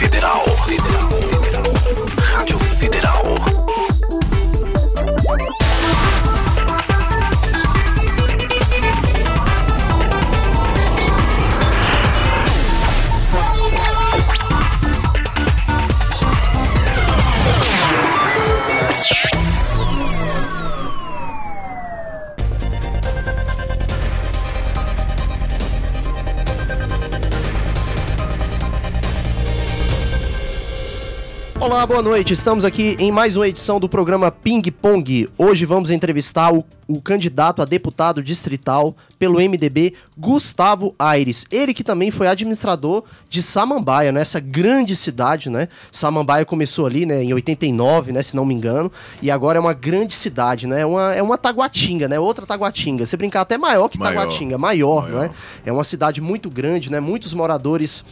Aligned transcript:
Federal. 0.00 0.49
Boa 31.90 32.02
noite. 32.02 32.32
Estamos 32.32 32.64
aqui 32.64 32.96
em 33.00 33.10
mais 33.10 33.36
uma 33.36 33.48
edição 33.48 33.80
do 33.80 33.88
programa 33.88 34.30
Ping 34.30 34.62
Pong. 34.70 35.28
Hoje 35.36 35.66
vamos 35.66 35.90
entrevistar 35.90 36.54
o, 36.54 36.64
o 36.86 37.00
candidato 37.00 37.62
a 37.62 37.64
deputado 37.64 38.22
distrital 38.22 38.94
pelo 39.18 39.40
MDB, 39.40 39.94
Gustavo 40.16 40.94
Aires. 40.98 41.46
Ele 41.50 41.74
que 41.74 41.84
também 41.84 42.10
foi 42.10 42.26
administrador 42.26 43.04
de 43.28 43.42
Samambaia, 43.42 44.10
nessa 44.10 44.40
grande 44.40 44.96
cidade, 44.96 45.50
né? 45.50 45.68
Samambaia 45.92 46.44
começou 46.44 46.86
ali, 46.86 47.04
né, 47.04 47.22
em 47.22 47.34
89, 47.34 48.12
né, 48.12 48.22
se 48.22 48.34
não 48.34 48.46
me 48.46 48.54
engano, 48.54 48.90
e 49.20 49.30
agora 49.30 49.58
é 49.58 49.60
uma 49.60 49.74
grande 49.74 50.14
cidade, 50.14 50.66
né? 50.66 50.80
É 50.80 50.86
uma, 50.86 51.14
é 51.14 51.22
uma 51.22 51.36
Taguatinga, 51.36 52.08
né? 52.08 52.18
Outra 52.18 52.46
Taguatinga. 52.46 53.04
Se 53.04 53.16
brincar 53.16 53.42
até 53.42 53.58
maior 53.58 53.88
que 53.88 53.98
Maior. 53.98 54.14
Taguatinga, 54.14 54.56
maior, 54.56 55.02
Maior. 55.02 55.22
né? 55.22 55.30
É 55.66 55.72
uma 55.72 55.84
cidade 55.84 56.20
muito 56.20 56.48
grande, 56.48 56.90
né? 56.90 56.98
Muitos 56.98 57.34
moradores 57.34 58.04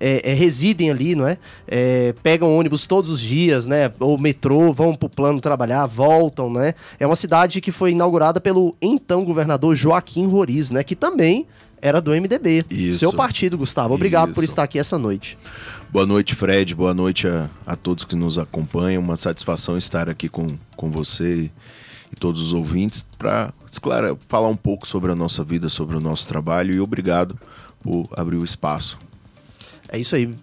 é, 0.00 0.32
é, 0.32 0.34
residem 0.34 0.90
ali, 0.90 1.14
não 1.14 1.28
é? 1.28 1.38
É, 1.68 2.14
Pegam 2.22 2.56
ônibus 2.56 2.86
todos 2.86 3.10
os 3.10 3.20
dias, 3.26 3.66
né? 3.66 3.92
Ou 3.98 4.16
metrô, 4.16 4.72
vão 4.72 4.94
pro 4.94 5.08
plano 5.08 5.40
trabalhar, 5.40 5.86
voltam, 5.86 6.50
né? 6.50 6.74
É 6.98 7.06
uma 7.06 7.16
cidade 7.16 7.60
que 7.60 7.72
foi 7.72 7.90
inaugurada 7.90 8.40
pelo 8.40 8.76
então 8.80 9.24
governador 9.24 9.74
Joaquim 9.74 10.26
Roriz, 10.26 10.70
né? 10.70 10.82
Que 10.82 10.94
também 10.94 11.46
era 11.80 12.00
do 12.00 12.10
MDB. 12.10 12.64
Isso. 12.70 13.00
Seu 13.00 13.12
partido, 13.12 13.58
Gustavo. 13.58 13.94
Obrigado 13.94 14.32
por 14.32 14.42
Isso. 14.42 14.52
estar 14.52 14.62
aqui 14.62 14.78
essa 14.78 14.98
noite. 14.98 15.38
Boa 15.90 16.06
noite, 16.06 16.34
Fred. 16.34 16.74
Boa 16.74 16.94
noite 16.94 17.28
a, 17.28 17.48
a 17.66 17.76
todos 17.76 18.04
que 18.04 18.16
nos 18.16 18.38
acompanham. 18.38 19.02
Uma 19.02 19.16
satisfação 19.16 19.76
estar 19.76 20.08
aqui 20.08 20.28
com, 20.28 20.58
com 20.76 20.90
você 20.90 21.42
e, 21.42 21.52
e 22.12 22.16
todos 22.16 22.40
os 22.40 22.52
ouvintes 22.52 23.06
para, 23.18 23.52
claro, 23.80 24.18
falar 24.26 24.48
um 24.48 24.56
pouco 24.56 24.86
sobre 24.86 25.12
a 25.12 25.14
nossa 25.14 25.44
vida, 25.44 25.68
sobre 25.68 25.96
o 25.96 26.00
nosso 26.00 26.26
trabalho 26.26 26.74
e 26.74 26.80
obrigado 26.80 27.38
por 27.82 28.08
abrir 28.16 28.36
o 28.36 28.44
espaço. 28.44 28.98
É 29.88 29.98
isso 29.98 30.16
aí. 30.16 30.34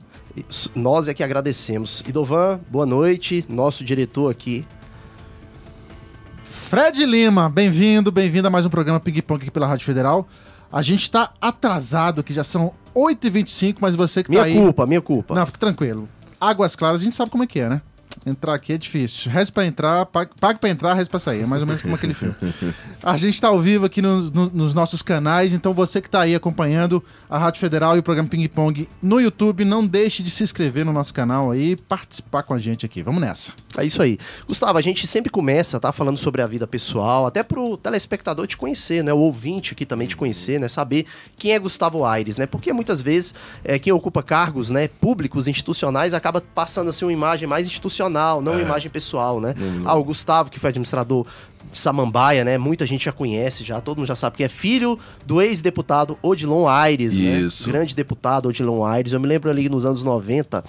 Nós 0.74 1.08
é 1.08 1.14
que 1.14 1.24
agradecemos. 1.24 2.04
Idovan, 2.08 2.60
boa 2.70 2.86
noite. 2.86 3.46
Nosso 3.48 3.84
diretor 3.84 4.32
aqui. 4.32 4.66
Fred 6.44 7.06
Lima, 7.06 7.50
bem-vindo, 7.50 8.12
bem-vindo 8.12 8.48
a 8.48 8.52
mais 8.52 8.66
um 8.66 8.70
programa 8.70 9.00
Ping 9.00 9.22
Pong 9.22 9.42
aqui 9.42 9.52
pela 9.52 9.68
Rádio 9.68 9.86
Federal. 9.86 10.28
A 10.72 10.82
gente 10.82 11.10
tá 11.10 11.32
atrasado, 11.40 12.24
que 12.24 12.34
já 12.34 12.44
são 12.44 12.74
8h25, 12.96 13.78
mas 13.80 13.96
você 13.96 14.24
que 14.24 14.32
Minha 14.32 14.42
tá 14.42 14.48
aí... 14.48 14.56
culpa, 14.56 14.86
minha 14.88 15.02
culpa. 15.02 15.36
Não, 15.36 15.46
fique 15.46 15.60
tranquilo. 15.60 16.10
Águas 16.42 16.76
Claras, 16.76 17.02
a 17.02 17.04
gente 17.04 17.16
sabe 17.16 17.30
como 17.30 17.44
é 17.44 17.48
que 17.48 17.60
é, 17.60 17.70
né? 17.70 17.82
Entrar 18.26 18.54
aqui 18.54 18.72
é 18.74 18.78
difícil. 18.78 19.30
Reze 19.32 19.52
pra 19.52 19.66
entrar, 19.66 20.06
pague, 20.06 20.32
pague 20.40 20.60
pra 20.60 20.70
entrar, 20.70 20.94
reze 20.94 21.10
pra 21.10 21.20
sair. 21.20 21.42
É 21.42 21.46
mais 21.46 21.62
ou 21.62 21.68
menos 21.68 21.82
como 21.82 21.96
aquele 21.96 22.14
filme. 22.14 22.36
A 23.02 23.18
gente 23.18 23.40
tá 23.42 23.50
ao 23.50 23.60
vivo 23.60 23.86
aqui 23.86 24.02
nos, 24.02 24.32
no- 24.32 24.50
nos 24.50 24.74
nossos 24.74 25.02
canais, 25.02 25.52
então 25.52 25.74
você 25.74 26.00
que 26.02 26.10
tá 26.10 26.22
aí 26.22 26.34
acompanhando 26.34 27.04
a 27.30 27.38
Rádio 27.38 27.60
Federal 27.60 27.96
e 27.96 28.00
o 28.00 28.04
programa 28.04 28.30
Ping 28.30 28.48
Pong 28.48 28.88
no 29.02 29.20
YouTube, 29.20 29.66
não 29.66 29.86
deixe 29.86 30.24
de 30.24 30.30
se 30.30 30.44
inscrever 30.44 30.86
no 30.86 30.94
nosso 30.94 31.14
canal 31.14 31.52
aí 31.52 31.76
participar 31.76 32.44
com 32.44 32.54
a 32.54 32.60
gente 32.60 32.86
aqui. 32.86 33.02
Vamos 33.02 33.20
nessa. 33.20 33.52
É 33.78 33.84
isso 33.86 34.02
aí. 34.02 34.18
Gustavo, 34.48 34.78
a 34.78 34.82
gente 34.82 35.06
sempre 35.08 35.30
começa, 35.32 35.80
tá? 35.80 35.92
Falando 35.92 36.18
sobre 36.18 36.42
a 36.42 36.48
vida 36.48 36.66
pessoal, 36.68 37.26
até 37.26 37.42
pro 37.44 37.76
telespectador 37.78 38.46
te 38.48 38.56
conhecer, 38.56 39.04
né? 39.04 39.12
O 39.12 39.18
ouvinte 39.18 39.74
aqui 39.74 39.86
também 39.86 40.08
te 40.08 40.16
conhecer, 40.16 40.60
né? 40.60 40.68
Saber 40.68 41.06
quem 41.38 41.52
é 41.54 41.60
Gustavo 41.60 42.06
Aires, 42.06 42.38
né? 42.38 42.46
Porque 42.46 42.72
muitas 42.72 43.02
vezes 43.02 43.34
é, 43.64 43.78
quem 43.80 43.92
ocupa 43.92 44.22
cargos, 44.24 44.70
né? 44.70 44.88
Públicos, 44.88 45.48
institucionais, 45.48 46.14
acaba 46.14 46.40
passando 46.54 46.90
assim 46.90 47.04
uma 47.04 47.12
imagem 47.12 47.48
mais 47.48 47.66
institucional, 47.66 48.03
não 48.10 48.54
uma 48.54 48.62
imagem 48.62 48.90
pessoal, 48.90 49.40
né? 49.40 49.54
Ah, 49.86 49.96
o 49.96 50.04
Gustavo, 50.04 50.50
que 50.50 50.60
foi 50.60 50.70
administrador 50.70 51.26
de 51.72 51.78
Samambaia, 51.78 52.44
né? 52.44 52.58
Muita 52.58 52.86
gente 52.86 53.06
já 53.06 53.12
conhece, 53.12 53.64
já 53.64 53.82
todo 53.82 53.98
mundo 53.98 54.08
já 54.08 54.16
sabe 54.16 54.38
que 54.38 54.44
é 54.44 54.50
filho 54.50 54.98
do 55.26 55.42
ex-deputado 55.42 56.18
Odilon 56.22 56.68
Aires, 56.68 57.18
né? 57.18 57.40
Isso. 57.40 57.68
Grande 57.68 57.96
deputado 57.96 58.48
Odilon 58.50 58.84
Aires. 58.86 59.14
Eu 59.14 59.20
me 59.20 59.28
lembro 59.28 59.50
ali 59.50 59.68
nos 59.70 59.86
anos 59.86 60.04
90, 60.04 60.64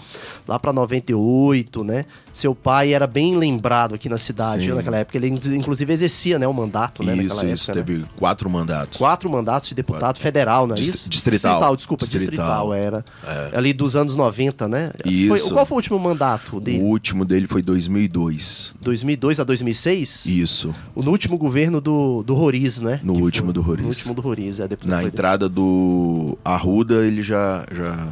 lá 0.49 0.59
pra 0.59 0.73
98, 0.73 1.85
né? 1.85 2.07
Seu 2.35 2.53
pai 2.55 2.93
era 2.93 3.07
bem 3.07 3.37
lembrado 3.37 3.95
aqui 3.95 4.09
na 4.09 4.19
cidade, 4.19 4.71
naquela 4.73 4.97
época. 4.99 5.17
Ele 5.17 5.29
inclu- 5.29 5.55
inclusive 5.55 5.93
exercia, 5.93 6.37
né, 6.39 6.47
o 6.49 6.53
mandato, 6.53 7.03
né, 7.05 7.15
isso, 7.17 7.37
naquela 7.37 7.53
isso. 7.53 7.71
época, 7.71 7.79
né? 7.81 7.87
Teve 7.99 8.05
quatro 8.17 8.51
mandatos. 8.51 8.99
Quatro 8.99 9.31
mandatos 9.31 9.69
de 9.69 9.75
deputado 9.77 10.19
federal, 10.19 10.67
não 10.67 10.75
é 10.75 10.79
Dist- 10.79 10.95
isso? 10.97 11.09
distrital. 11.09 11.77
desculpa, 11.77 12.05
distrital, 12.05 12.71
Distrital. 12.71 12.75
era. 12.75 13.05
Ali 13.53 13.73
dos 13.73 13.95
anos 13.95 14.17
90, 14.17 14.67
né? 14.67 14.91
Isso. 15.07 15.29
Foi- 15.47 15.53
qual 15.55 15.65
foi 15.65 15.77
o 15.77 15.79
último 15.79 15.99
mandato 15.99 16.57
O 16.57 16.61
dele? 16.61 16.81
último 16.83 17.25
dele 17.25 17.47
foi 17.47 17.63
2002. 17.63 18.75
2002 18.81 19.39
a 19.39 19.45
2006? 19.45 20.27
Isso. 20.27 20.75
No 20.97 21.13
último 21.13 21.39
governo 21.39 21.81
do, 21.81 22.25
do 22.25 22.35
Roriz, 22.35 22.81
né? 22.81 22.99
No 23.05 23.15
Que 23.15 23.23
último 23.23 23.47
foi- 23.47 23.55
do 23.55 23.63
Roriz. 23.63 23.83
No 23.85 23.89
último 23.91 24.13
do 24.15 24.21
Roriz, 24.21 24.59
é 24.59 24.67
deputado. 24.67 24.91
Na 24.97 25.05
entrada 25.05 25.49
do 25.49 26.37
Arruda, 26.45 27.07
ele 27.07 27.23
já, 27.23 27.65
já, 27.73 28.09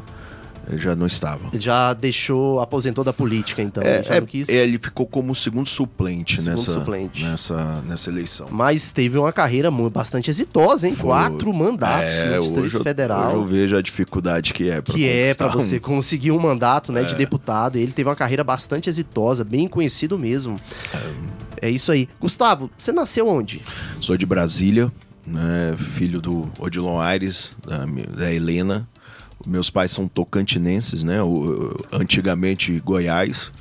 já 0.77 0.95
não 0.97 1.07
estava. 1.07 1.49
Ele 1.53 1.61
já 1.61 1.93
deixou, 1.93 2.61
aposentou 2.61 3.03
da 3.05 3.13
política, 3.13 3.61
então. 3.63 3.83
ele 3.83 4.03
já 4.03 4.15
É, 4.15 4.21
quis. 4.21 4.49
é, 4.49 4.55
ele 4.55 4.79
ficou 4.79 5.07
como 5.07 5.35
segundo 5.35 5.69
suplente, 5.69 6.37
Segundo 6.37 6.51
nessa, 6.53 6.73
suplente. 6.73 7.25
Nessa, 7.25 7.83
nessa 7.83 8.11
eleição. 8.11 8.47
Mas 8.51 8.93
teve 8.93 9.19
uma 9.19 9.33
carreira 9.33 9.71
mu- 9.71 9.91
bastante 9.91 10.31
exitosa, 10.31 10.87
hein? 10.87 10.95
Foi. 10.95 11.07
Quatro 11.07 11.53
mandatos 11.53 12.13
É, 12.13 12.35
no 12.37 12.41
Distrito 12.41 12.65
hoje 12.77 12.83
Federal. 12.83 13.29
Hoje 13.29 13.37
eu 13.37 13.45
vejo 13.47 13.77
a 13.77 13.83
dificuldade 13.83 14.53
que 14.53 14.71
é 14.71 14.81
pra 14.81 14.95
que 14.95 15.07
é 15.09 15.23
conquistar 15.35 15.49
você 15.49 15.77
um. 15.77 15.81
conseguir 15.81 16.31
um 16.31 16.39
mandato 16.39 16.93
né, 16.93 17.03
de 17.05 17.15
deputado. 17.15 17.77
Ele 17.77 17.93
teve 17.93 18.09
uma 18.09 18.17
carreira 18.17 18.45
bastante 18.45 18.89
exitosa, 18.89 19.45
bem 19.45 19.67
conhecido 19.69 20.19
mesmo. 20.19 20.57
É 21.61 21.71
isso 21.71 21.93
aí. 21.93 22.09
Gustavo, 22.21 22.71
você 22.77 22.93
nasceu 22.93 23.27
onde? 23.29 23.63
Sou 24.01 24.17
de 24.17 24.27
Brasília, 24.27 24.91
né, 25.27 25.75
filho 25.77 26.21
do 26.21 26.51
Odilon 26.59 26.99
Aires, 27.01 27.53
da, 27.67 27.85
da 28.17 28.33
Helena. 28.33 28.89
Meus 29.47 29.71
pais 29.71 29.93
são 29.93 30.07
tocantinenses, 30.09 31.03
né? 31.05 31.23
o- 31.23 31.77
antigamente 31.93 32.79
Goiás. 32.81 33.53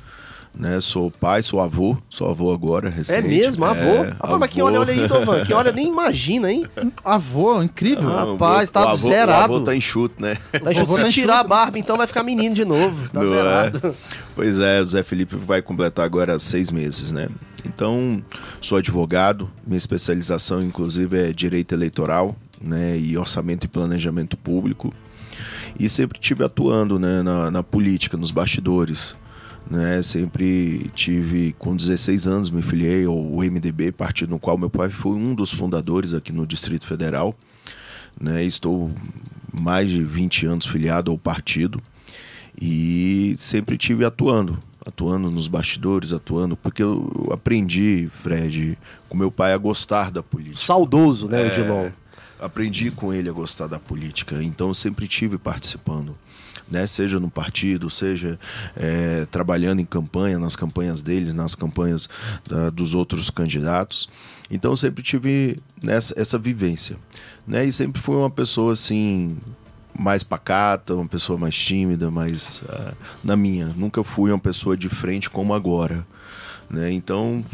Né, 0.54 0.78
sou 0.82 1.10
pai, 1.10 1.42
sou 1.42 1.62
avô, 1.62 1.96
sou 2.10 2.28
avô 2.28 2.52
agora, 2.52 2.90
recente. 2.90 3.20
É 3.20 3.22
mesmo, 3.22 3.64
avô? 3.64 3.80
É, 3.80 4.08
Rapaz, 4.20 4.38
mas 4.38 4.50
quem 4.50 4.62
olha, 4.62 4.80
olha 4.80 4.92
aí, 4.92 5.08
Dovan, 5.08 5.42
quem 5.46 5.56
olha 5.56 5.72
nem 5.72 5.88
imagina, 5.88 6.52
hein? 6.52 6.66
Avô, 7.02 7.62
incrível. 7.62 8.10
Ah, 8.10 8.26
Rapaz, 8.32 8.68
tá 8.68 8.82
avô, 8.90 8.96
zerado. 9.08 9.50
O 9.50 9.56
avô 9.56 9.64
tá 9.64 9.74
enxuto, 9.74 10.20
né? 10.20 10.36
Tá 10.62 10.70
enxuto. 10.70 10.92
Se 10.94 11.10
tirar 11.10 11.38
a 11.40 11.42
barba, 11.42 11.78
então 11.78 11.96
vai 11.96 12.06
ficar 12.06 12.22
menino 12.22 12.54
de 12.54 12.66
novo. 12.66 13.08
Tá 13.08 13.22
Não 13.22 13.32
é? 13.32 13.34
zerado. 13.34 13.94
Pois 14.36 14.58
é, 14.58 14.82
o 14.82 14.84
Zé 14.84 15.02
Felipe 15.02 15.36
vai 15.36 15.62
completar 15.62 16.04
agora 16.04 16.38
seis 16.38 16.70
meses, 16.70 17.10
né? 17.10 17.30
Então, 17.64 18.22
sou 18.60 18.76
advogado, 18.76 19.50
minha 19.66 19.78
especialização, 19.78 20.62
inclusive, 20.62 21.30
é 21.30 21.32
direito 21.32 21.74
eleitoral, 21.74 22.36
né? 22.60 22.98
E 22.98 23.16
orçamento 23.16 23.64
e 23.64 23.68
planejamento 23.68 24.36
público. 24.36 24.92
E 25.78 25.88
sempre 25.88 26.18
tive 26.18 26.44
atuando 26.44 26.98
né, 26.98 27.22
na, 27.22 27.50
na 27.50 27.62
política, 27.62 28.16
nos 28.16 28.30
bastidores. 28.30 29.16
Né? 29.70 30.02
Sempre 30.02 30.90
tive, 30.94 31.54
com 31.58 31.74
16 31.76 32.26
anos, 32.26 32.50
me 32.50 32.62
filiei 32.62 33.04
ao 33.04 33.16
MDB, 33.16 33.92
partido 33.92 34.30
no 34.30 34.38
qual 34.38 34.58
meu 34.58 34.70
pai 34.70 34.90
foi 34.90 35.12
um 35.12 35.34
dos 35.34 35.52
fundadores 35.52 36.14
aqui 36.14 36.32
no 36.32 36.46
Distrito 36.46 36.86
Federal. 36.86 37.34
Né? 38.20 38.44
Estou 38.44 38.90
mais 39.52 39.90
de 39.90 40.02
20 40.02 40.46
anos 40.46 40.66
filiado 40.66 41.10
ao 41.10 41.18
partido 41.18 41.80
e 42.60 43.34
sempre 43.38 43.76
tive 43.76 44.04
atuando, 44.04 44.58
atuando 44.84 45.30
nos 45.30 45.48
bastidores, 45.48 46.12
atuando, 46.12 46.56
porque 46.56 46.82
eu 46.82 47.28
aprendi, 47.32 48.08
Fred, 48.22 48.78
com 49.08 49.16
meu 49.16 49.30
pai 49.30 49.52
a 49.52 49.56
gostar 49.56 50.10
da 50.10 50.22
política. 50.22 50.58
Saudoso, 50.58 51.28
né, 51.28 51.46
É, 51.46 51.46
Odilon? 51.48 51.90
Aprendi 52.42 52.90
com 52.90 53.14
ele 53.14 53.28
a 53.28 53.32
gostar 53.32 53.68
da 53.68 53.78
política, 53.78 54.42
então 54.42 54.74
sempre 54.74 55.06
tive 55.06 55.38
participando. 55.38 56.16
Né, 56.70 56.86
seja 56.86 57.20
no 57.20 57.30
partido, 57.30 57.90
seja 57.90 58.38
é, 58.74 59.26
trabalhando 59.26 59.80
em 59.80 59.84
campanha, 59.84 60.38
nas 60.38 60.56
campanhas 60.56 61.02
deles, 61.02 61.34
nas 61.34 61.54
campanhas 61.54 62.08
da- 62.48 62.70
dos 62.70 62.94
outros 62.94 63.28
candidatos. 63.28 64.08
Então 64.50 64.74
sempre 64.74 65.02
tive 65.02 65.60
nessa, 65.82 66.18
essa 66.18 66.38
vivência. 66.38 66.96
Né, 67.46 67.66
e 67.66 67.72
sempre 67.72 68.00
fui 68.00 68.16
uma 68.16 68.30
pessoa 68.30 68.72
assim, 68.72 69.36
mais 69.98 70.24
pacata, 70.24 70.94
uma 70.94 71.06
pessoa 71.06 71.38
mais 71.38 71.54
tímida, 71.54 72.10
mais 72.10 72.62
ah, 72.68 72.94
na 73.22 73.36
minha. 73.36 73.66
Nunca 73.76 74.02
fui 74.02 74.30
uma 74.30 74.38
pessoa 74.38 74.76
de 74.76 74.88
frente 74.88 75.28
como 75.28 75.52
agora. 75.52 76.06
Né? 76.70 76.90
Então 76.90 77.44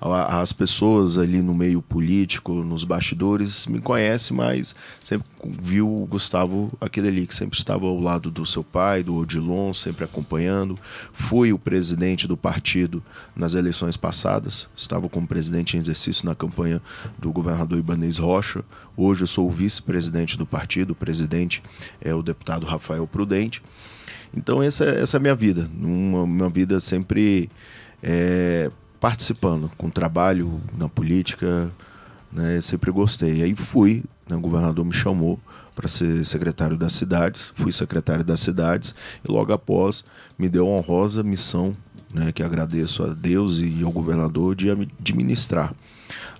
as 0.00 0.52
pessoas 0.52 1.18
ali 1.18 1.42
no 1.42 1.54
meio 1.54 1.82
político, 1.82 2.54
nos 2.64 2.84
bastidores, 2.84 3.66
me 3.66 3.80
conhecem, 3.80 4.34
mas 4.34 4.74
sempre 5.02 5.28
viu 5.44 5.86
o 5.86 6.06
Gustavo 6.06 6.72
aquele 6.80 7.08
ali 7.08 7.26
que 7.26 7.34
sempre 7.34 7.58
estava 7.58 7.86
ao 7.86 8.00
lado 8.00 8.30
do 8.30 8.46
seu 8.46 8.64
pai, 8.64 9.02
do 9.02 9.14
Odilon, 9.16 9.74
sempre 9.74 10.04
acompanhando. 10.04 10.78
Fui 11.12 11.52
o 11.52 11.58
presidente 11.58 12.26
do 12.26 12.34
partido 12.36 13.02
nas 13.36 13.52
eleições 13.54 13.96
passadas, 13.96 14.66
estava 14.74 15.06
como 15.06 15.26
presidente 15.26 15.76
em 15.76 15.80
exercício 15.80 16.24
na 16.24 16.34
campanha 16.34 16.80
do 17.18 17.30
governador 17.30 17.78
Ibanez 17.78 18.16
Rocha. 18.16 18.64
Hoje 18.96 19.24
eu 19.24 19.26
sou 19.26 19.48
o 19.48 19.50
vice-presidente 19.50 20.38
do 20.38 20.46
partido, 20.46 20.92
o 20.92 20.96
presidente 20.96 21.62
é 22.00 22.14
o 22.14 22.22
deputado 22.22 22.64
Rafael 22.64 23.06
Prudente. 23.06 23.62
Então 24.34 24.62
essa, 24.62 24.84
é- 24.84 25.02
essa 25.02 25.16
é 25.16 25.18
a 25.18 25.20
minha 25.20 25.34
vida, 25.34 25.68
uma, 25.78 26.22
uma 26.22 26.48
vida 26.48 26.80
sempre 26.80 27.50
é, 28.02 28.70
participando, 29.00 29.70
com 29.78 29.88
trabalho 29.88 30.60
na 30.76 30.88
política, 30.88 31.70
né, 32.30 32.60
sempre 32.60 32.90
gostei. 32.90 33.42
Aí 33.42 33.54
fui, 33.54 34.04
né, 34.28 34.36
o 34.36 34.40
governador 34.40 34.84
me 34.84 34.92
chamou 34.92 35.40
para 35.74 35.88
ser 35.88 36.24
secretário 36.24 36.76
das 36.76 36.92
cidades, 36.92 37.52
fui 37.56 37.72
secretário 37.72 38.22
das 38.22 38.40
cidades 38.40 38.94
e 39.26 39.32
logo 39.32 39.52
após 39.52 40.04
me 40.38 40.48
deu 40.48 40.66
a 40.66 40.70
honrosa 40.70 41.22
missão, 41.22 41.74
né, 42.12 42.30
que 42.30 42.42
agradeço 42.42 43.02
a 43.02 43.14
Deus 43.14 43.58
e 43.58 43.82
ao 43.82 43.90
governador 43.90 44.54
de 44.54 44.70
administrar 44.70 45.72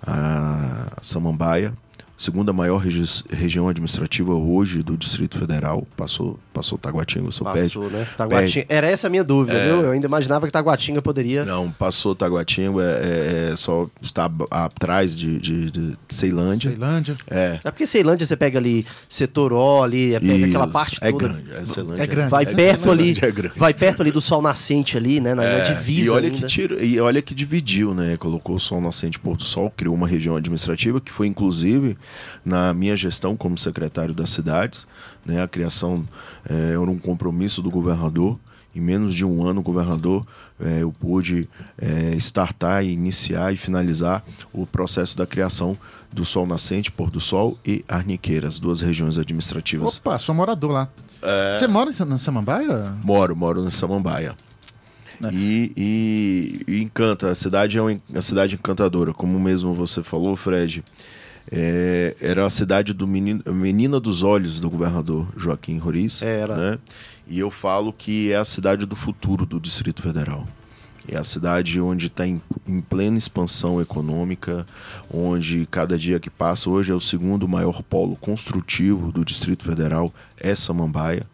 a 0.05 0.97
Samambaia, 1.01 1.73
segunda 2.21 2.53
maior 2.53 2.77
regi- 2.77 3.23
região 3.29 3.67
administrativa 3.67 4.33
hoje 4.33 4.83
do 4.83 4.95
Distrito 4.95 5.37
Federal, 5.37 5.87
passou 5.97 6.39
passou 6.53 6.77
Taguatinga, 6.77 7.29
perde. 7.53 7.61
Passou, 7.69 7.89
né? 7.89 8.05
Taguatinga. 8.17 8.65
Era 8.69 8.87
essa 8.87 9.07
a 9.07 9.09
minha 9.09 9.23
dúvida, 9.23 9.57
viu? 9.63 9.81
Eu 9.81 9.91
ainda 9.91 10.05
imaginava 10.05 10.45
que 10.45 10.51
Taguatinga 10.51 11.01
poderia. 11.01 11.45
Não, 11.45 11.71
passou 11.71 12.13
Taguatinga, 12.13 12.83
é, 12.83 13.49
é 13.51 13.55
só 13.55 13.87
está 14.01 14.29
atrás 14.51 15.15
de, 15.17 15.39
de, 15.39 15.71
de 15.71 15.97
Ceilândia. 16.09 16.69
Ceilândia. 16.71 17.15
É. 17.29 17.59
É 17.63 17.71
porque 17.71 17.87
Ceilândia 17.87 18.25
você 18.27 18.35
pega 18.35 18.59
ali 18.59 18.85
Setoró 19.09 19.83
ali, 19.83 20.13
é, 20.15 20.19
pega 20.19 20.45
aquela 20.45 20.65
Isso, 20.65 20.73
parte 20.73 20.97
é 21.01 21.11
toda. 21.11 21.27
grande, 21.29 21.51
é 21.51 21.65
Ceilândia 21.65 22.03
É 22.03 22.07
grande. 22.07 22.29
Vai 22.29 22.43
é 22.43 22.53
perto 22.53 22.83
grande, 22.83 23.01
ali, 23.01 23.17
é 23.21 23.31
grande. 23.31 23.53
vai 23.59 23.73
perto 23.73 24.01
ali 24.01 24.11
do 24.11 24.21
sol 24.21 24.41
nascente 24.41 24.97
ali, 24.97 25.19
né? 25.19 25.33
Na, 25.33 25.41
na 25.43 25.47
É, 25.49 25.73
divisa 25.73 26.07
e 26.07 26.09
olha 26.09 26.25
ainda. 26.27 26.37
que 26.37 26.45
tira, 26.45 26.83
e 26.83 26.99
olha 26.99 27.21
que 27.21 27.33
dividiu, 27.33 27.93
né? 27.93 28.17
Colocou 28.17 28.55
o 28.55 28.59
Sol 28.59 28.81
Nascente 28.81 29.15
e 29.15 29.19
Pôr 29.19 29.37
do 29.37 29.43
Sol, 29.43 29.71
criou 29.75 29.95
uma 29.95 30.07
região 30.07 30.35
administrativa 30.35 30.99
que 31.01 31.11
foi 31.11 31.27
inclusive 31.27 31.97
na 32.43 32.73
minha 32.73 32.95
gestão 32.95 33.35
como 33.35 33.57
secretário 33.57 34.13
das 34.13 34.29
cidades, 34.29 34.87
né? 35.25 35.41
A 35.41 35.47
criação 35.47 36.07
é, 36.49 36.71
era 36.71 36.79
um 36.81 36.97
compromisso 36.97 37.61
do 37.61 37.69
governador. 37.71 38.37
Em 38.73 38.79
menos 38.79 39.13
de 39.13 39.25
um 39.25 39.45
ano, 39.45 39.59
o 39.59 39.63
governador, 39.63 40.25
é, 40.57 40.81
eu 40.81 40.93
pude 40.93 41.49
é, 41.77 42.15
startar, 42.15 42.85
iniciar 42.85 43.51
e 43.53 43.57
finalizar 43.57 44.23
o 44.53 44.65
processo 44.65 45.17
da 45.17 45.27
criação 45.27 45.77
do 46.09 46.23
Sol 46.23 46.47
Nascente, 46.47 46.89
Pôr 46.89 47.09
do 47.11 47.19
Sol 47.19 47.57
e 47.65 47.83
Arniqueiras, 47.85 48.59
duas 48.59 48.79
regiões 48.79 49.17
administrativas. 49.17 49.97
Opa, 49.97 50.17
sou 50.17 50.33
morador 50.33 50.71
lá. 50.71 50.89
É. 51.21 51.55
Você 51.55 51.67
mora 51.67 51.91
na 52.05 52.17
Samambaia? 52.17 52.93
Moro, 53.03 53.35
moro 53.35 53.61
em 53.65 53.71
Samambaia. 53.71 54.37
E, 55.33 55.71
e- 55.77 56.61
e 56.75 56.81
encanta, 56.81 57.29
a 57.29 57.35
cidade 57.35 57.77
é 57.77 57.81
uma, 57.81 58.01
uma 58.09 58.21
cidade 58.21 58.55
encantadora, 58.55 59.13
como 59.13 59.39
mesmo 59.39 59.75
você 59.75 60.01
falou, 60.01 60.35
Fred. 60.35 60.83
É, 61.49 62.15
era 62.21 62.45
a 62.45 62.49
cidade 62.49 62.93
do 62.93 63.07
menino, 63.07 63.41
Menina 63.47 63.99
dos 63.99 64.23
Olhos 64.23 64.59
do 64.59 64.69
governador 64.69 65.27
Joaquim 65.35 65.77
Roriz. 65.77 66.21
Era. 66.21 66.55
Né? 66.55 66.79
E 67.27 67.39
eu 67.39 67.49
falo 67.49 67.93
que 67.93 68.31
é 68.31 68.35
a 68.35 68.43
cidade 68.43 68.85
do 68.85 68.95
futuro 68.95 69.45
do 69.45 69.59
Distrito 69.59 70.01
Federal. 70.01 70.45
É 71.07 71.17
a 71.17 71.23
cidade 71.23 71.81
onde 71.81 72.07
está 72.07 72.27
em, 72.27 72.41
em 72.67 72.79
plena 72.79 73.17
expansão 73.17 73.81
econômica, 73.81 74.65
onde 75.11 75.67
cada 75.69 75.97
dia 75.97 76.19
que 76.19 76.29
passa, 76.29 76.69
hoje 76.69 76.91
é 76.91 76.95
o 76.95 76.99
segundo 76.99 77.47
maior 77.47 77.81
polo 77.81 78.15
construtivo 78.15 79.11
do 79.11 79.25
Distrito 79.25 79.65
Federal, 79.65 80.13
é 80.37 80.53
Samambaia, 80.53 81.25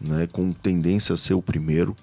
né, 0.00 0.28
com 0.30 0.52
tendência 0.52 1.14
a 1.14 1.16
ser 1.16 1.34
o 1.34 1.40
primeiro. 1.40 1.96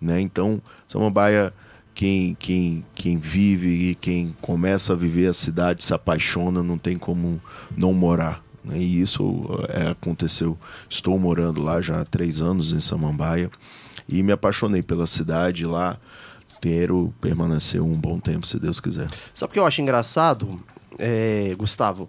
Né? 0.00 0.20
Então, 0.20 0.62
Samambaia, 0.88 1.52
quem, 1.94 2.34
quem, 2.38 2.84
quem 2.94 3.18
vive 3.18 3.90
e 3.90 3.94
quem 3.94 4.34
começa 4.40 4.92
a 4.92 4.96
viver 4.96 5.28
a 5.28 5.34
cidade 5.34 5.84
se 5.84 5.92
apaixona, 5.92 6.62
não 6.62 6.78
tem 6.78 6.96
como 6.98 7.40
não 7.76 7.92
morar. 7.92 8.42
né? 8.64 8.78
E 8.78 9.00
isso 9.00 9.46
é, 9.68 9.88
aconteceu. 9.90 10.58
Estou 10.88 11.18
morando 11.18 11.62
lá 11.62 11.80
já 11.80 12.00
há 12.00 12.04
três 12.04 12.40
anos 12.40 12.72
em 12.72 12.80
Samambaia 12.80 13.50
e 14.08 14.22
me 14.22 14.32
apaixonei 14.32 14.82
pela 14.82 15.06
cidade 15.06 15.66
lá. 15.66 15.98
Quero 16.60 17.12
permanecer 17.20 17.82
um 17.82 18.00
bom 18.00 18.20
tempo, 18.20 18.46
se 18.46 18.58
Deus 18.58 18.78
quiser. 18.78 19.08
Sabe 19.34 19.50
o 19.50 19.52
que 19.54 19.58
eu 19.58 19.66
acho 19.66 19.82
engraçado, 19.82 20.60
é, 20.98 21.54
Gustavo? 21.58 22.08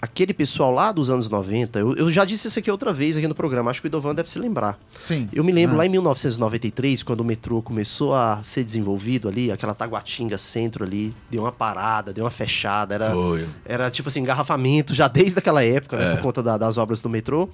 Aquele 0.00 0.32
pessoal 0.32 0.72
lá 0.72 0.92
dos 0.92 1.10
anos 1.10 1.28
90, 1.28 1.78
eu, 1.80 1.94
eu 1.96 2.12
já 2.12 2.24
disse 2.24 2.46
isso 2.48 2.58
aqui 2.58 2.70
outra 2.70 2.92
vez 2.92 3.16
aqui 3.16 3.26
no 3.26 3.34
programa, 3.34 3.70
acho 3.70 3.80
que 3.80 3.86
o 3.86 3.88
Idovan 3.88 4.14
deve 4.14 4.30
se 4.30 4.38
lembrar. 4.38 4.78
Sim. 5.00 5.28
Eu 5.32 5.42
me 5.42 5.50
lembro 5.50 5.74
Ah. 5.74 5.78
lá 5.78 5.86
em 5.86 5.88
1993, 5.88 7.02
quando 7.02 7.20
o 7.20 7.24
metrô 7.24 7.60
começou 7.60 8.14
a 8.14 8.40
ser 8.42 8.62
desenvolvido 8.64 9.28
ali, 9.28 9.50
aquela 9.50 9.74
Taguatinga 9.74 10.38
Centro 10.38 10.84
ali, 10.84 11.12
deu 11.30 11.42
uma 11.42 11.50
parada, 11.52 12.12
deu 12.12 12.24
uma 12.24 12.30
fechada, 12.30 12.94
era, 12.94 13.10
Foi. 13.10 13.46
era 13.64 13.90
tipo 13.90 14.08
assim, 14.08 14.20
engarrafamento 14.20 14.94
já 14.94 15.08
desde 15.08 15.38
aquela 15.38 15.64
época, 15.64 15.96
né, 15.96 16.12
É. 16.12 16.14
por 16.16 16.22
conta 16.22 16.42
da- 16.42 16.56
das 16.58 16.78
obras 16.78 17.00
do 17.00 17.08
metrô. 17.08 17.48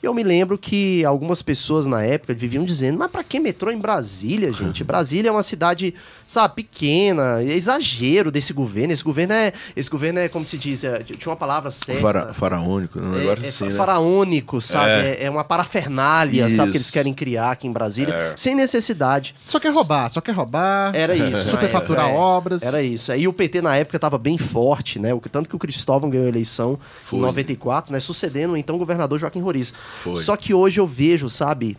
E 0.00 0.06
eu 0.06 0.14
me 0.14 0.22
lembro 0.22 0.56
que 0.56 1.04
algumas 1.04 1.42
pessoas 1.42 1.84
na 1.86 2.02
época 2.04 2.32
viviam 2.32 2.64
dizendo, 2.64 2.96
mas 2.98 3.10
pra 3.10 3.24
que 3.24 3.40
metrô 3.40 3.70
em 3.70 3.78
Brasília, 3.78 4.52
gente? 4.52 4.84
Brasília 4.84 5.28
é 5.28 5.32
uma 5.32 5.42
cidade, 5.42 5.92
sabe, 6.28 6.54
pequena, 6.62 7.40
é 7.42 7.54
exagero 7.54 8.30
desse 8.30 8.52
governo. 8.52 8.92
Esse 8.92 9.02
governo 9.02 9.32
é, 9.34 9.52
esse 9.74 9.90
governo 9.90 10.20
é 10.20 10.28
como 10.28 10.46
se 10.48 10.56
diz, 10.56 10.84
é, 10.84 11.02
tinha 11.02 11.28
uma 11.30 11.36
palavra 11.36 11.70
certa. 11.72 12.00
Fara, 12.00 12.32
faraônico, 12.32 13.00
um 13.00 13.14
É, 13.14 13.18
negócio 13.18 13.44
é 13.44 13.48
assim, 13.48 13.64
né? 13.64 13.70
faraônico, 13.72 14.60
sabe? 14.60 14.88
É. 14.90 15.16
É, 15.20 15.24
é 15.24 15.30
uma 15.30 15.42
parafernália, 15.42 16.48
sabe? 16.48 16.70
Que 16.70 16.76
eles 16.76 16.82
Isso. 16.86 16.92
querem 16.92 17.12
criar 17.12 17.50
aqui 17.50 17.66
em 17.66 17.72
Brasília, 17.72 18.14
É. 18.14 18.34
sem 18.36 18.54
necessidade. 18.54 19.34
Só 19.44 19.58
quer 19.58 19.72
roubar, 19.72 20.10
só 20.10 20.20
quer 20.20 20.32
roubar. 20.32 20.94
Era 20.94 21.16
isso. 21.16 21.48
Superfaturar 21.50 22.06
época, 22.06 22.18
é. 22.18 22.22
obras. 22.22 22.62
Era 22.62 22.82
isso. 22.82 23.10
Aí 23.10 23.26
o 23.26 23.32
PT 23.32 23.60
na 23.62 23.76
época 23.76 23.96
estava 23.96 24.16
bem 24.16 24.38
forte, 24.38 24.98
né? 25.00 25.12
O 25.12 25.20
que- 25.20 25.28
Tanto 25.28 25.48
que 25.48 25.56
o 25.56 25.58
Cristóvão 25.58 26.08
ganhou 26.08 26.24
a 26.26 26.28
eleição 26.28 26.78
Foi. 27.04 27.18
em 27.18 27.22
94, 27.22 27.92
né? 27.92 27.98
Sucedendo 28.00 28.52
o 28.52 28.56
então 28.56 28.78
governador 28.78 29.18
Joaquim 29.18 29.40
Roriz. 29.40 29.72
Foi. 30.02 30.22
Só 30.22 30.36
que 30.36 30.54
hoje 30.54 30.80
eu 30.80 30.86
vejo, 30.86 31.28
sabe? 31.28 31.76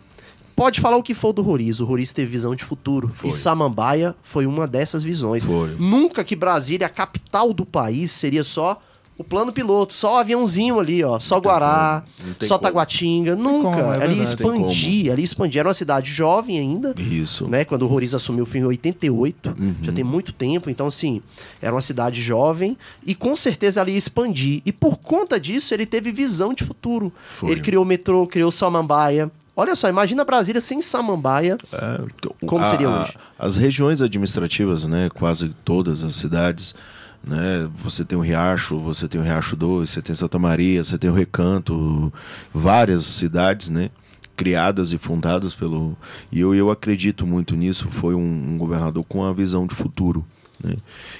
Pode 0.54 0.80
falar 0.80 0.96
o 0.98 1.02
que 1.02 1.14
for 1.14 1.32
do 1.32 1.40
Roriz, 1.40 1.80
o 1.80 1.86
Roriz 1.86 2.12
teve 2.12 2.30
visão 2.30 2.54
de 2.54 2.64
futuro. 2.64 3.08
Foi. 3.08 3.30
E 3.30 3.32
Samambaia 3.32 4.14
foi 4.22 4.44
uma 4.44 4.66
dessas 4.66 5.02
visões. 5.02 5.42
Foi. 5.42 5.74
Nunca 5.78 6.22
que 6.22 6.36
Brasília, 6.36 6.86
a 6.86 6.90
capital 6.90 7.54
do 7.54 7.64
país, 7.64 8.10
seria 8.10 8.44
só 8.44 8.78
o 9.20 9.24
plano 9.24 9.52
piloto, 9.52 9.92
só 9.92 10.14
o 10.14 10.18
aviãozinho 10.18 10.80
ali, 10.80 11.04
ó. 11.04 11.18
Só 11.18 11.38
Guará, 11.38 12.02
só 12.40 12.56
como. 12.56 12.60
Taguatinga. 12.60 13.36
Nunca. 13.36 13.68
como, 13.82 13.92
é 13.92 14.02
ali 14.02 14.22
expandir, 14.22 15.12
ali 15.12 15.22
expandir. 15.22 15.60
Era 15.60 15.68
uma 15.68 15.74
cidade 15.74 16.10
jovem 16.10 16.58
ainda 16.58 16.94
Isso. 16.98 17.46
né? 17.46 17.64
Quando 17.64 17.82
o 17.82 17.86
Roriz 17.86 18.14
assumiu 18.14 18.46
foi 18.46 18.60
em 18.60 18.64
88, 18.64 19.54
Uhum. 19.58 19.74
já 19.82 19.92
tem 19.92 20.02
muito 20.02 20.32
tempo, 20.32 20.70
então 20.70 20.86
assim, 20.86 21.20
era 21.60 21.74
uma 21.74 21.82
cidade 21.82 22.22
jovem 22.22 22.76
e 23.04 23.14
com 23.14 23.36
certeza 23.36 23.80
ali 23.80 23.92
ia 23.92 23.98
expandir. 23.98 24.62
E 24.64 24.72
por 24.72 24.96
conta 24.98 25.38
disso, 25.38 25.74
ele 25.74 25.84
teve 25.84 26.10
visão 26.10 26.54
de 26.54 26.64
futuro. 26.64 27.12
Foi. 27.28 27.50
Ele 27.50 27.60
criou 27.60 27.84
o 27.84 27.86
metrô, 27.86 28.26
criou 28.26 28.50
Samambaia. 28.50 29.30
Olha 29.54 29.76
só, 29.76 29.88
imagina 29.90 30.24
Brasília 30.24 30.60
sem 30.62 30.80
Samambaia. 30.80 31.58
É, 31.72 32.00
então, 32.16 32.34
Como 32.48 32.64
seria 32.64 32.88
hoje? 32.88 33.14
As 33.38 33.56
regiões 33.56 34.00
administrativas, 34.00 34.86
né, 34.86 35.10
quase 35.12 35.50
todas 35.64 36.02
as 36.02 36.14
cidades, 36.14 36.74
né, 37.22 37.68
você 37.82 38.04
tem 38.04 38.16
o 38.16 38.20
Riacho, 38.22 38.78
você 38.78 39.06
tem 39.06 39.20
o 39.20 39.24
Riacho 39.24 39.56
2, 39.56 39.90
você 39.90 40.02
tem 40.02 40.14
Santa 40.14 40.38
Maria, 40.38 40.82
você 40.82 40.98
tem 40.98 41.10
o 41.10 41.14
Recanto, 41.14 42.12
várias 42.52 43.04
cidades, 43.04 43.70
né, 43.70 43.90
criadas 44.36 44.92
e 44.92 44.98
fundadas 44.98 45.54
pelo... 45.54 45.96
E 46.32 46.40
eu, 46.40 46.54
eu 46.54 46.70
acredito 46.70 47.26
muito 47.26 47.54
nisso, 47.54 47.88
foi 47.90 48.14
um, 48.14 48.52
um 48.52 48.58
governador 48.58 49.04
com 49.04 49.20
uma 49.20 49.34
visão 49.34 49.66
de 49.66 49.74
futuro. 49.74 50.24
Né? 50.62 50.74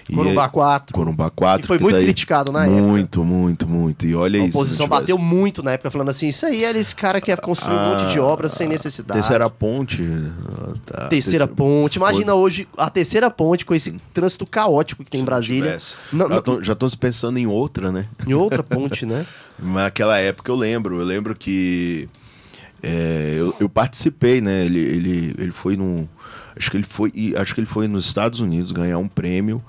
E 0.08 0.14
Corumbá 0.14 0.44
é- 0.44 0.48
4. 0.48 0.94
Corumbá 0.94 1.30
4. 1.30 1.62
Que 1.62 1.66
foi 1.66 1.76
que 1.78 1.82
muito 1.82 1.94
tá 1.94 2.00
aí- 2.00 2.04
criticado 2.04 2.52
na 2.52 2.66
época. 2.66 2.80
Muito, 2.82 3.24
muito, 3.24 3.68
muito. 3.68 4.06
E 4.06 4.14
olha 4.14 4.40
A 4.40 4.44
isso. 4.44 4.56
oposição 4.58 4.76
se 4.76 4.82
não 4.82 4.88
bateu 4.88 5.16
muito 5.18 5.62
na 5.62 5.72
época, 5.72 5.90
falando 5.90 6.08
assim: 6.10 6.28
isso 6.28 6.44
aí 6.46 6.62
era 6.64 6.78
esse 6.78 6.94
cara 6.94 7.20
que 7.20 7.30
ia 7.30 7.36
construir 7.36 7.74
um 7.74 7.90
monte 7.92 8.06
de 8.12 8.20
obras 8.20 8.52
sem 8.52 8.68
necessidade. 8.68 9.20
Terceira 9.20 9.48
ponte. 9.48 10.02
a 10.94 11.06
Terceira 11.08 11.46
ponte. 11.46 11.96
Imagina 11.96 12.34
hoje 12.34 12.68
a 12.76 12.90
terceira 12.90 13.30
ponte 13.30 13.64
com 13.64 13.74
esse 13.74 13.92
trânsito 14.12 14.44
caótico 14.46 15.02
que 15.04 15.10
tem 15.10 15.20
em 15.20 15.24
Se 15.24 15.24
não 15.24 15.34
Brasília. 15.36 15.78
Não- 16.12 16.28
já 16.28 16.42
não- 16.46 16.62
já 16.64 16.72
estão 16.74 16.88
se 16.88 16.96
pensando 16.96 17.38
em 17.38 17.46
outra, 17.46 17.90
né? 17.90 18.06
Em 18.26 18.34
outra 18.34 18.62
ponte, 18.62 19.06
né? 19.06 19.24
Naquela 19.58 20.18
época 20.18 20.50
eu 20.50 20.56
lembro, 20.56 20.98
eu 21.00 21.04
lembro 21.04 21.34
que 21.34 22.08
é, 22.82 23.34
eu, 23.38 23.54
eu 23.60 23.68
participei, 23.68 24.40
né? 24.40 24.64
Ele, 24.64 24.78
ele, 24.78 25.34
ele 25.38 25.50
foi 25.50 25.76
num. 25.76 26.06
Acho 26.60 26.70
que 26.70 26.76
ele 26.76 26.84
foi. 26.84 27.10
e 27.14 27.34
Acho 27.36 27.54
que 27.54 27.60
ele 27.60 27.66
foi 27.66 27.88
nos 27.88 28.04
Estados 28.06 28.38
Unidos 28.40 28.70
ganhar 28.70 28.98
um 28.98 29.08
prêmio 29.08 29.62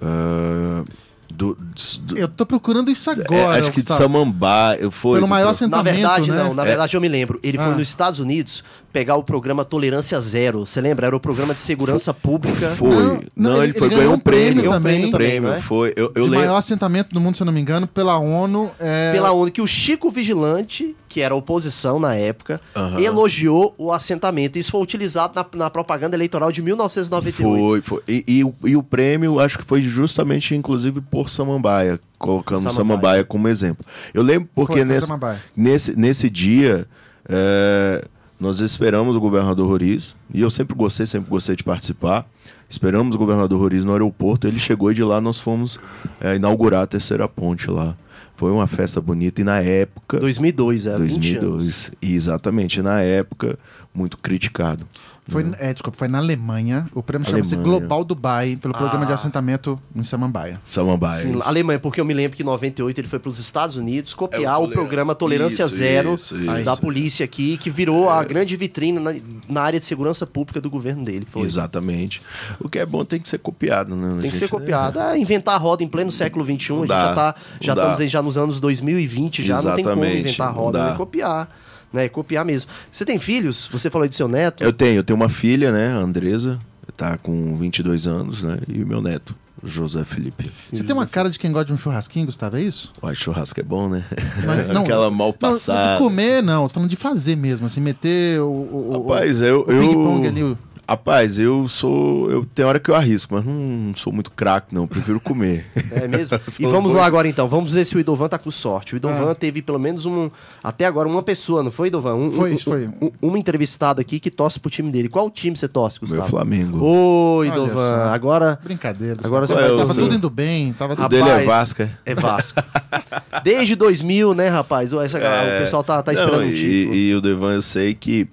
ah, 0.00 0.84
do, 1.32 1.56
do- 1.58 2.16
Eu 2.16 2.28
tô 2.28 2.46
procurando 2.46 2.90
isso 2.92 3.10
é, 3.10 3.14
agora. 3.14 3.58
acho 3.58 3.70
que 3.72 3.80
de 3.80 3.86
Gustavo. 3.88 4.02
Samambaia. 4.02 4.88
Foi 4.90 5.16
Pelo 5.16 5.26
do 5.26 5.30
maior 5.30 5.56
pro- 5.56 5.66
Na 5.68 5.82
verdade, 5.82 6.30
né? 6.30 6.36
não. 6.42 6.54
Na 6.54 6.62
verdade, 6.64 6.96
eu 6.96 7.00
me 7.00 7.08
lembro. 7.08 7.40
Ele 7.42 7.58
Ah. 7.58 7.64
foi 7.64 7.74
nos 7.74 7.88
Estados 7.88 8.20
Unidos 8.20 8.62
pegar 8.92 9.16
o 9.16 9.24
programa 9.24 9.64
Tolerância 9.64 10.20
Zero. 10.20 10.64
Você 10.64 10.80
lembra? 10.80 11.06
Era 11.08 11.16
o 11.16 11.20
programa 11.20 11.52
de 11.52 11.60
segurança 11.60 12.14
pública. 12.14 12.70
Foi. 12.76 12.88
Não, 12.88 13.04
Não, 13.36 13.50
não, 13.50 13.56
ele, 13.56 13.64
ele- 13.64 13.72
foi 13.72 13.88
ele 13.88 13.96
ganhou 13.96 13.98
ganhou 13.98 14.12
um 14.12 14.16
um 14.16 14.20
prêmio 14.20 14.54
prêmio. 14.54 14.70
também. 14.70 15.10
prêmio, 15.10 15.48
não 15.48 15.56
é? 15.56 15.60
foi. 15.60 15.92
Eu, 15.96 16.04
eu 16.06 16.12
de 16.12 16.20
lembro. 16.20 16.38
maior 16.38 16.56
assentamento 16.56 17.12
do 17.12 17.20
mundo, 17.20 17.36
se 17.36 17.42
eu 17.42 17.46
não 17.46 17.52
me 17.52 17.60
engano, 17.60 17.86
pela 17.88 18.16
ONU. 18.16 18.70
É... 18.78 19.10
Pela 19.12 19.32
ONU, 19.32 19.50
que 19.50 19.60
o 19.60 19.66
Chico 19.66 20.10
Vigilante, 20.12 20.94
que 21.14 21.20
era 21.20 21.32
oposição 21.32 22.00
na 22.00 22.16
época, 22.16 22.60
Aham. 22.74 22.98
elogiou 23.00 23.72
o 23.78 23.92
assentamento. 23.92 24.58
Isso 24.58 24.72
foi 24.72 24.82
utilizado 24.82 25.32
na, 25.36 25.46
na 25.56 25.70
propaganda 25.70 26.16
eleitoral 26.16 26.50
de 26.50 26.60
1998. 26.60 27.84
Foi, 27.84 28.00
foi. 28.00 28.02
E, 28.08 28.24
e 28.26 28.44
o- 28.44 28.52
e 28.64 28.76
o 28.76 28.82
prêmio, 28.82 29.38
acho 29.38 29.56
que 29.58 29.64
foi 29.64 29.80
justamente, 29.80 30.56
inclusive, 30.56 31.00
por 31.00 31.30
Samambaia, 31.30 32.00
colocando 32.18 32.62
Samambaia. 32.62 32.74
Samambaia, 32.74 33.24
como 33.24 33.46
exemplo. 33.46 33.86
Eu 34.12 34.24
lembro 34.24 34.48
porque 34.56 34.72
Foi, 34.84 34.84
foi 34.84 34.94
nesse, 34.94 35.12
nesse, 35.56 35.96
nesse 35.96 36.28
dia, 36.28 36.84
é, 37.28 38.04
nós 38.40 38.58
esperamos 38.58 39.14
o 39.14 39.20
governador 39.20 39.68
Roriz, 39.68 40.16
e 40.32 40.40
eu 40.40 40.50
sempre 40.50 40.74
gostei, 40.74 41.06
sempre 41.06 41.30
gostei 41.30 41.54
de 41.54 41.62
participar. 41.62 42.26
Esperamos 42.68 43.14
o 43.14 43.18
governador 43.18 43.60
Roriz 43.60 43.84
no 43.84 43.92
aeroporto, 43.92 44.48
ele 44.48 44.58
chegou 44.58 44.90
e 44.90 44.94
de 44.94 45.04
lá 45.04 45.20
nós 45.20 45.38
fomos 45.38 45.78
é, 46.20 46.34
inaugurar 46.34 46.82
a 46.82 46.86
terceira 46.88 47.28
ponte 47.28 47.70
lá. 47.70 47.94
Foi 48.36 48.50
uma 48.50 48.66
festa 48.66 49.00
bonita 49.00 49.40
e 49.40 49.44
na 49.44 49.60
época. 49.60 50.18
2002, 50.18 50.86
é, 50.86 50.90
20 50.90 51.00
anos. 51.00 51.14
2002. 51.16 51.90
E 52.02 52.14
exatamente, 52.14 52.82
na 52.82 53.00
época, 53.00 53.58
muito 53.94 54.18
criticado. 54.18 54.86
Foi, 55.26 55.42
é, 55.58 55.72
desculpa, 55.72 55.96
foi 55.98 56.06
na 56.06 56.18
Alemanha. 56.18 56.86
O 56.94 57.02
prêmio 57.02 57.26
chama-se. 57.26 57.56
Global 57.56 58.04
Dubai, 58.04 58.56
pelo 58.60 58.74
programa 58.74 59.06
de 59.06 59.12
Ah. 59.12 59.14
assentamento 59.14 59.80
em 59.96 60.02
Samambaia. 60.02 60.60
Samambaia. 60.66 61.22
Sim. 61.22 61.38
Alemanha, 61.42 61.78
porque 61.78 61.98
eu 61.98 62.04
me 62.04 62.12
lembro 62.12 62.36
que 62.36 62.42
em 62.42 62.46
98 62.46 63.00
ele 63.00 63.08
foi 63.08 63.18
para 63.18 63.30
os 63.30 63.38
Estados 63.38 63.76
Unidos 63.76 64.12
copiar 64.12 64.54
É, 64.54 64.58
o 64.58 64.64
o, 64.64 64.68
programa 64.68 65.14
Tolerância 65.14 65.64
Isso, 65.64 65.76
Zero 65.76 66.14
isso, 66.14 66.34
da 66.36 66.60
isso. 66.60 66.70
É. 66.70 66.76
polícia 66.76 67.24
aqui, 67.24 67.56
que 67.56 67.70
virou 67.70 68.10
a 68.10 68.22
grande 68.22 68.54
vitrine 68.54 68.98
na, 69.00 69.14
na 69.48 69.62
área 69.62 69.78
de 69.80 69.86
segurança 69.86 70.26
pública 70.26 70.60
do 70.60 70.68
governo 70.68 71.02
dele. 71.04 71.26
Foi. 71.30 71.40
Exatamente. 71.42 72.20
O 72.60 72.68
que 72.68 72.78
é 72.78 72.84
bom 72.84 73.02
tem 73.02 73.18
que 73.18 73.26
ser 73.28 73.38
copiado, 73.38 73.96
né? 73.96 74.08
Tem 74.12 74.16
que 74.18 74.26
gente- 74.28 74.38
ser 74.38 74.48
copiado. 74.48 74.98
É, 75.00 75.18
inventar 75.18 75.54
a 75.54 75.58
roda 75.58 75.82
em 75.82 75.88
pleno 75.88 76.10
século 76.10 76.44
XXI, 76.44 76.52
a 76.52 76.76
gente 76.76 76.88
dá, 76.88 77.00
já, 77.08 77.14
tá, 77.14 77.34
já 77.62 77.72
estamos 77.72 78.00
aí 78.00 78.08
já 78.08 78.20
nos 78.20 78.36
anos 78.36 78.60
2020, 78.60 79.42
já 79.42 79.54
não 79.54 79.62
tem 79.74 79.84
como 79.84 79.96
Exatamente, 80.04 80.20
inventar 80.28 80.48
a 80.48 80.50
roda, 80.50 80.78
dá. 80.80 80.90
é 80.92 80.96
copiar. 80.96 81.48
Né, 81.94 82.08
copiar 82.08 82.44
mesmo. 82.44 82.68
Você 82.90 83.04
tem 83.04 83.18
filhos? 83.20 83.68
Você 83.70 83.88
falou 83.88 84.06
de 84.08 84.16
seu 84.16 84.26
neto? 84.28 84.62
Eu 84.64 84.72
tenho, 84.72 84.96
eu 84.96 85.04
tenho 85.04 85.16
uma 85.16 85.28
filha, 85.28 85.70
né, 85.70 85.92
a 85.92 85.98
Andresa, 85.98 86.58
tá 86.96 87.16
com 87.16 87.56
22 87.56 88.06
anos, 88.08 88.42
né, 88.42 88.58
e 88.68 88.82
o 88.82 88.86
meu 88.86 89.00
neto, 89.00 89.34
o 89.62 89.66
José 89.68 90.02
Felipe. 90.04 90.50
Você 90.72 90.82
tem 90.82 90.92
uma 90.92 91.06
cara 91.06 91.30
de 91.30 91.38
quem 91.38 91.52
gosta 91.52 91.66
de 91.66 91.72
um 91.72 91.76
churrasquinho, 91.78 92.26
Gustavo, 92.26 92.56
é 92.56 92.62
isso? 92.62 92.92
O 93.00 93.14
churrasco 93.14 93.60
é 93.60 93.62
bom, 93.62 93.88
né? 93.88 94.04
Mas- 94.44 94.66
não, 94.74 94.82
Aquela 94.82 95.08
mal 95.10 95.28
Não, 95.28 95.32
passada. 95.34 95.92
de 95.92 95.98
comer, 95.98 96.42
não. 96.42 96.64
Tô 96.66 96.74
falando 96.74 96.90
de 96.90 96.96
fazer 96.96 97.36
mesmo, 97.36 97.66
assim, 97.66 97.80
meter 97.80 98.40
o, 98.40 98.46
o, 98.48 98.90
o- 98.96 99.02
Rapaz, 99.08 99.40
eu, 99.40 99.60
o 99.60 99.64
ping-pong 99.66 100.24
eu 100.24 100.30
ali. 100.30 100.42
o- 100.42 100.58
Rapaz, 100.86 101.38
eu 101.38 101.66
sou, 101.66 102.30
eu 102.30 102.44
tem 102.54 102.64
hora 102.64 102.78
que 102.78 102.90
eu 102.90 102.94
arrisco, 102.94 103.34
mas 103.34 103.44
não 103.44 103.94
sou 103.96 104.12
muito 104.12 104.30
craque 104.30 104.74
não, 104.74 104.86
prefiro 104.86 105.18
comer. 105.18 105.66
É 105.94 106.06
mesmo? 106.08 106.38
e 106.60 106.66
vamos 106.66 106.92
lá 106.92 107.06
agora 107.06 107.26
então. 107.28 107.48
Vamos 107.48 107.72
ver 107.72 107.84
se 107.86 107.96
o 107.96 108.00
Idovan 108.00 108.28
tá 108.28 108.38
com 108.38 108.50
sorte. 108.50 108.94
O 108.94 108.96
Idovan 108.96 109.30
Ah. 109.30 109.34
teve 109.34 109.62
pelo 109.62 109.78
menos 109.78 110.04
um. 110.06 110.30
Até 110.62 110.84
agora, 110.84 111.08
uma 111.08 111.22
pessoa, 111.22 111.62
não 111.62 111.70
foi, 111.70 111.88
Idovan? 111.88 112.14
Um, 112.16 112.30
Foi, 112.30 112.54
um- 112.54 112.58
foi. 112.58 112.88
um- 113.00 113.10
uma 113.22 113.38
entrevistada 113.38 114.00
aqui 114.00 114.18
que 114.20 114.30
torce 114.30 114.58
pro 114.60 114.70
time 114.70 114.90
dele. 114.90 115.08
Qual 115.08 115.30
time 115.30 115.56
você 115.56 115.68
torce, 115.68 116.00
Gustavo? 116.00 116.22
Meu 116.22 116.30
Flamengo. 116.30 116.78
Ô, 116.84 117.36
Olha 117.38 117.48
Idovan. 117.48 118.10
Agora. 118.12 118.58
Brincadeira. 118.62 119.20
Agora 119.24 119.46
você 119.46 119.54
vai- 119.54 119.62
Tava 119.68 119.84
o 119.84 119.86
seu- 119.86 119.94
tudo 120.02 120.14
indo 120.14 120.28
bem, 120.30 120.72
tava 120.72 120.96
tudo... 120.96 121.08
dele 121.08 121.22
é 121.22 121.32
Rapaz, 121.32 121.46
Vasco, 121.46 121.82
é? 121.82 121.90
É 122.04 122.14
Vasco. 122.14 122.62
Desde 123.44 123.74
2000, 123.76 124.34
né, 124.34 124.48
rapaz? 124.48 124.92
Essa, 124.92 125.18
O 125.18 125.60
pessoal 125.60 125.84
tá, 125.84 126.02
tá 126.02 126.12
esperando 126.12 126.40
Não, 126.42 126.48
um 126.48 126.52
título. 126.52 126.94
e, 126.94 127.08
e 127.10 127.14
o 127.14 127.20
Devan, 127.20 127.54
eu 127.54 127.62
sei 127.62 127.94
que 127.94 128.26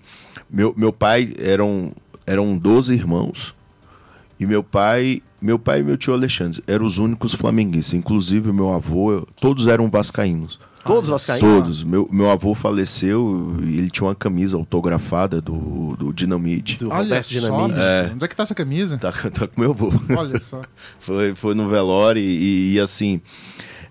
meu, 0.50 0.74
meu 0.76 0.92
pai 0.92 1.34
eram, 1.40 1.92
eram 2.26 2.58
12 2.58 2.94
irmãos. 2.94 3.56
E 4.40 4.46
meu 4.46 4.64
pai, 4.64 5.22
meu 5.40 5.60
pai 5.60 5.82
e 5.82 5.84
meu 5.84 5.98
tio 5.98 6.14
Alexandre 6.14 6.64
eram 6.66 6.86
os 6.86 6.98
únicos 6.98 7.34
flamenguistas. 7.34 7.94
Inclusive, 7.94 8.52
meu 8.52 8.74
avô, 8.74 9.28
todos 9.40 9.68
eram 9.68 9.90
vascaínos. 9.90 10.60
Todos 10.84 11.10
vascaínos? 11.10 11.48
Todos. 11.48 11.84
Meu, 11.84 12.10
meu 12.12 12.30
avô 12.30 12.56
faleceu 12.56 13.56
e 13.64 13.78
ele 13.78 13.90
tinha 13.90 14.08
uma 14.08 14.16
camisa 14.16 14.58
autografada 14.58 15.40
do, 15.40 15.96
do 15.96 16.12
Dinamite. 16.12 16.80
Do 16.80 16.90
Olha 16.90 17.04
Roberto 17.04 17.26
só, 17.26 17.40
Dinamite. 17.40 17.74
bicho. 17.74 18.14
onde 18.16 18.26
é 18.26 18.28
que 18.28 18.36
tá 18.36 18.44
essa 18.44 18.56
camisa? 18.56 18.98
Tá, 18.98 19.12
tá 19.12 19.48
com 19.48 19.62
meu 19.62 19.72
avô. 19.72 19.94
Olha 20.18 20.40
só. 20.40 20.62
Foi, 21.00 21.36
foi 21.36 21.54
no 21.54 21.68
velório 21.68 22.22
e, 22.22 22.74
e, 22.74 22.80
assim, 22.80 23.22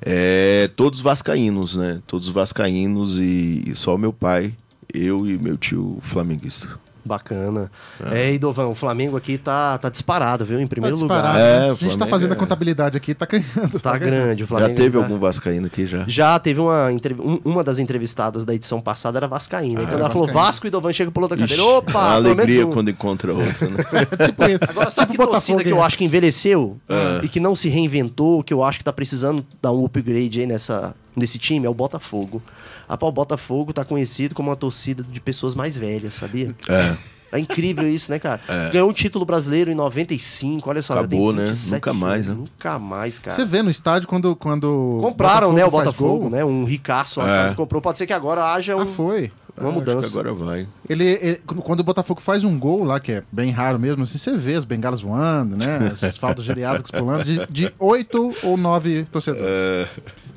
é, 0.00 0.68
todos 0.76 1.00
vascaínos, 1.00 1.76
né? 1.76 2.00
Todos 2.06 2.28
vascaínos 2.28 3.18
e, 3.18 3.62
e 3.66 3.74
só 3.74 3.96
meu 3.96 4.12
pai, 4.12 4.54
eu 4.92 5.26
e 5.26 5.38
meu 5.38 5.56
tio 5.56 5.98
flamenguista. 6.02 6.68
Bacana. 7.04 7.70
É, 8.10 8.32
Idovan, 8.34 8.66
o 8.68 8.74
Flamengo 8.74 9.16
aqui 9.16 9.38
tá, 9.38 9.78
tá 9.78 9.88
disparado, 9.88 10.44
viu? 10.44 10.58
Em 10.60 10.64
Tá 10.64 10.68
primeiro 10.68 10.96
disparado. 10.96 11.28
lugar. 11.28 11.40
É, 11.40 11.70
a 11.70 11.74
gente 11.74 11.96
tá 11.98 12.06
fazendo 12.06 12.32
a 12.32 12.34
é- 12.34 12.38
contabilidade 12.38 12.96
aqui, 12.96 13.14
tá 13.14 13.26
ganhando. 13.26 13.80
Tá 13.80 13.96
ganhando. 13.96 14.14
grande 14.16 14.44
o 14.44 14.46
Flamengo. 14.46 14.70
Já 14.70 14.74
teve 14.76 14.98
tá- 14.98 15.04
algum 15.04 15.18
vascaíno 15.18 15.66
aqui 15.66 15.86
já? 15.86 16.04
Já 16.06 16.38
teve 16.38 16.60
uma, 16.60 16.88
um- 16.88 17.40
uma 17.44 17.64
das 17.64 17.78
entrevistadas 17.78 18.44
da 18.44 18.54
edição 18.54 18.80
passada 18.80 19.18
era 19.18 19.26
Vascaína. 19.26 19.80
Ah, 19.80 19.84
quando 19.84 19.92
era 19.94 20.00
ela 20.00 20.10
falou 20.10 20.26
vascaína. 20.26 20.46
Vasco, 20.46 20.64
o 20.64 20.68
Idovan 20.68 20.92
chega 20.92 21.10
pela 21.10 21.24
outra 21.24 21.38
cadeira. 21.38 21.62
Opa! 21.64 21.90
é 21.90 21.94
uma 21.94 22.10
pelo 22.10 22.22
menos 22.22 22.38
alegria 22.38 22.66
um. 22.66 22.72
quando 22.72 22.90
encontra 22.90 23.32
outro, 23.32 23.70
né? 23.70 23.84
tipo 24.26 24.44
isso. 24.44 24.64
Agora, 24.68 24.90
sabe 24.90 25.12
tipo 25.12 25.24
que 25.24 25.30
torcida 25.30 25.58
que 25.62 25.68
eu 25.68 25.76
Botafoguense. 25.76 25.86
acho 25.86 25.96
que 25.98 26.04
envelheceu 26.04 26.76
Ah. 26.88 27.20
e 27.22 27.28
que 27.28 27.40
não 27.40 27.56
se 27.56 27.68
reinventou, 27.68 28.42
que 28.44 28.52
eu 28.52 28.62
acho 28.62 28.78
que 28.78 28.84
tá 28.84 28.92
precisando 28.92 29.44
dar 29.62 29.72
um 29.72 29.84
upgrade 29.84 30.40
aí 30.40 30.46
nessa, 30.46 30.94
nesse 31.16 31.38
time? 31.38 31.66
É 31.66 31.70
o 31.70 31.74
Botafogo. 31.74 32.42
Rapaz, 32.90 33.08
o 33.08 33.12
Botafogo 33.12 33.72
tá 33.72 33.84
conhecido 33.84 34.34
como 34.34 34.50
uma 34.50 34.56
torcida 34.56 35.02
de 35.02 35.20
pessoas 35.20 35.54
mais 35.54 35.76
velhas, 35.76 36.12
sabia? 36.14 36.54
É, 36.68 36.96
É 37.32 37.38
incrível 37.38 37.88
isso, 37.88 38.10
né, 38.10 38.18
cara? 38.18 38.40
Ganhou 38.72 38.90
um 38.90 38.92
título 38.92 39.24
brasileiro 39.24 39.70
em 39.70 39.74
95, 39.76 40.68
olha 40.68 40.82
só. 40.82 40.94
Acabou, 40.94 41.32
né? 41.32 41.46
27 41.46 41.72
Nunca 41.74 41.92
mais, 41.94 42.26
né? 42.26 42.34
Nunca 42.34 42.78
mais, 42.80 43.18
cara. 43.20 43.36
Você 43.36 43.44
vê 43.44 43.62
no 43.62 43.70
estádio 43.70 44.08
quando. 44.08 44.34
quando 44.34 44.98
Compraram, 45.00 45.52
né, 45.52 45.64
o 45.64 45.70
Botafogo, 45.70 46.18
gol. 46.22 46.30
né? 46.30 46.44
Um 46.44 46.64
ricaço 46.64 47.20
lá 47.20 47.46
que 47.46 47.52
É. 47.52 47.54
Comprou. 47.54 47.80
Pode 47.80 47.98
ser 47.98 48.06
que 48.08 48.12
agora 48.12 48.52
haja 48.52 48.74
um- 48.76 48.80
Ah, 48.82 48.86
foi. 48.86 49.30
Uma 49.58 49.68
acho 49.70 49.78
que 49.80 49.90
mudança. 49.92 50.06
agora 50.08 50.32
vai. 50.34 50.66
Ele, 50.88 51.04
ele- 51.04 51.40
quando 51.46 51.80
o 51.80 51.84
Botafogo 51.84 52.20
faz 52.20 52.44
um 52.44 52.58
gol 52.58 52.84
lá, 52.84 52.98
que 53.00 53.12
é 53.12 53.22
bem 53.32 53.50
raro 53.50 53.78
mesmo, 53.78 54.02
assim, 54.02 54.18
você 54.18 54.36
vê 54.36 54.54
as 54.54 54.64
bengalas 54.64 55.00
voando, 55.00 55.56
né? 55.56 55.92
As 56.02 56.16
faltas 56.18 56.44
geriátricas 56.44 56.90
pulando, 56.90 57.24
de, 57.24 57.46
de 57.48 57.72
oito 57.78 58.34
ou 58.42 58.56
nove 58.56 59.04
torcedores. 59.10 59.46
É, 59.48 59.86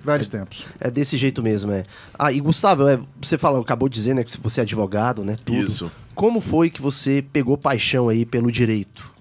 Velhos 0.03 0.27
tempos. 0.29 0.65
É 0.81 0.91
desse 0.91 1.17
jeito 1.17 1.41
mesmo, 1.41 1.71
é. 1.71 1.85
Ah, 2.19 2.31
e 2.31 2.39
Gustavo, 2.41 2.87
é, 2.89 2.99
você 3.21 3.37
falou, 3.37 3.61
acabou 3.61 3.87
de 3.87 3.95
dizer, 3.95 4.13
né, 4.13 4.23
que 4.23 4.37
você 4.41 4.59
é 4.59 4.63
advogado, 4.63 5.23
né? 5.23 5.37
Tudo. 5.45 5.57
Isso. 5.57 5.91
Como 6.13 6.41
foi 6.41 6.69
que 6.69 6.81
você 6.81 7.23
pegou 7.31 7.57
paixão 7.57 8.09
aí 8.09 8.25
pelo 8.25 8.51
direito? 8.51 9.11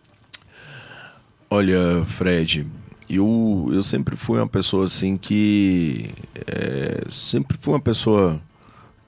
Olha, 1.48 2.04
Fred, 2.06 2.66
eu, 3.08 3.68
eu 3.72 3.82
sempre 3.82 4.16
fui 4.16 4.38
uma 4.38 4.48
pessoa 4.48 4.86
assim 4.86 5.16
que. 5.16 6.10
é, 6.46 7.04
sempre 7.10 7.58
fui 7.60 7.74
uma 7.74 7.80
pessoa 7.80 8.40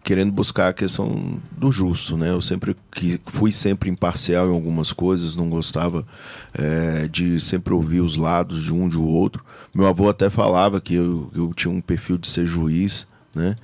querendo 0.05 0.31
buscar 0.31 0.69
a 0.69 0.73
questão 0.75 1.41
do 1.51 1.73
justo, 1.73 2.15
né? 2.17 2.31
Eu 2.31 2.43
sempre 2.43 2.77
que 2.93 3.19
fui 3.25 3.51
sempre 3.51 3.89
imparcial 3.89 4.49
em 4.49 4.53
algumas 4.53 4.93
coisas, 4.93 5.35
não 5.35 5.49
gostava 5.49 6.07
é, 6.53 7.09
de 7.09 7.41
sempre 7.41 7.73
ouvir 7.73 8.03
os 8.03 8.15
lados 8.15 8.63
de 8.63 8.73
um 8.73 8.87
de 8.87 8.99
outro. 8.99 9.43
Meu 9.75 9.87
avô 9.87 10.09
até 10.11 10.29
falava 10.29 10.79
que 10.79 10.95
eu, 10.95 11.31
eu 11.35 11.53
tinha 11.55 11.73
um 11.73 11.81
perfil 11.81 12.19
de 12.19 12.29
ser 12.29 12.47
juiz, 12.47 13.07
né? 13.35 13.57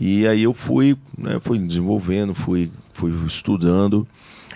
E 0.00 0.26
aí 0.26 0.42
eu 0.42 0.54
fui, 0.54 0.96
né, 1.16 1.38
fui 1.38 1.58
desenvolvendo, 1.58 2.34
fui, 2.34 2.72
fui 2.94 3.12
estudando 3.26 4.08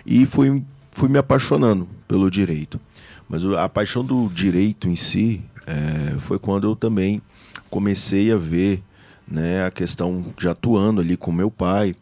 e 0.05 0.25
fui, 0.25 0.65
fui 0.91 1.11
me 1.11 1.19
apaixonando 1.19 1.87
pelo 2.09 2.31
direito. 2.31 2.81
Mas 3.29 3.45
a 3.45 3.69
paixão 3.69 4.03
do 4.03 4.29
direito 4.31 4.89
em 4.89 4.97
si 4.97 5.43
é, 5.67 6.19
foi 6.21 6.39
quando 6.39 6.67
eu 6.67 6.75
também 6.75 7.21
comecei 7.69 8.33
a 8.33 8.39
ver 8.39 8.83
né, 9.31 9.65
a 9.65 9.71
questão 9.71 10.25
de 10.37 10.49
atuando 10.49 11.01
ali 11.01 11.17
com 11.17 11.31
meu 11.31 11.51
pai, 11.51 11.95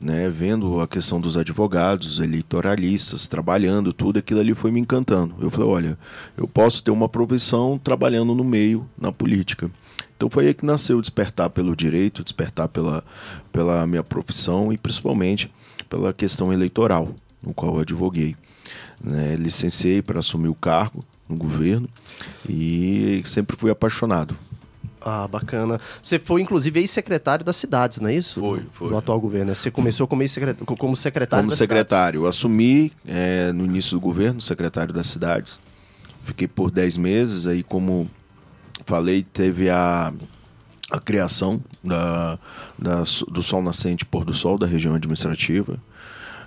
né, 0.00 0.28
vendo 0.28 0.80
a 0.80 0.86
questão 0.86 1.20
dos 1.20 1.36
advogados, 1.36 2.20
eleitoralistas, 2.20 3.26
trabalhando, 3.26 3.92
tudo 3.92 4.18
aquilo 4.18 4.40
ali 4.40 4.54
foi 4.54 4.70
me 4.70 4.80
encantando. 4.80 5.34
Eu 5.40 5.50
falei, 5.50 5.68
olha, 5.68 5.98
eu 6.36 6.46
posso 6.46 6.82
ter 6.82 6.90
uma 6.90 7.08
profissão 7.08 7.78
trabalhando 7.78 8.34
no 8.34 8.44
meio, 8.44 8.88
na 8.98 9.10
política. 9.10 9.70
Então 10.16 10.30
foi 10.30 10.46
aí 10.46 10.54
que 10.54 10.64
nasceu 10.64 11.00
despertar 11.00 11.50
pelo 11.50 11.76
direito, 11.76 12.22
despertar 12.22 12.68
pela, 12.68 13.04
pela 13.52 13.86
minha 13.86 14.02
profissão 14.02 14.72
e 14.72 14.78
principalmente 14.78 15.50
pela 15.88 16.12
questão 16.12 16.52
eleitoral, 16.52 17.14
no 17.42 17.52
qual 17.52 17.74
eu 17.74 17.80
advoguei. 17.80 18.36
Né, 19.02 19.36
licenciei 19.36 20.00
para 20.00 20.20
assumir 20.20 20.48
o 20.48 20.54
cargo 20.54 21.04
no 21.28 21.36
governo 21.36 21.88
e 22.48 23.22
sempre 23.26 23.56
fui 23.56 23.70
apaixonado. 23.70 24.36
Ah, 25.08 25.28
bacana. 25.28 25.80
Você 26.02 26.18
foi, 26.18 26.42
inclusive, 26.42 26.80
ex-secretário 26.80 27.44
das 27.44 27.54
cidades, 27.54 28.00
não 28.00 28.08
é 28.08 28.14
isso? 28.16 28.40
Foi, 28.40 28.62
foi. 28.72 28.88
Do 28.88 28.96
atual 28.96 29.20
governo. 29.20 29.54
Você 29.54 29.70
começou 29.70 30.04
como, 30.08 30.22
ex-secret- 30.22 30.58
como 30.64 30.96
secretário 30.96 31.44
Como 31.44 31.52
secretário. 31.56 32.22
Eu 32.22 32.26
assumi 32.26 32.92
eh, 33.06 33.52
no 33.52 33.64
início 33.64 33.92
do 33.96 34.00
governo, 34.00 34.40
secretário 34.40 34.92
das 34.92 35.06
cidades. 35.06 35.60
Fiquei 36.24 36.48
por 36.48 36.72
10 36.72 36.96
meses 36.96 37.46
aí 37.46 37.62
como 37.62 38.10
falei, 38.84 39.22
teve 39.22 39.70
a, 39.70 40.12
a 40.90 40.98
criação 41.00 41.62
da, 41.84 42.36
da, 42.76 43.04
do 43.28 43.42
Sol 43.44 43.62
Nascente 43.62 44.04
Pôr 44.04 44.24
do 44.24 44.34
Sol 44.34 44.58
da 44.58 44.66
região 44.66 44.94
administrativa, 44.96 45.78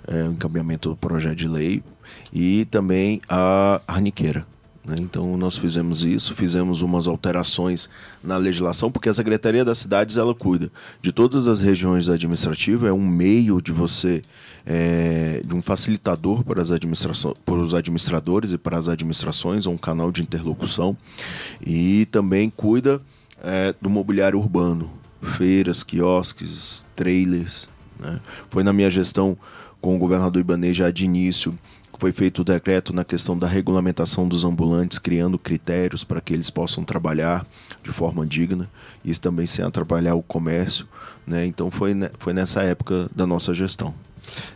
é, 0.06 0.22
o 0.24 0.32
encaminhamento 0.32 0.90
do 0.90 0.96
projeto 0.96 1.36
de 1.36 1.48
lei 1.48 1.82
e 2.30 2.66
também 2.66 3.22
a 3.26 3.80
arniqueira. 3.88 4.46
Né? 4.90 4.96
Então 4.98 5.36
nós 5.36 5.56
fizemos 5.56 6.04
isso, 6.04 6.34
fizemos 6.34 6.82
umas 6.82 7.06
alterações 7.06 7.88
na 8.22 8.36
legislação, 8.36 8.90
porque 8.90 9.08
a 9.08 9.14
Secretaria 9.14 9.64
das 9.64 9.78
Cidades 9.78 10.16
ela 10.16 10.34
cuida 10.34 10.70
de 11.00 11.12
todas 11.12 11.46
as 11.46 11.60
regiões 11.60 12.08
administrativas, 12.08 12.90
é 12.90 12.92
um 12.92 13.06
meio 13.06 13.62
de 13.62 13.70
você, 13.70 14.22
é, 14.66 15.42
de 15.44 15.54
um 15.54 15.62
facilitador 15.62 16.42
para, 16.42 16.60
as 16.60 16.72
administrações, 16.72 17.36
para 17.44 17.54
os 17.54 17.72
administradores 17.72 18.50
e 18.50 18.58
para 18.58 18.76
as 18.76 18.88
administrações, 18.88 19.64
um 19.64 19.78
canal 19.78 20.10
de 20.10 20.22
interlocução, 20.22 20.96
e 21.64 22.06
também 22.06 22.50
cuida 22.50 23.00
é, 23.42 23.72
do 23.80 23.88
mobiliário 23.88 24.40
urbano, 24.40 24.90
feiras, 25.22 25.84
quiosques, 25.84 26.84
trailers. 26.96 27.68
né? 27.98 28.20
Foi 28.48 28.64
na 28.64 28.72
minha 28.72 28.90
gestão 28.90 29.38
com 29.80 29.94
o 29.94 29.98
governador 29.98 30.40
Ibanez 30.40 30.76
já 30.76 30.90
de 30.90 31.04
início 31.04 31.54
foi 32.00 32.12
feito 32.12 32.40
o 32.40 32.44
decreto 32.44 32.94
na 32.94 33.04
questão 33.04 33.38
da 33.38 33.46
regulamentação 33.46 34.26
dos 34.26 34.42
ambulantes, 34.42 34.98
criando 34.98 35.38
critérios 35.38 36.02
para 36.02 36.18
que 36.18 36.32
eles 36.32 36.48
possam 36.48 36.82
trabalhar 36.82 37.46
de 37.82 37.92
forma 37.92 38.26
digna, 38.26 38.70
isso 39.04 39.20
também 39.20 39.44
sem 39.46 39.62
atrapalhar 39.62 40.14
o 40.14 40.22
comércio. 40.22 40.88
Né? 41.26 41.44
Então 41.44 41.70
foi, 41.70 41.94
foi 42.18 42.32
nessa 42.32 42.62
época 42.62 43.10
da 43.14 43.26
nossa 43.26 43.52
gestão. 43.52 43.94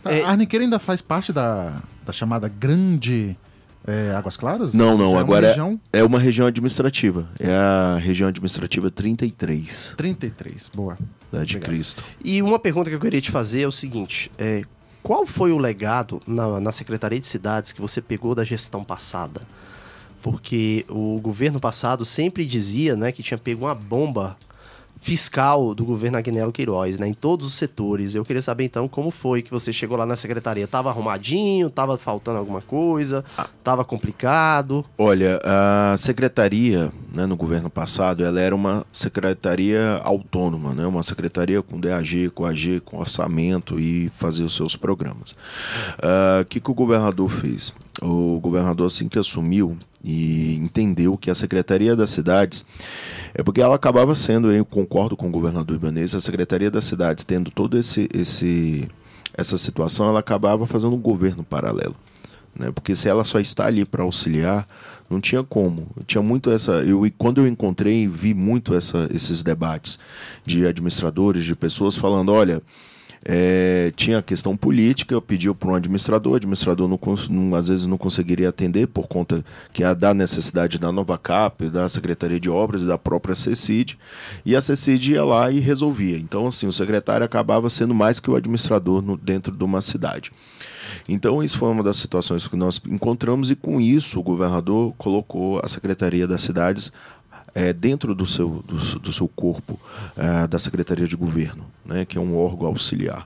É- 0.03 0.23
A 0.23 0.31
Arniqueira 0.31 0.65
ainda 0.65 0.79
faz 0.79 1.01
parte 1.01 1.31
da, 1.31 1.83
da 2.03 2.11
chamada 2.11 2.47
Grande 2.47 3.37
é, 3.85 4.11
Águas 4.15 4.35
Claras? 4.37 4.73
Não, 4.73 4.97
não, 4.97 5.05
é 5.05 5.09
uma 5.09 5.19
agora 5.19 5.47
região 5.49 5.79
é, 5.93 5.99
é 5.99 6.03
uma 6.03 6.17
região 6.17 6.47
administrativa. 6.47 7.27
É 7.39 7.53
a 7.53 7.99
região 8.01 8.27
administrativa 8.27 8.89
33 8.89 9.93
33. 9.95 10.71
Boa. 10.73 10.97
da 11.31 11.43
de 11.43 11.59
Cristo. 11.59 12.03
E 12.23 12.41
uma 12.41 12.57
pergunta 12.57 12.89
que 12.89 12.95
eu 12.95 12.99
queria 12.99 13.21
te 13.21 13.29
fazer 13.29 13.61
é 13.61 13.67
o 13.67 13.71
seguinte: 13.71 14.31
é, 14.39 14.63
qual 15.05 15.23
foi 15.23 15.51
o 15.51 15.59
legado 15.59 16.19
na, 16.25 16.59
na 16.59 16.71
Secretaria 16.71 17.19
de 17.19 17.27
Cidades 17.27 17.71
que 17.71 17.79
você 17.79 18.01
pegou 18.01 18.33
da 18.33 18.43
gestão 18.43 18.83
passada? 18.83 19.43
Porque 20.19 20.83
o 20.89 21.19
governo 21.21 21.59
passado 21.59 22.03
sempre 22.03 22.43
dizia 22.43 22.95
né, 22.95 23.11
que 23.11 23.21
tinha 23.21 23.37
pego 23.37 23.65
uma 23.65 23.75
bomba 23.75 24.35
fiscal 25.05 25.75
do 25.75 25.85
governo 25.85 26.17
Agnello 26.17 26.51
Queiroz, 26.51 26.97
né, 26.97 27.07
em 27.07 27.13
todos 27.13 27.45
os 27.45 27.53
setores. 27.53 28.15
Eu 28.15 28.25
queria 28.25 28.41
saber 28.41 28.63
então 28.63 28.87
como 28.87 29.11
foi 29.11 29.43
que 29.43 29.51
você 29.51 29.71
chegou 29.71 29.95
lá 29.95 30.03
na 30.03 30.15
secretaria. 30.15 30.65
Tava 30.67 30.89
arrumadinho? 30.89 31.69
Tava 31.69 31.95
faltando 31.95 32.39
alguma 32.39 32.59
coisa? 32.59 33.23
Tava 33.63 33.85
complicado? 33.85 34.83
Olha, 34.97 35.39
a 35.43 35.95
secretaria, 35.95 36.91
né, 37.13 37.27
no 37.27 37.35
governo 37.35 37.69
passado, 37.69 38.25
ela 38.25 38.41
era 38.41 38.55
uma 38.55 38.83
secretaria 38.91 40.01
autônoma, 40.03 40.73
né, 40.73 40.87
uma 40.87 41.03
secretaria 41.03 41.61
com 41.61 41.79
DAG, 41.79 42.31
com 42.31 42.43
AG, 42.43 42.79
com 42.79 42.97
orçamento 42.97 43.79
e 43.79 44.09
fazer 44.15 44.41
os 44.43 44.55
seus 44.55 44.75
programas. 44.75 45.35
Ah, 46.01 46.39
O 46.41 46.45
que, 46.45 46.59
que 46.59 46.71
o 46.71 46.73
governador 46.73 47.29
fez? 47.29 47.71
O 48.01 48.39
governador, 48.39 48.87
assim 48.87 49.07
que 49.07 49.19
assumiu 49.19 49.77
e 50.05 50.55
entendeu 50.57 51.17
que 51.17 51.31
a 51.31 51.35
Secretaria 51.35 51.95
das 51.95 52.11
Cidades, 52.11 52.65
é 53.33 53.41
porque 53.41 53.61
ela 53.61 53.75
acabava 53.75 54.13
sendo, 54.15 54.51
eu 54.51 54.63
concordo 54.63 55.17
com 55.17 55.27
o 55.27 55.31
governador 55.31 55.75
Ibanez, 55.75 56.13
a 56.13 56.21
Secretaria 56.21 56.69
das 56.69 56.85
Cidades, 56.85 57.23
tendo 57.23 57.49
todo 57.49 57.77
esse, 57.77 58.07
esse 58.13 58.87
essa 59.37 59.57
situação, 59.57 60.07
ela 60.07 60.19
acabava 60.19 60.65
fazendo 60.65 60.95
um 60.95 61.01
governo 61.01 61.43
paralelo 61.43 61.95
né? 62.55 62.71
Porque 62.71 62.95
se 62.95 63.09
ela 63.09 63.23
só 63.23 63.39
está 63.39 63.65
ali 63.65 63.83
para 63.83 64.03
auxiliar, 64.03 64.67
não 65.09 65.19
tinha 65.19 65.43
como. 65.43 65.87
Tinha 66.07 66.21
muito 66.21 66.49
essa. 66.49 66.71
Eu, 66.83 67.01
quando 67.17 67.41
eu 67.41 67.47
encontrei, 67.47 68.07
vi 68.07 68.33
muito 68.33 68.73
essa, 68.73 69.09
esses 69.13 69.43
debates 69.43 69.99
de 70.45 70.65
administradores, 70.65 71.43
de 71.43 71.55
pessoas 71.55 71.95
falando, 71.95 72.31
olha. 72.31 72.61
É, 73.27 73.91
tinha 73.95 74.19
a 74.19 74.21
questão 74.21 74.55
política, 74.55 75.13
eu 75.15 75.21
pedi 75.21 75.51
para 75.53 75.69
um 75.69 75.75
administrador, 75.75 76.33
o 76.33 76.35
administrador 76.35 76.87
não, 76.87 76.99
não- 77.29 77.55
às 77.55 77.67
vezes 77.69 77.87
não 77.87 77.97
conseguiria 77.97 78.49
atender 78.49 78.87
por 78.87 79.07
conta 79.07 79.43
que 79.73 79.83
a 79.83 79.95
da 79.95 80.13
necessidade 80.13 80.77
da 80.77 80.91
nova 80.91 81.17
CAP, 81.17 81.69
da 81.71 81.89
Secretaria 81.89 82.39
de 82.39 82.49
Obras 82.49 82.83
e 82.83 82.85
da 82.85 82.99
própria 82.99 83.35
CECID, 83.35 83.97
e 84.45 84.55
a 84.55 84.61
CECID 84.61 85.13
ia 85.13 85.23
lá 85.23 85.49
e 85.51 85.59
resolvia. 85.59 86.17
Então, 86.17 86.45
assim, 86.45 86.67
o 86.67 86.71
secretário 86.71 87.25
acabava 87.25 87.67
sendo 87.69 87.95
mais 87.95 88.19
que 88.19 88.29
o 88.29 88.35
administrador 88.35 89.01
no- 89.01 89.17
dentro 89.17 89.51
de 89.55 89.63
uma 89.63 89.81
cidade. 89.81 90.31
Então, 91.09 91.43
isso 91.43 91.57
foi 91.57 91.69
uma 91.69 91.81
das 91.83 91.97
situações 91.97 92.47
que 92.47 92.55
nós 92.55 92.79
encontramos, 92.87 93.49
e 93.49 93.55
com 93.55 93.81
isso 93.81 94.19
o 94.19 94.23
governador 94.23 94.93
colocou 94.99 95.59
a 95.63 95.67
Secretaria 95.67 96.27
das 96.27 96.41
Cidades 96.41 96.91
eh, 97.55 97.73
dentro 97.73 98.13
do 98.13 98.25
seu, 98.27 98.63
do, 98.67 98.99
do 98.99 99.11
seu 99.13 99.27
corpo 99.27 99.79
eh, 100.15 100.45
da 100.47 100.59
Secretaria 100.59 101.07
de 101.07 101.15
Governo, 101.15 101.65
né, 101.83 102.05
que 102.05 102.17
é 102.17 102.21
um 102.21 102.37
órgão 102.37 102.67
auxiliar. 102.67 103.25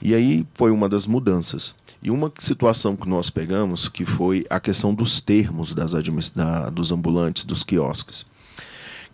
E 0.00 0.14
aí 0.14 0.46
foi 0.54 0.70
uma 0.70 0.88
das 0.88 1.06
mudanças. 1.06 1.74
E 2.02 2.10
uma 2.10 2.30
situação 2.38 2.94
que 2.94 3.08
nós 3.08 3.30
pegamos 3.30 3.88
que 3.88 4.04
foi 4.04 4.46
a 4.50 4.60
questão 4.60 4.94
dos 4.94 5.20
termos 5.22 5.74
das 5.74 5.92
da- 6.30 6.68
dos 6.68 6.92
ambulantes, 6.92 7.44
dos 7.44 7.64
quiosques 7.64 8.26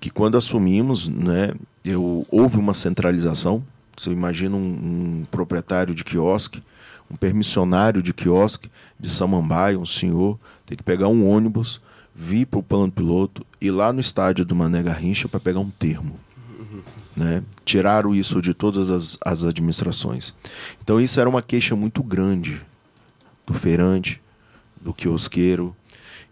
que 0.01 0.09
quando 0.09 0.37
assumimos, 0.39 1.09
né, 1.09 1.53
eu, 1.85 2.27
houve 2.31 2.57
uma 2.57 2.73
centralização. 2.73 3.63
Você 3.97 4.11
imagina 4.11 4.57
um, 4.57 4.61
um 5.21 5.27
proprietário 5.31 5.95
de 5.95 6.03
quiosque, 6.03 6.63
um 7.11 7.17
permissionário 7.17 8.03
de 8.03 8.15
quiosque 8.15 8.71
de 8.99 9.11
Samambaia, 9.11 9.79
um 9.79 9.85
senhor, 9.85 10.39
tem 10.65 10.77
que 10.77 10.83
pegar 10.83 11.09
um 11.09 11.29
ônibus, 11.29 11.81
vir 12.15 12.47
para 12.47 12.61
o 12.61 12.63
plano 12.63 12.93
piloto, 12.93 13.47
ir 13.61 13.71
lá 13.71 13.93
no 13.93 14.01
estádio 14.01 14.45
do 14.45 14.55
Mané 14.55 14.83
Garrincha 14.83 15.29
para 15.29 15.41
pegar 15.41 15.61
um 15.61 15.71
termo. 15.71 16.19
Né? 17.17 17.43
Tiraram 17.65 18.15
isso 18.15 18.41
de 18.41 18.55
todas 18.55 18.91
as, 18.91 19.19
as 19.25 19.45
administrações. 19.45 20.35
Então 20.83 21.01
isso 21.01 21.21
era 21.21 21.29
uma 21.29 21.43
queixa 21.43 21.75
muito 21.75 22.03
grande 22.03 22.61
do 23.47 23.55
feirante, 23.55 24.21
do 24.81 24.95
quiosqueiro. 24.95 25.75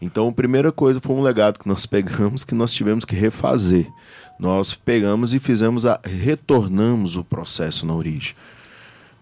Então 0.00 0.28
a 0.28 0.32
primeira 0.32 0.70
coisa 0.70 1.00
foi 1.00 1.14
um 1.14 1.22
legado 1.22 1.58
que 1.58 1.68
nós 1.68 1.84
pegamos 1.86 2.44
que 2.44 2.54
nós 2.54 2.72
tivemos 2.72 3.04
que 3.04 3.14
refazer. 3.14 3.90
Nós 4.38 4.72
pegamos 4.72 5.34
e 5.34 5.40
fizemos 5.40 5.84
a 5.84 6.00
retornamos 6.04 7.16
o 7.16 7.24
processo 7.24 7.84
na 7.84 7.94
origem. 7.94 8.34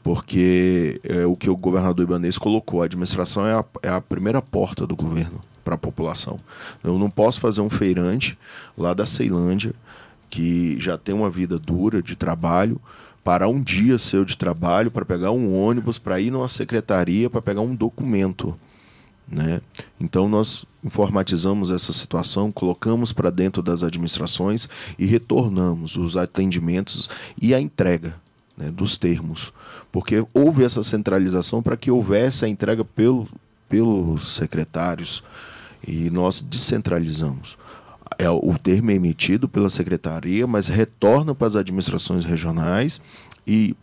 Porque 0.02 1.00
é 1.02 1.26
o 1.26 1.34
que 1.34 1.50
o 1.50 1.56
governador 1.56 2.04
Ibanez 2.04 2.38
colocou, 2.38 2.82
a 2.82 2.84
administração 2.84 3.46
é 3.46 3.54
a, 3.54 3.64
é 3.82 3.88
a 3.88 4.00
primeira 4.00 4.40
porta 4.40 4.86
do 4.86 4.94
governo 4.94 5.42
para 5.66 5.74
a 5.74 5.78
população. 5.78 6.38
Eu 6.84 6.96
não 6.96 7.10
posso 7.10 7.40
fazer 7.40 7.60
um 7.60 7.68
feirante 7.68 8.38
lá 8.78 8.94
da 8.94 9.04
Ceilândia, 9.04 9.74
que 10.30 10.78
já 10.78 10.96
tem 10.96 11.12
uma 11.12 11.28
vida 11.28 11.58
dura 11.58 12.00
de 12.00 12.14
trabalho, 12.14 12.80
parar 13.24 13.48
um 13.48 13.60
dia 13.60 13.98
seu 13.98 14.24
de 14.24 14.38
trabalho 14.38 14.92
para 14.92 15.04
pegar 15.04 15.32
um 15.32 15.52
ônibus, 15.60 15.98
para 15.98 16.20
ir 16.20 16.30
numa 16.30 16.46
secretaria 16.46 17.28
para 17.28 17.42
pegar 17.42 17.62
um 17.62 17.74
documento. 17.74 18.56
Né? 19.28 19.60
Então 19.98 20.28
nós 20.28 20.64
informatizamos 20.84 21.72
essa 21.72 21.92
situação, 21.92 22.52
colocamos 22.52 23.12
para 23.12 23.28
dentro 23.28 23.60
das 23.60 23.82
administrações 23.82 24.68
e 24.96 25.04
retornamos 25.04 25.96
os 25.96 26.16
atendimentos 26.16 27.10
e 27.42 27.52
a 27.52 27.60
entrega 27.60 28.14
né, 28.56 28.70
dos 28.70 28.96
termos, 28.96 29.52
porque 29.90 30.24
houve 30.32 30.62
essa 30.62 30.84
centralização 30.84 31.60
para 31.60 31.76
que 31.76 31.90
houvesse 31.90 32.44
a 32.44 32.48
entrega 32.48 32.84
pelo, 32.84 33.26
pelos 33.68 34.28
secretários 34.28 35.24
e 35.86 36.10
nós 36.10 36.40
descentralizamos. 36.40 37.56
É, 38.18 38.30
o 38.30 38.56
termo 38.58 38.90
é 38.90 38.94
emitido 38.94 39.48
pela 39.48 39.68
secretaria, 39.68 40.46
mas 40.46 40.68
retorna 40.68 41.34
para 41.34 41.46
as 41.46 41.56
administrações 41.56 42.24
regionais 42.24 43.00
e, 43.46 43.76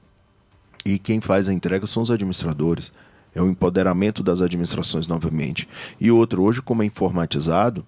e 0.86 0.98
quem 0.98 1.22
faz 1.22 1.48
a 1.48 1.54
entrega 1.54 1.86
são 1.86 2.02
os 2.02 2.10
administradores. 2.10 2.92
É 3.36 3.42
o 3.42 3.50
empoderamento 3.50 4.24
das 4.24 4.42
administrações 4.42 5.08
novamente. 5.08 5.68
E 6.00 6.12
outro, 6.12 6.44
hoje, 6.44 6.62
como 6.62 6.84
é 6.84 6.86
informatizado, 6.86 7.86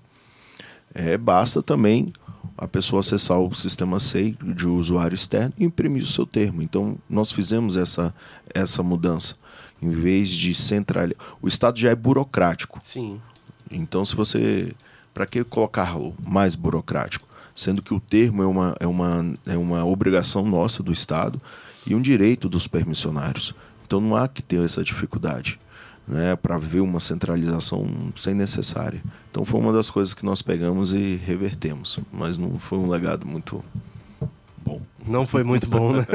é, 0.93 1.17
basta 1.17 1.61
também 1.61 2.11
a 2.57 2.67
pessoa 2.67 3.01
acessar 3.01 3.39
o 3.39 3.53
sistema 3.53 3.99
SEI 3.99 4.37
de 4.55 4.67
usuário 4.67 5.15
externo 5.15 5.53
e 5.57 5.65
imprimir 5.65 6.03
o 6.03 6.07
seu 6.07 6.25
termo. 6.25 6.61
Então, 6.61 6.97
nós 7.09 7.31
fizemos 7.31 7.75
essa, 7.75 8.13
essa 8.53 8.81
mudança. 8.81 9.35
Em 9.81 9.89
vez 9.89 10.29
de 10.29 10.55
centralizar. 10.55 11.21
O 11.41 11.47
Estado 11.47 11.77
já 11.79 11.89
é 11.89 11.95
burocrático. 11.95 12.79
Sim. 12.81 13.19
Então, 13.71 14.03
se 14.05 14.15
você. 14.15 14.73
Para 15.13 15.25
que 15.25 15.43
colocá-lo 15.45 16.13
mais 16.25 16.55
burocrático? 16.55 17.25
Sendo 17.55 17.81
que 17.81 17.93
o 17.93 18.01
termo 18.01 18.43
é 18.43 18.45
uma, 18.45 18.75
é, 18.81 18.85
uma, 18.85 19.37
é 19.45 19.57
uma 19.57 19.85
obrigação 19.85 20.45
nossa 20.45 20.83
do 20.83 20.91
Estado 20.91 21.41
e 21.87 21.95
um 21.95 22.01
direito 22.01 22.49
dos 22.49 22.67
permissionários. 22.67 23.55
Então, 23.85 24.01
não 24.01 24.15
há 24.15 24.27
que 24.27 24.41
ter 24.41 24.61
essa 24.61 24.83
dificuldade 24.83 25.57
né, 26.05 26.35
para 26.35 26.57
ver 26.57 26.81
uma 26.81 26.99
centralização 26.99 27.87
sem 28.13 28.33
necessária. 28.33 29.01
Então, 29.31 29.45
foi 29.45 29.59
uma 29.59 29.71
das 29.71 29.89
coisas 29.89 30.13
que 30.13 30.25
nós 30.25 30.41
pegamos 30.41 30.91
e 30.91 31.15
revertemos. 31.25 31.97
Mas 32.11 32.37
não 32.37 32.59
foi 32.59 32.77
um 32.77 32.89
legado 32.89 33.25
muito 33.25 33.63
bom. 34.57 34.81
Não 35.07 35.25
foi 35.25 35.43
muito 35.43 35.67
bom, 35.67 35.93
né? 35.93 36.05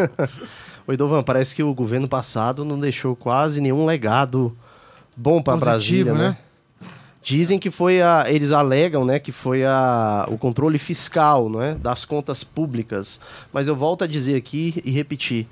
Oi, 0.86 0.96
Dovan, 0.96 1.22
parece 1.22 1.54
que 1.54 1.62
o 1.62 1.72
governo 1.72 2.08
passado 2.08 2.64
não 2.64 2.78
deixou 2.78 3.14
quase 3.14 3.60
nenhum 3.60 3.86
legado 3.86 4.56
bom 5.16 5.40
para 5.40 5.56
Brasília, 5.56 6.12
né? 6.12 6.28
né? 6.30 6.38
Dizem 7.22 7.58
que 7.58 7.70
foi 7.70 8.00
a. 8.00 8.24
Eles 8.28 8.50
alegam, 8.50 9.04
né, 9.04 9.18
que 9.18 9.32
foi 9.32 9.64
a, 9.64 10.26
o 10.30 10.38
controle 10.38 10.78
fiscal, 10.78 11.48
não 11.48 11.62
é? 11.62 11.74
Das 11.74 12.04
contas 12.04 12.42
públicas. 12.42 13.20
Mas 13.52 13.68
eu 13.68 13.76
volto 13.76 14.04
a 14.04 14.06
dizer 14.06 14.36
aqui 14.36 14.80
e 14.84 14.90
repetir. 14.90 15.46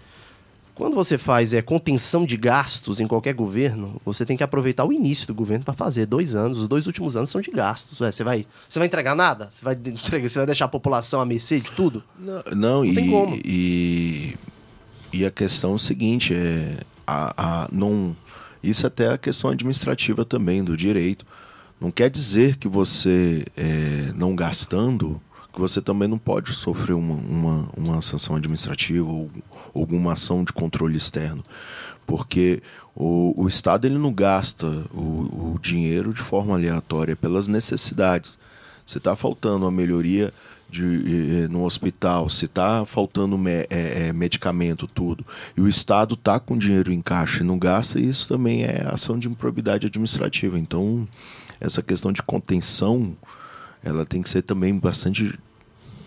Quando 0.75 0.95
você 0.95 1.19
faz 1.19 1.53
é, 1.53 1.61
contenção 1.61 2.25
de 2.25 2.37
gastos 2.37 3.01
em 3.01 3.07
qualquer 3.09 3.35
governo, 3.35 4.01
você 4.05 4.25
tem 4.25 4.37
que 4.37 4.45
aproveitar 4.45 4.85
o 4.85 4.93
início 4.93 5.27
do 5.27 5.35
governo 5.35 5.65
para 5.65 5.75
fazer. 5.75 6.07
Dois 6.07 6.37
anos, 6.37 6.59
os 6.59 6.69
dois 6.69 6.87
últimos 6.87 7.17
anos 7.17 7.31
são 7.31 7.41
de 7.41 7.51
gastos. 7.51 8.01
Ué, 8.01 8.13
você, 8.13 8.23
vai, 8.23 8.47
você 8.69 8.79
vai 8.79 8.87
entregar 8.87 9.17
nada? 9.17 9.51
Você 9.51 9.65
vai, 9.65 9.75
entregar, 9.75 10.29
você 10.29 10.39
vai 10.39 10.47
deixar 10.47 10.67
a 10.67 10.69
população 10.69 11.21
à 11.21 11.27
mercê 11.27 11.61
de 11.61 11.73
tudo? 11.73 12.05
Não, 12.17 12.43
não, 12.55 12.85
e, 12.85 12.95
tem 12.95 13.11
como. 13.11 13.37
e 13.45 14.37
e 15.13 15.25
a 15.25 15.31
questão 15.31 15.73
é 15.73 15.75
o 15.75 15.79
seguinte 15.79 16.35
é 16.35 16.79
a, 17.07 17.63
a 17.65 17.69
não 17.73 18.17
isso 18.63 18.87
até 18.87 19.05
é 19.05 19.13
a 19.13 19.19
questão 19.19 19.51
administrativa 19.51 20.25
também 20.25 20.65
do 20.65 20.77
direito. 20.77 21.25
Não 21.81 21.91
quer 21.91 22.11
dizer 22.11 22.57
que 22.57 22.69
você 22.69 23.45
é, 23.57 24.13
não 24.15 24.35
gastando 24.35 25.21
que 25.59 25.61
você 25.61 25.81
também 25.81 26.07
não 26.07 26.19
pode 26.19 26.53
sofrer 26.53 26.95
uma, 26.95 27.15
uma, 27.17 27.69
uma 27.77 28.01
sanção 28.01 28.37
administrativa 28.37 29.05
ou 29.11 29.29
alguma 29.75 30.13
ação 30.13 30.45
de 30.45 30.53
controle 30.53 30.97
externo. 30.97 31.43
Porque 32.07 32.63
o, 32.95 33.35
o 33.37 33.49
Estado 33.49 33.85
ele 33.85 33.99
não 33.99 34.13
gasta 34.13 34.67
o, 34.95 35.55
o 35.55 35.59
dinheiro 35.61 36.15
de 36.15 36.21
forma 36.21 36.55
aleatória, 36.55 37.17
pelas 37.17 37.49
necessidades. 37.49 38.39
Se 38.87 38.99
está 38.99 39.17
faltando 39.17 39.67
a 39.67 39.71
melhoria 39.71 40.33
de, 40.71 41.49
no 41.51 41.65
hospital, 41.65 42.31
se 42.31 42.45
está 42.45 42.85
faltando 42.85 43.37
me, 43.37 43.51
é, 43.51 43.67
é, 44.09 44.13
medicamento, 44.13 44.87
tudo, 44.87 45.27
e 45.57 45.61
o 45.61 45.69
Estado 45.69 46.15
está 46.15 46.39
com 46.39 46.57
dinheiro 46.57 46.93
em 46.93 47.01
caixa 47.01 47.43
e 47.43 47.47
não 47.47 47.59
gasta, 47.59 47.99
isso 47.99 48.29
também 48.29 48.63
é 48.63 48.87
ação 48.87 49.19
de 49.19 49.27
improbidade 49.27 49.89
administrativa. 49.89 50.57
Então, 50.57 51.07
essa 51.61 51.83
questão 51.83 52.13
de 52.13 52.23
contenção, 52.23 53.17
ela 53.83 54.05
tem 54.05 54.23
que 54.23 54.29
ser 54.29 54.43
também 54.43 54.79
bastante 54.79 55.39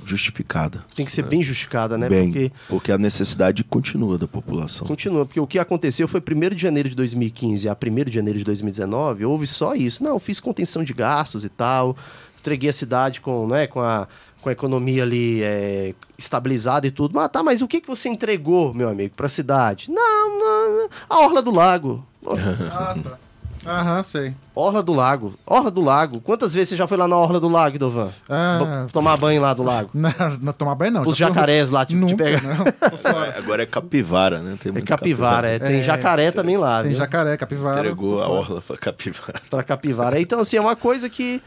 justificada. 0.06 0.84
Tem 0.96 1.06
que 1.06 1.12
ser 1.12 1.24
bem 1.24 1.44
justificada, 1.44 1.98
né? 1.98 2.10
Bem, 2.10 2.32
porque... 2.32 2.52
porque 2.68 2.92
a 2.92 2.98
necessidade 2.98 3.64
continua 3.64 4.18
da 4.18 4.28
população. 4.28 4.88
Continua, 4.88 5.26
porque 5.26 5.40
o 5.40 5.48
que 5.48 5.60
aconteceu 5.60 6.08
foi 6.08 6.22
1 6.22 6.56
de 6.56 6.62
janeiro 6.62 6.90
de 6.90 6.96
2015 6.96 7.70
a 7.70 7.74
1 7.74 8.04
de 8.06 8.12
janeiro 8.12 8.40
de 8.40 8.46
2019, 8.46 9.26
houve 9.26 9.46
só 9.48 9.76
isso. 9.76 10.04
Não, 10.04 10.18
fiz 10.20 10.40
contenção 10.40 10.84
de 10.84 10.94
gastos 10.94 11.44
e 11.46 11.50
tal, 11.50 11.96
entreguei 12.40 12.70
a 12.70 12.74
cidade 12.74 13.22
com, 13.22 13.48
né, 13.48 13.68
com 13.68 13.80
a 13.80 14.08
com 14.42 14.50
a 14.50 14.52
economia 14.52 15.04
ali 15.04 15.44
é, 15.44 15.94
estabilizada 16.18 16.88
e 16.88 16.92
tudo. 16.92 17.14
Mas 17.14 17.30
tá, 17.30 17.44
mas 17.44 17.62
o 17.62 17.68
que, 17.68 17.80
que 17.80 17.88
você 17.88 18.10
entregou, 18.10 18.74
meu 18.74 18.90
amigo, 18.90 19.14
para 19.16 19.28
a 19.28 19.30
cidade? 19.30 19.90
Não, 19.90 20.40
não, 20.40 20.90
a 21.10 21.20
Orla 21.20 21.42
do 21.42 21.52
Lago. 21.52 22.06
ah, 22.26 22.96
tá. 23.02 23.20
Aham, 23.66 24.04
sei. 24.04 24.36
Orla 24.56 24.82
do 24.82 24.92
Lago. 24.94 25.36
Orla 25.46 25.70
do 25.72 25.82
Lago. 25.82 26.20
Quantas 26.22 26.54
vezes 26.54 26.70
você 26.70 26.76
já 26.76 26.88
foi 26.88 26.98
lá 26.98 27.08
na 27.08 27.16
Orla 27.16 27.40
do 27.40 27.48
Lago, 27.48 27.78
Dovan? 27.78 28.10
Ah, 28.30 28.88
tomar 28.92 29.18
banho 29.18 29.42
lá 29.42 29.54
do 29.54 29.64
lago? 29.64 29.92
Não, 29.94 30.12
não 30.42 30.54
tomar 30.54 30.76
banho 30.76 30.92
não. 30.92 31.02
Os 31.04 31.18
jacarés 31.18 31.70
lá, 31.70 31.86
tipo, 31.86 32.06
te 32.06 32.16
pega. 32.16 32.42
Agora 33.38 33.64
é 33.64 33.66
capivara, 33.66 34.40
né? 34.40 34.58
Tem 34.60 34.72
é 34.72 34.82
capivara, 34.82 34.88
capivara. 34.88 35.48
É. 35.48 35.60
tem 35.60 35.80
é, 35.80 35.84
jacaré 35.84 36.32
também 36.32 36.58
lá. 36.58 36.82
Tem 36.82 36.90
viu? 36.90 36.98
jacaré, 36.98 37.38
capivara. 37.38 37.80
Entregou 37.80 38.22
a 38.22 38.28
orla 38.28 38.62
pra 38.62 38.78
capivara. 38.78 39.42
Pra 39.50 39.64
capivara. 39.64 40.20
Então, 40.20 40.40
assim, 40.40 40.58
é 40.58 40.62
uma 40.62 40.76
coisa 40.76 41.10
que 41.10 41.42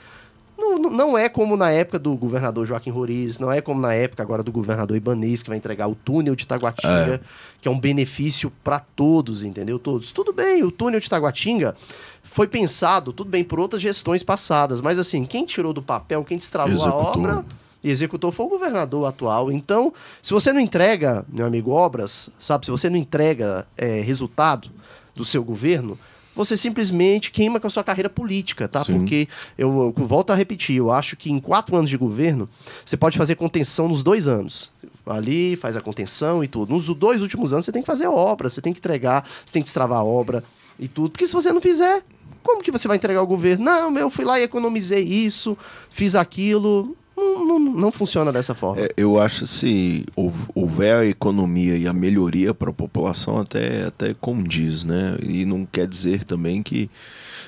não, 0.79 0.91
não 0.91 1.19
é 1.19 1.29
como 1.29 1.57
na 1.57 1.71
época 1.71 1.99
do 1.99 2.15
governador 2.15 2.67
Joaquim 2.67 2.91
Roriz, 2.91 3.39
não 3.39 3.51
é 3.51 3.61
como 3.61 3.81
na 3.81 3.95
época 3.95 4.23
agora 4.23 4.43
do 4.43 4.53
governador 4.53 4.97
Ibanez, 4.97 5.43
que 5.43 5.49
vai 5.49 5.59
entregar 5.59 5.89
o 5.89 5.95
túnel 5.95 6.35
de 6.35 6.47
Taguatinga, 6.47 7.15
é. 7.15 7.21
que 7.61 7.69
é 7.69 7.71
um 7.71 7.79
benefício 7.79 8.53
para 8.63 8.79
todos, 8.79 9.43
entendeu? 9.43 9.79
Todos. 9.79 10.13
Tudo 10.13 10.33
bem, 10.33 10.63
o 10.63 10.71
túnel 10.71 11.01
de 11.01 11.09
Taguatinga 11.09 11.77
foi 12.23 12.47
pensado, 12.47 13.13
tudo 13.13 13.31
bem, 13.31 13.45
por 13.45 13.61
outras 13.61 13.83
gestões 13.83 14.23
passadas, 14.23 14.81
mas 14.81 14.99
assim, 14.99 15.25
quem 15.25 15.45
tirou 15.45 15.73
do 15.73 15.83
papel, 15.83 16.25
quem 16.25 16.39
destravou 16.39 16.75
executou. 16.75 17.01
a 17.01 17.11
obra 17.11 17.45
e 17.83 17.91
executou 17.91 18.33
foi 18.33 18.47
o 18.47 18.49
governador 18.49 19.07
atual. 19.07 19.53
Então, 19.53 19.93
se 20.23 20.33
você 20.33 20.53
não 20.53 20.61
entrega, 20.61 21.25
meu 21.29 21.45
amigo, 21.45 21.71
obras, 21.71 22.31
sabe, 22.39 22.65
se 22.65 22.71
você 22.71 22.89
não 22.89 22.97
entrega 22.97 23.67
é, 23.77 24.01
resultado 24.01 24.71
do 25.15 25.25
seu 25.25 25.45
governo, 25.45 25.99
você 26.35 26.57
simplesmente 26.57 27.31
queima 27.31 27.61
com 27.61 27.67
a 27.67 27.71
sua 27.71 27.85
carreira 27.85 28.11
política, 28.11 28.67
tá? 28.67 28.83
Sim. 28.83 28.99
Porque 28.99 29.29
eu, 29.57 29.95
eu 29.97 30.05
volto 30.05 30.31
a 30.31 30.35
repetir, 30.35 30.77
eu 30.77 30.91
acho 30.91 31.17
que 31.17 31.31
em 31.31 31.39
quatro 31.39 31.77
anos 31.77 31.89
de 31.89 31.97
governo 31.97 32.49
você 32.85 32.97
pode 32.97 33.17
fazer 33.17 33.37
contenção 33.37 33.89
nos 33.89 34.03
dois 34.03 34.27
anos. 34.27 34.73
Ali 35.07 35.55
faz 35.57 35.77
a 35.77 35.81
contenção 35.81 36.43
e 36.43 36.49
tudo. 36.49 36.73
Nos 36.73 36.89
dois 36.89 37.23
últimos 37.23 37.53
anos 37.53 37.67
você 37.67 37.73
tem 37.73 37.83
que 37.83 37.87
fazer 37.87 38.07
obra, 38.07 38.49
você 38.49 38.61
tem 38.61 38.73
que 38.73 38.79
entregar, 38.79 39.29
você 39.45 39.53
tem 39.53 39.63
que 39.63 39.67
destravar 39.67 39.99
a 39.99 40.05
obra 40.05 40.43
e 40.79 40.89
tudo. 40.89 41.11
Porque 41.11 41.27
se 41.27 41.33
você 41.33 41.53
não 41.53 41.61
fizer, 41.61 42.03
como 42.43 42.63
que 42.63 42.73
você 42.73 42.89
vai 42.89 42.97
entregar 42.97 43.23
o 43.23 43.27
governo? 43.27 43.65
Não, 43.65 43.97
eu 43.99 44.11
fui 44.11 44.25
lá 44.25 44.41
e 44.41 44.43
economizei 44.43 45.03
isso, 45.05 45.57
fiz 45.91 46.15
aquilo 46.15 46.97
não, 47.35 47.59
não, 47.59 47.73
não 47.73 47.93
funciona 47.93 48.33
dessa 48.33 48.55
forma. 48.55 48.83
É, 48.83 48.89
eu 48.97 49.21
acho 49.21 49.47
se 49.47 50.07
houver 50.55 50.97
a 50.97 51.07
economia 51.07 51.77
e 51.77 51.87
a 51.87 51.93
melhoria 51.93 52.55
para 52.55 52.71
a 52.71 52.73
população, 52.73 53.39
até, 53.39 53.85
até 53.85 54.15
condiz, 54.15 54.85
né? 54.85 55.17
E 55.23 55.45
não 55.45 55.67
quer 55.67 55.87
dizer 55.87 56.25
também 56.25 56.63
que, 56.63 56.91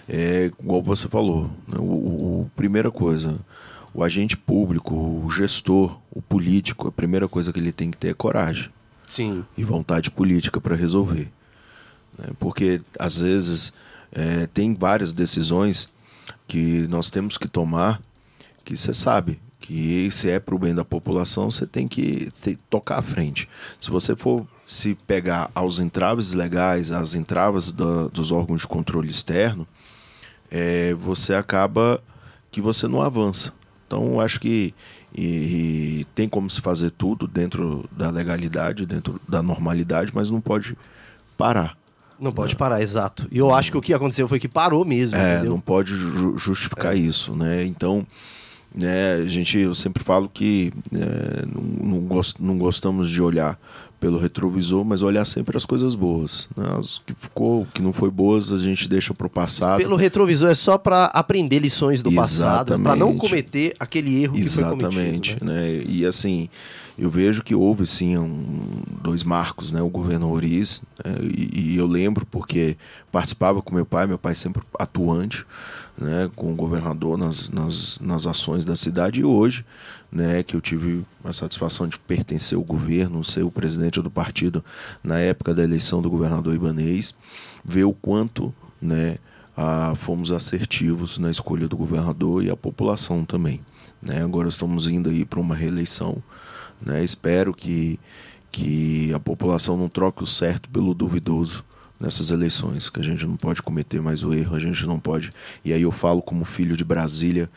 é, 0.08 0.50
igual 0.60 0.82
você 0.82 1.08
falou, 1.08 1.50
né? 1.68 1.78
o, 1.78 1.82
o, 1.82 2.50
primeira 2.56 2.90
coisa, 2.90 3.38
o 3.94 4.02
agente 4.02 4.36
público, 4.36 4.94
o 4.94 5.30
gestor, 5.30 5.98
o 6.10 6.20
político, 6.20 6.88
a 6.88 6.92
primeira 6.92 7.28
coisa 7.28 7.52
que 7.52 7.60
ele 7.60 7.72
tem 7.72 7.90
que 7.90 7.96
ter 7.96 8.08
é 8.08 8.14
coragem. 8.14 8.70
Sim. 9.06 9.44
E 9.56 9.62
vontade 9.62 10.10
política 10.10 10.60
para 10.60 10.74
resolver. 10.74 11.30
Né? 12.18 12.28
Porque, 12.38 12.80
às 12.98 13.18
vezes, 13.18 13.72
é, 14.12 14.46
tem 14.46 14.74
várias 14.74 15.12
decisões 15.12 15.88
que 16.48 16.86
nós 16.88 17.10
temos 17.10 17.38
que 17.38 17.48
tomar 17.48 18.00
que 18.64 18.76
você 18.76 18.92
sabe 18.92 19.38
que 19.66 20.08
se 20.12 20.30
é 20.30 20.38
para 20.38 20.54
o 20.54 20.58
bem 20.58 20.72
da 20.72 20.84
população, 20.84 21.50
você 21.50 21.66
tem 21.66 21.88
que 21.88 22.28
ter, 22.40 22.56
tocar 22.70 23.00
à 23.00 23.02
frente. 23.02 23.48
Se 23.80 23.90
você 23.90 24.14
for 24.14 24.46
se 24.64 24.94
pegar 25.08 25.50
aos 25.52 25.80
entraves 25.80 26.34
legais, 26.34 26.92
às 26.92 27.16
entraves 27.16 27.72
do, 27.72 28.08
dos 28.08 28.30
órgãos 28.30 28.60
de 28.60 28.68
controle 28.68 29.10
externo, 29.10 29.66
é, 30.48 30.94
você 30.94 31.34
acaba 31.34 32.00
que 32.48 32.60
você 32.60 32.86
não 32.86 33.02
avança. 33.02 33.52
Então, 33.88 34.20
acho 34.20 34.38
que 34.38 34.72
e, 35.12 35.24
e 36.00 36.06
tem 36.14 36.28
como 36.28 36.48
se 36.48 36.60
fazer 36.60 36.92
tudo 36.92 37.26
dentro 37.26 37.88
da 37.90 38.08
legalidade, 38.08 38.86
dentro 38.86 39.20
da 39.28 39.42
normalidade, 39.42 40.12
mas 40.14 40.30
não 40.30 40.40
pode 40.40 40.76
parar. 41.36 41.76
Não 42.20 42.32
pode 42.32 42.54
né? 42.54 42.58
parar, 42.58 42.82
exato. 42.82 43.26
E 43.32 43.38
eu 43.38 43.52
acho 43.52 43.72
que 43.72 43.78
o 43.78 43.82
que 43.82 43.92
aconteceu 43.92 44.28
foi 44.28 44.38
que 44.38 44.46
parou 44.48 44.84
mesmo. 44.84 45.18
É, 45.18 45.34
entendeu? 45.34 45.50
não 45.50 45.60
pode 45.60 45.92
ju 45.92 46.38
justificar 46.38 46.94
é. 46.94 46.98
isso, 46.98 47.34
né? 47.34 47.64
Então, 47.64 48.06
né? 48.74 49.14
A 49.14 49.26
gente, 49.26 49.58
eu 49.58 49.74
sempre 49.74 50.02
falo 50.04 50.28
que 50.28 50.72
é, 50.92 51.46
não, 51.46 51.62
não, 51.62 52.00
gost, 52.00 52.36
não 52.40 52.58
gostamos 52.58 53.08
de 53.08 53.22
olhar 53.22 53.58
pelo 53.98 54.18
retrovisor, 54.18 54.84
mas 54.84 55.02
olhar 55.02 55.24
sempre 55.24 55.56
as 55.56 55.64
coisas 55.64 55.94
boas. 55.94 56.48
Né? 56.56 56.66
As 56.78 56.98
que 56.98 57.14
ficou, 57.14 57.66
que 57.72 57.80
não 57.80 57.92
foi 57.92 58.10
boas, 58.10 58.52
a 58.52 58.58
gente 58.58 58.88
deixa 58.88 59.14
para 59.14 59.26
o 59.26 59.30
passado. 59.30 59.78
Pelo 59.78 59.96
retrovisor 59.96 60.50
é 60.50 60.54
só 60.54 60.76
para 60.76 61.06
aprender 61.06 61.58
lições 61.58 62.02
do 62.02 62.10
Exatamente. 62.10 62.30
passado, 62.30 62.80
para 62.82 62.96
não 62.96 63.16
cometer 63.16 63.74
aquele 63.80 64.22
erro 64.22 64.36
Exatamente, 64.36 64.76
que 64.76 64.94
foi 64.94 65.04
cometido. 65.04 65.44
Né? 65.46 65.54
né? 65.54 65.84
E 65.88 66.04
assim, 66.04 66.48
eu 66.98 67.10
vejo 67.10 67.42
que 67.42 67.54
houve 67.54 67.86
sim 67.86 68.16
um, 68.16 68.82
dois 69.02 69.22
marcos, 69.22 69.70
né? 69.70 69.82
O 69.82 69.88
governo 69.88 70.30
Oriz, 70.30 70.82
né? 71.04 71.14
e, 71.22 71.72
e, 71.72 71.76
eu 71.76 71.86
lembro 71.86 72.24
porque 72.24 72.76
participava 73.12 73.60
com 73.60 73.74
meu 73.74 73.84
pai, 73.84 74.06
meu 74.06 74.18
pai 74.18 74.34
sempre 74.34 74.62
atuante, 74.78 75.44
né, 75.98 76.30
com 76.36 76.52
o 76.52 76.54
governador 76.54 77.16
nas, 77.16 77.48
nas, 77.48 77.98
nas 78.00 78.26
ações 78.26 78.64
da 78.64 78.76
cidade 78.76 79.20
e 79.20 79.24
hoje, 79.24 79.64
né, 80.12 80.42
que 80.42 80.54
eu 80.54 80.60
tive 80.60 81.04
a 81.24 81.32
satisfação 81.32 81.88
de 81.88 81.98
pertencer 81.98 82.56
ao 82.56 82.64
governo, 82.64 83.24
ser 83.24 83.42
o 83.42 83.50
presidente 83.50 84.00
do 84.00 84.10
partido 84.10 84.64
na 85.02 85.18
época 85.18 85.54
da 85.54 85.64
eleição 85.64 86.02
do 86.02 86.10
governador 86.10 86.54
Ibanês, 86.54 87.14
ver 87.64 87.84
o 87.84 87.92
quanto, 87.92 88.54
né, 88.80 89.18
a, 89.56 89.94
fomos 89.94 90.30
assertivos 90.30 91.18
na 91.18 91.30
escolha 91.30 91.66
do 91.66 91.76
governador 91.76 92.44
e 92.44 92.50
a 92.50 92.56
população 92.56 93.24
também. 93.24 93.60
Né? 94.02 94.22
Agora 94.22 94.48
estamos 94.48 94.86
indo 94.86 95.08
aí 95.08 95.24
para 95.24 95.40
uma 95.40 95.54
reeleição. 95.54 96.22
Né? 96.80 97.02
Espero 97.02 97.52
que, 97.54 97.98
que 98.50 99.12
a 99.12 99.20
população 99.20 99.76
não 99.76 99.88
troque 99.88 100.22
o 100.22 100.26
certo 100.26 100.68
pelo 100.68 100.94
duvidoso 100.94 101.64
nessas 101.98 102.30
eleições, 102.30 102.90
que 102.90 103.00
a 103.00 103.02
gente 103.02 103.26
não 103.26 103.36
pode 103.36 103.62
cometer 103.62 104.02
mais 104.02 104.22
o 104.22 104.32
erro, 104.32 104.54
a 104.54 104.60
gente 104.60 104.86
não 104.86 104.98
pode. 104.98 105.32
E 105.64 105.72
aí 105.72 105.82
eu 105.82 105.92
falo 105.92 106.20
como 106.20 106.44
filho 106.44 106.76
de 106.76 106.84
Brasília, 106.84 107.50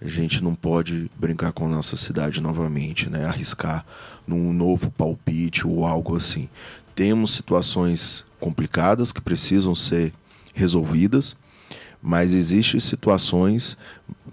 a 0.00 0.08
gente 0.08 0.42
não 0.42 0.54
pode 0.54 1.10
brincar 1.16 1.52
com 1.52 1.66
a 1.66 1.68
nossa 1.68 1.94
cidade 1.96 2.40
novamente, 2.40 3.08
né? 3.08 3.24
Arriscar 3.24 3.84
num 4.26 4.52
novo 4.52 4.90
palpite 4.90 5.66
ou 5.66 5.86
algo 5.86 6.16
assim. 6.16 6.48
Temos 6.94 7.32
situações 7.32 8.24
complicadas 8.40 9.12
que 9.12 9.20
precisam 9.20 9.74
ser 9.74 10.12
resolvidas, 10.54 11.36
mas 12.02 12.34
existem 12.34 12.80
situações 12.80 13.78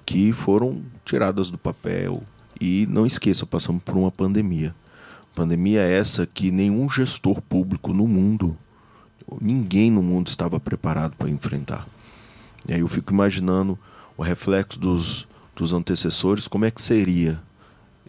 que 0.06 0.32
foram 0.32 0.82
tiradas 1.06 1.52
do 1.52 1.58
papel. 1.58 2.24
E 2.60 2.86
não 2.88 3.06
esqueça, 3.06 3.46
passamos 3.46 3.82
por 3.84 3.96
uma 3.96 4.12
pandemia. 4.12 4.76
Pandemia 5.36 5.82
essa 5.82 6.28
que 6.28 6.52
nenhum 6.52 6.90
gestor 6.90 7.42
público 7.42 7.94
no 7.94 8.08
mundo 8.08 8.58
ninguém 9.42 9.92
no 9.92 10.02
mundo 10.02 10.28
estava 10.28 10.60
preparado 10.60 11.16
para 11.16 11.30
enfrentar. 11.30 11.88
E 12.68 12.74
aí 12.74 12.80
eu 12.80 12.88
fico 12.88 13.14
imaginando 13.14 13.78
o 14.18 14.24
reflexo 14.24 14.80
dos, 14.80 15.28
dos 15.56 15.74
antecessores, 15.74 16.48
como 16.48 16.66
é 16.66 16.72
que 16.72 16.82
seria 16.82 17.40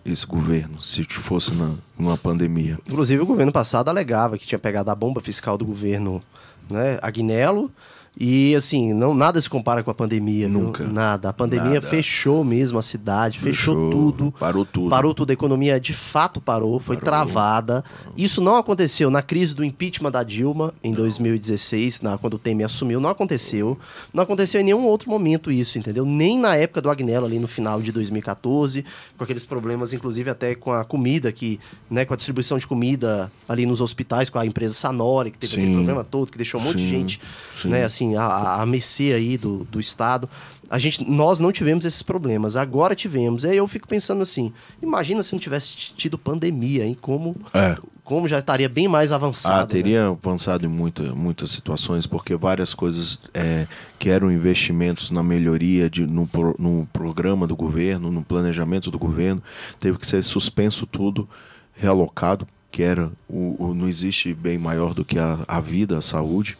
esse 0.04 0.24
governo 0.24 0.80
se 0.80 1.04
fosse 1.04 1.54
na, 1.54 1.74
numa 1.98 2.16
pandemia? 2.16 2.78
Inclusive, 2.86 3.22
o 3.22 3.26
governo 3.26 3.52
passado 3.52 3.88
alegava 3.88 4.38
que 4.38 4.46
tinha 4.46 4.58
pegado 4.58 4.90
a 4.90 4.94
bomba 4.94 5.20
fiscal 5.20 5.58
do 5.58 5.64
governo 5.64 6.22
né, 6.68 6.98
Agnello. 7.02 7.70
E 8.18 8.54
assim, 8.54 8.92
não, 8.92 9.14
nada 9.14 9.40
se 9.40 9.48
compara 9.48 9.82
com 9.82 9.90
a 9.90 9.94
pandemia. 9.94 10.48
Nunca. 10.48 10.84
Nada. 10.84 11.28
A 11.28 11.32
pandemia 11.32 11.74
Nada. 11.74 11.86
fechou 11.86 12.44
mesmo 12.44 12.78
a 12.78 12.82
cidade, 12.82 13.38
fechou, 13.38 13.74
Fechou, 13.74 13.90
tudo. 13.90 14.34
parou 14.38 14.64
tudo. 14.64 14.90
Parou 14.90 15.14
tudo. 15.14 15.30
A 15.30 15.32
economia 15.32 15.78
de 15.80 15.92
fato 15.94 16.40
parou, 16.40 16.78
foi 16.80 16.96
Parou. 16.96 17.08
travada. 17.08 17.84
Isso 18.16 18.40
não 18.40 18.56
aconteceu 18.56 19.10
na 19.10 19.22
crise 19.22 19.54
do 19.54 19.64
impeachment 19.64 20.10
da 20.10 20.22
Dilma 20.22 20.74
em 20.82 20.92
2016, 20.92 22.00
na, 22.00 22.18
quando 22.18 22.34
o 22.34 22.38
Temer 22.38 22.66
assumiu. 22.66 23.00
Não 23.00 23.08
aconteceu. 23.08 23.78
Não 24.12 24.22
aconteceu 24.24 24.60
em 24.60 24.64
nenhum 24.64 24.84
outro 24.84 25.08
momento 25.08 25.50
isso, 25.50 25.78
entendeu? 25.78 26.04
Nem 26.04 26.38
na 26.38 26.56
época 26.56 26.82
do 26.82 26.90
Agnello, 26.90 27.26
ali 27.26 27.38
no 27.38 27.48
final 27.48 27.80
de 27.80 27.92
2014, 27.92 28.84
com 29.16 29.24
aqueles 29.24 29.46
problemas, 29.46 29.92
inclusive 29.92 30.28
até 30.28 30.54
com 30.54 30.72
a 30.72 30.84
comida, 30.84 31.30
que, 31.32 31.58
né, 31.90 32.04
com 32.04 32.12
a 32.12 32.16
distribuição 32.16 32.58
de 32.58 32.66
comida 32.66 33.30
ali 33.48 33.64
nos 33.66 33.80
hospitais, 33.80 34.28
com 34.28 34.38
a 34.38 34.44
empresa 34.44 34.74
Sanori, 34.74 35.30
que 35.30 35.38
teve 35.38 35.54
aquele 35.54 35.68
Sim. 35.68 35.74
problema 35.76 36.04
todo, 36.04 36.30
que 36.30 36.36
deixou 36.36 36.60
um 36.60 36.64
monte 36.64 36.76
de 36.76 36.84
Sim, 36.84 36.90
gente, 36.90 37.20
sim. 37.54 37.68
né, 37.68 37.84
assim, 37.84 37.99
a, 38.16 38.22
a, 38.24 38.62
a 38.62 38.66
mercê 38.66 39.12
aí 39.12 39.36
do, 39.38 39.64
do 39.70 39.78
Estado. 39.80 40.28
A 40.68 40.78
gente, 40.78 41.08
nós 41.10 41.40
não 41.40 41.50
tivemos 41.50 41.84
esses 41.84 42.02
problemas, 42.02 42.54
agora 42.56 42.94
tivemos. 42.94 43.44
Aí 43.44 43.56
eu 43.56 43.66
fico 43.66 43.88
pensando 43.88 44.22
assim, 44.22 44.52
imagina 44.80 45.22
se 45.22 45.32
não 45.32 45.38
tivesse 45.40 45.74
tido 45.96 46.16
pandemia, 46.16 46.84
hein? 46.86 46.96
Como, 47.00 47.34
É. 47.52 47.76
como 48.04 48.28
já 48.28 48.38
estaria 48.38 48.68
bem 48.68 48.86
mais 48.86 49.10
avançado. 49.10 49.54
Ah, 49.56 49.60
né? 49.62 49.66
teria 49.66 50.06
avançado 50.06 50.64
em 50.64 50.68
muita, 50.68 51.02
muitas 51.12 51.50
situações, 51.50 52.06
porque 52.06 52.36
várias 52.36 52.72
coisas 52.72 53.18
é, 53.34 53.66
que 53.98 54.08
eram 54.08 54.30
investimentos 54.30 55.10
na 55.10 55.24
melhoria 55.24 55.90
de, 55.90 56.06
no, 56.06 56.28
no 56.56 56.88
programa 56.92 57.48
do 57.48 57.56
governo, 57.56 58.08
no 58.12 58.22
planejamento 58.22 58.92
do 58.92 58.98
governo, 58.98 59.42
teve 59.80 59.98
que 59.98 60.06
ser 60.06 60.22
suspenso 60.22 60.86
tudo, 60.86 61.28
realocado, 61.74 62.46
que 62.70 62.84
era 62.84 63.10
o, 63.28 63.56
o- 63.70 63.74
não 63.74 63.88
existe 63.88 64.32
bem 64.32 64.56
maior 64.56 64.94
do 64.94 65.04
que 65.04 65.18
a, 65.18 65.40
a 65.48 65.58
vida, 65.60 65.98
a 65.98 66.00
saúde. 66.02 66.56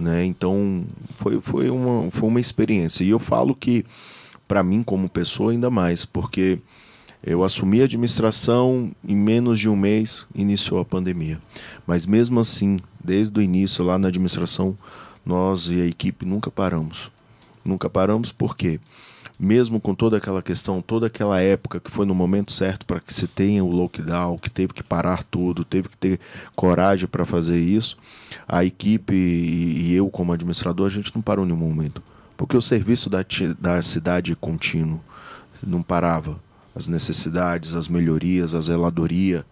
Né? 0.00 0.24
Então 0.24 0.86
foi, 1.16 1.40
foi, 1.42 1.68
uma, 1.68 2.10
foi 2.10 2.28
uma 2.28 2.40
experiência. 2.40 3.04
E 3.04 3.10
eu 3.10 3.18
falo 3.18 3.54
que, 3.54 3.84
para 4.48 4.62
mim, 4.62 4.82
como 4.82 5.10
pessoa, 5.10 5.52
ainda 5.52 5.68
mais, 5.68 6.06
porque 6.06 6.58
eu 7.22 7.44
assumi 7.44 7.82
a 7.82 7.84
administração 7.84 8.92
em 9.06 9.14
menos 9.14 9.60
de 9.60 9.68
um 9.68 9.76
mês, 9.76 10.26
iniciou 10.34 10.80
a 10.80 10.84
pandemia. 10.86 11.38
Mas 11.86 12.06
mesmo 12.06 12.40
assim, 12.40 12.80
desde 13.04 13.38
o 13.38 13.42
início 13.42 13.84
lá 13.84 13.98
na 13.98 14.08
administração, 14.08 14.76
nós 15.24 15.68
e 15.68 15.82
a 15.82 15.86
equipe 15.86 16.24
nunca 16.24 16.50
paramos. 16.50 17.12
Nunca 17.62 17.90
paramos 17.90 18.32
porque, 18.32 18.80
mesmo 19.40 19.80
com 19.80 19.94
toda 19.94 20.18
aquela 20.18 20.42
questão, 20.42 20.82
toda 20.82 21.06
aquela 21.06 21.40
época 21.40 21.80
que 21.80 21.90
foi 21.90 22.04
no 22.04 22.14
momento 22.14 22.52
certo 22.52 22.84
para 22.84 23.00
que 23.00 23.12
se 23.12 23.26
tenha 23.26 23.64
o 23.64 23.70
lockdown, 23.70 24.36
que 24.36 24.50
teve 24.50 24.74
que 24.74 24.82
parar 24.82 25.24
tudo, 25.24 25.64
teve 25.64 25.88
que 25.88 25.96
ter 25.96 26.20
coragem 26.54 27.08
para 27.08 27.24
fazer 27.24 27.58
isso, 27.58 27.96
a 28.46 28.62
equipe 28.62 29.14
e, 29.14 29.94
eu 29.94 30.10
como 30.10 30.34
administrador, 30.34 30.86
a 30.86 30.90
gente 30.90 31.10
não 31.14 31.22
parou 31.22 31.46
em 31.46 31.48
nenhum 31.48 31.58
momento. 31.58 32.02
Porque 32.36 32.54
o 32.54 32.60
serviço 32.60 33.08
da, 33.08 33.24
da 33.58 33.80
cidade 33.80 34.32
é 34.32 34.34
contínuo, 34.34 35.00
não 35.66 35.82
parava. 35.82 36.38
As 36.74 36.86
necessidades, 36.86 37.74
as 37.74 37.88
melhorias, 37.88 38.54
a 38.54 38.60
zeladoria. 38.60 39.44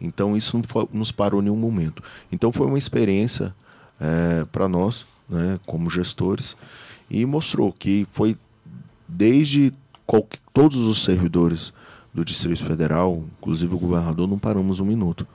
Então 0.00 0.36
isso 0.36 0.56
não 0.56 0.64
foi- 0.64 0.88
nos 0.92 1.12
parou 1.12 1.40
em 1.40 1.44
nenhum 1.44 1.56
momento. 1.56 2.02
Então 2.32 2.50
foi 2.50 2.66
uma 2.66 2.78
experiência 2.78 3.54
para 4.50 4.68
nós, 4.68 5.06
né, 5.28 5.58
como 5.64 5.88
gestores, 5.88 6.56
e 7.08 7.24
mostrou 7.24 7.72
que 7.72 8.06
foi 8.10 8.36
desde 9.08 9.72
qualquer- 10.06 10.38
todos 10.52 10.78
os 10.78 11.02
servidores 11.04 11.72
do 12.12 12.24
Distrito 12.24 12.64
Federal, 12.64 13.22
inclusive 13.38 13.74
o 13.74 13.78
governador, 13.78 14.26
não 14.28 14.38
paramos 14.38 14.80
um 14.80 14.84
minuto. 14.84 15.26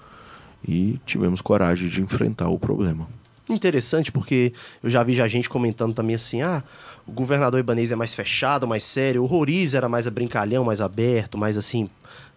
E 0.67 0.99
tivemos 1.05 1.41
coragem 1.41 1.89
de 1.89 2.01
enfrentar 2.01 2.49
o 2.49 2.59
problema. 2.59 3.07
Interessante, 3.49 4.11
porque 4.11 4.53
eu 4.81 4.89
já 4.89 5.03
vi 5.03 5.13
já 5.13 5.27
gente 5.27 5.49
comentando 5.49 5.93
também 5.93 6.15
assim: 6.15 6.41
ah, 6.41 6.63
o 7.07 7.11
governador 7.11 7.59
Ibanez 7.59 7.91
é 7.91 7.95
mais 7.95 8.13
fechado, 8.13 8.67
mais 8.67 8.83
sério, 8.83 9.23
o 9.23 9.25
Roriz 9.25 9.73
era 9.73 9.89
mais 9.89 10.07
brincalhão, 10.07 10.63
mais 10.63 10.79
aberto, 10.79 11.37
mais 11.37 11.57
assim, 11.57 11.89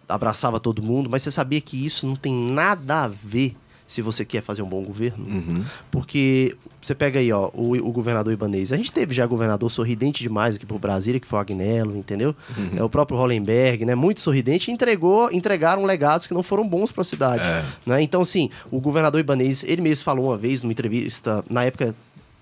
abraçava 0.09 0.59
todo 0.59 0.81
mundo, 0.81 1.09
mas 1.09 1.23
você 1.23 1.31
sabia 1.31 1.61
que 1.61 1.85
isso 1.85 2.05
não 2.05 2.15
tem 2.15 2.33
nada 2.33 3.03
a 3.03 3.07
ver 3.07 3.55
se 3.87 4.01
você 4.01 4.25
quer 4.25 4.41
fazer 4.41 4.61
um 4.61 4.67
bom 4.67 4.83
governo? 4.83 5.25
Porque 5.91 6.55
você 6.81 6.93
pega 6.93 7.19
aí, 7.19 7.31
ó, 7.31 7.49
o, 7.53 7.73
o 7.73 7.91
governador 7.91 8.31
Ibanez. 8.31 8.71
A 8.71 8.77
gente 8.77 8.91
teve 8.91 9.13
já 9.13 9.25
governador 9.25 9.69
sorridente 9.71 10.21
demais 10.21 10.55
aqui 10.55 10.65
por 10.65 10.79
Brasília, 10.79 11.19
que 11.19 11.27
foi 11.27 11.37
o 11.37 11.41
Agnello, 11.41 11.95
entendeu? 11.97 12.35
É 12.77 12.83
o 12.83 12.89
próprio 12.89 13.17
Hollenberg, 13.17 13.85
né? 13.85 13.95
Muito 13.95 14.21
sorridente, 14.21 14.71
entregou, 14.71 15.31
entregaram 15.31 15.83
legados 15.83 16.27
que 16.27 16.33
não 16.33 16.43
foram 16.43 16.67
bons 16.67 16.91
para 16.91 17.01
a 17.01 17.05
cidade. 17.05 17.43
Né? 17.85 18.01
Então, 18.01 18.21
assim, 18.21 18.49
o 18.71 18.79
governador 18.79 19.19
Ibanez, 19.19 19.63
ele 19.63 19.81
mesmo 19.81 20.03
falou 20.03 20.27
uma 20.27 20.37
vez 20.37 20.61
numa 20.61 20.71
entrevista, 20.71 21.43
na 21.49 21.63
época 21.63 21.95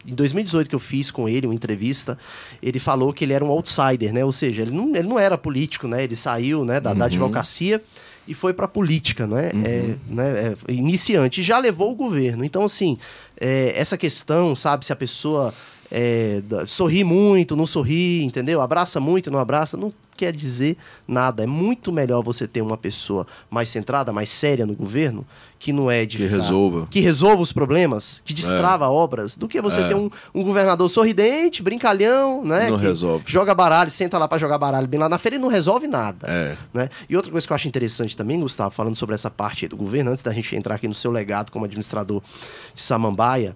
em 0.05 0.13
2018 0.13 0.67
que 0.67 0.75
eu 0.75 0.79
fiz 0.79 1.09
com 1.09 1.29
ele 1.29 1.47
uma 1.47 1.55
entrevista, 1.55 2.17
ele 2.61 2.77
falou 2.77 3.13
que 3.13 3.23
ele 3.23 3.31
era 3.33 3.43
um 3.43 3.49
outsider, 3.49 4.13
né? 4.13 4.25
Ou 4.25 4.31
seja, 4.31 4.61
ele 4.61 4.71
não, 4.71 4.93
ele 4.95 5.07
não 5.07 5.17
era 5.17 5.37
político, 5.37 5.87
né? 5.87 6.03
Ele 6.03 6.15
saiu 6.15 6.65
né, 6.65 6.79
da, 6.79 6.93
da 6.93 7.05
advocacia 7.05 7.81
e 8.27 8.33
foi 8.33 8.53
para 8.53 8.67
política, 8.67 9.27
né? 9.27 9.51
É, 9.53 9.95
né? 10.07 10.55
É, 10.67 10.71
iniciante. 10.71 11.41
E 11.41 11.43
já 11.43 11.57
levou 11.57 11.91
o 11.91 11.95
governo. 11.95 12.43
Então, 12.43 12.63
assim, 12.63 12.97
é, 13.39 13.73
essa 13.75 13.97
questão, 13.97 14.55
sabe, 14.55 14.85
se 14.85 14.93
a 14.93 14.95
pessoa 14.95 15.53
é, 15.95 16.41
sorri 16.65 17.03
muito, 17.03 17.55
não 17.55 17.67
sorri, 17.67 18.23
entendeu? 18.23 18.61
Abraça 18.61 18.99
muito, 18.99 19.29
não 19.29 19.37
abraça, 19.37 19.77
não 19.77 19.93
quer 20.17 20.31
dizer 20.31 20.75
nada. 21.07 21.43
É 21.43 21.47
muito 21.47 21.91
melhor 21.91 22.23
você 22.23 22.47
ter 22.47 22.61
uma 22.61 22.77
pessoa 22.77 23.27
mais 23.49 23.69
centrada, 23.69 24.11
mais 24.11 24.29
séria 24.29 24.65
no 24.65 24.73
governo, 24.73 25.25
que 25.59 25.71
não 25.73 25.89
é 25.89 26.03
de 26.05 26.17
Que 26.17 26.25
resolva. 26.27 26.87
que 26.89 26.99
resolva 26.99 27.41
os 27.41 27.51
problemas, 27.53 28.21
que 28.25 28.33
destrava 28.33 28.87
obras, 28.89 29.35
do 29.37 29.47
que 29.47 29.59
você 29.61 29.81
É. 29.81 29.87
ter 29.87 29.95
um, 29.95 30.09
um 30.33 30.43
governador 30.43 30.89
sorridente, 30.89 31.61
brincalhão, 31.63 32.43
né? 32.43 32.69
Não 32.69 32.77
resolve. 32.77 33.23
Joga 33.27 33.53
baralho, 33.55 33.89
senta 33.91 34.17
lá 34.17 34.27
pra 34.27 34.37
jogar 34.39 34.57
baralho 34.57 34.87
bem 34.87 34.99
lá 34.99 35.07
na 35.09 35.17
feira 35.19 35.35
e 35.35 35.39
não 35.39 35.47
resolve 35.47 35.87
nada. 35.87 36.27
É. 36.27 36.57
Né? 36.73 36.89
E 37.09 37.15
outra 37.15 37.31
coisa 37.31 37.45
que 37.45 37.53
eu 37.53 37.55
acho 37.55 37.67
interessante 37.67 38.15
também, 38.17 38.39
Gustavo, 38.39 38.71
falando 38.71 38.95
sobre 38.95 39.13
essa 39.15 39.29
parte 39.31 39.65
aí 39.65 39.69
do 39.69 39.77
governo, 39.77 40.11
antes 40.11 40.23
da 40.23 40.31
gente 40.33 40.55
entrar 40.55 40.75
aqui 40.75 40.87
no 40.87 40.93
seu 40.93 41.11
legado 41.11 41.51
como 41.51 41.65
administrador 41.65 42.21
de 42.73 42.81
Samambaia 42.81 43.55